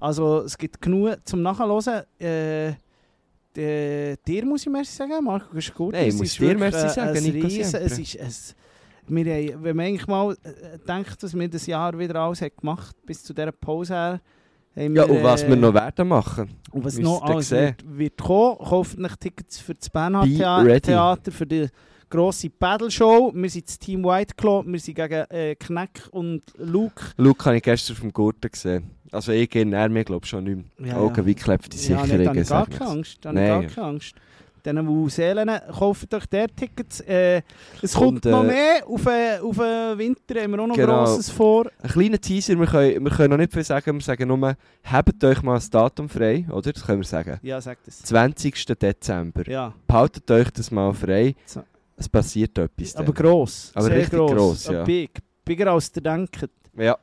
[0.00, 2.02] Also es gibt genug zum Nachhören.
[2.18, 2.72] Äh,
[3.54, 5.92] de- dir muss ich merci sagen, Marco, das ist gut.
[5.92, 7.80] Nein, ich muss dir merci sagen, ein Nico Riesen-.
[7.82, 8.54] Es ist, es,
[9.08, 12.56] wir haben, wenn man eigentlich mal äh, denkt, dass wir das Jahr wieder alles hat
[12.56, 14.20] gemacht bis zu dieser Pause her,
[14.76, 16.50] haben ja, wir, und was äh, wir noch werden machen.
[16.70, 20.58] Und was noch alles wird, wird kommen, kauft euch Tickets für das Bernhard Be Thea
[20.58, 20.80] ready.
[20.80, 21.68] Theater, für die
[22.08, 23.32] grosse Battle-Show.
[23.34, 27.02] Wir sind das Team White Claw, wir sind gegen äh, Kneck und Luke.
[27.16, 28.90] Luke habe ich gestern vom Gurten gesehen.
[29.10, 30.92] Also ich gehe er mir glaube ich schon nicht mehr.
[30.92, 32.90] Ja, Augen wie geklebt, die Ja, nicht, habe ich gar keine.
[32.90, 33.18] Angst.
[33.24, 33.34] Nein.
[33.34, 34.14] gar keine Angst.
[34.64, 37.00] Denen, die Seelen, kauft euch der Tickets.
[37.00, 37.42] Äh,
[37.82, 38.86] es kommt Und, noch äh, mehr.
[38.86, 41.04] Auf, äh, auf den Winter haben wir auch noch Genau.
[41.04, 41.70] Grosses vor.
[41.82, 45.24] Ein kleiner Teaser, wir können, wir können noch nicht viel sagen, wir sagen nur, habt
[45.24, 46.72] euch mal ein Datum frei, oder?
[46.72, 47.38] Das können wir sagen.
[47.42, 48.02] Ja, sag das.
[48.02, 48.64] 20.
[48.78, 49.48] Dezember.
[49.48, 51.34] Ja, Behaltet euch das mal frei.
[51.46, 51.62] So.
[51.96, 52.94] Es passiert etwas.
[52.96, 53.14] aber dann.
[53.14, 53.72] gross.
[53.74, 54.84] Aber sehr richtig gross, ja.
[54.84, 55.18] Big.
[55.44, 56.48] Bigger als ihr denkt.
[56.76, 56.96] Ja,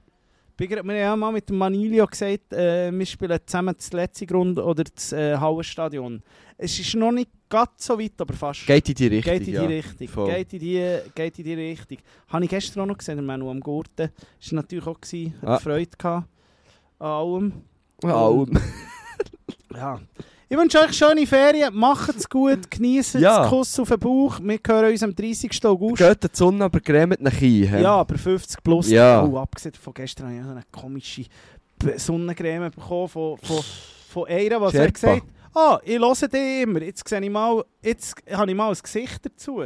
[0.58, 4.26] Bigger, wir haben ja mal mit dem Manilio gesagt, äh, wir spielen zusammen das letzte
[4.26, 6.22] Grund oder das äh, Hallenstadion.
[6.58, 8.66] Es ist noch nicht ganz so weit, aber fast.
[8.66, 9.34] geht in die Richtung.
[9.34, 9.64] Geht in die ja.
[9.66, 10.08] Richtung.
[10.08, 10.34] voll.
[10.34, 11.98] Geht in die, geht in die Richtung.
[12.30, 14.10] Habe ich gestern auch noch gesehen, der Manu am Gurten.
[14.40, 15.60] Das war natürlich auch, gewesen, hat Ah.
[15.60, 16.28] Freude gehabt
[17.00, 17.54] an allem.
[18.04, 18.60] Ja, und-
[19.76, 20.00] Ja.
[20.48, 23.44] Ich wünsche euch schöne Ferien, macht es gut, genießt Ja.
[23.44, 24.40] den Kuss auf den Bauch.
[24.42, 25.66] Wir hören uns am 30.
[25.66, 25.98] August.
[25.98, 27.82] Geht die Sonne, aber cremet nach ein.
[27.82, 28.90] Ja, aber 50 plus.
[28.90, 29.24] Ja.
[29.26, 31.26] Oh, abgesehen von gestern habe ich so eine komische
[31.98, 33.60] Sonnencreme bekommen von, von,
[34.10, 34.80] von einer, die Sherpa.
[34.84, 35.24] hat gesagt
[35.56, 39.26] ah, ich höre dich immer, jetzt, sehe ich mal, jetzt habe ich mal ein Gesicht
[39.26, 39.64] dazu.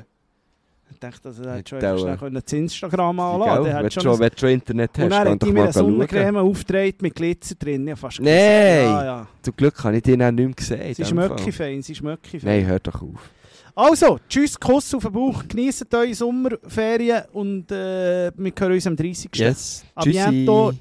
[0.92, 1.80] Ich dachte, also, er hätte
[2.18, 3.76] schon das Instagram anladen können.
[3.78, 4.32] Wenn du schon, ein...
[4.36, 7.88] schon Internet hast, Und er hat mir eine Sonnencreme aufgetragen mit Glitzer drin.
[7.88, 8.34] Ich fast Nein!
[8.34, 9.28] Ja, ja.
[9.42, 10.96] Zum Glück habe ich die auch nicht mehr gesehen.
[10.96, 12.50] Sie ist Möcki-Fan, sie ist Möcki-Fan.
[12.50, 13.30] Nein, hör doch auf.
[13.76, 18.96] Also, tschüss, Kuss auf den Bauch, genießt eure Sommerferien und äh, wir hören uns am
[18.96, 19.30] 30.
[19.36, 19.86] Yes.
[19.96, 20.04] A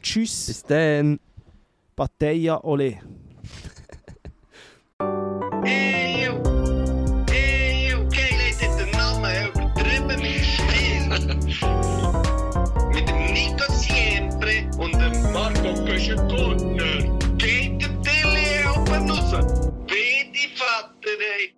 [0.03, 0.47] tschüss.
[0.47, 1.21] Bis dann.
[1.95, 2.99] Bateia Ole.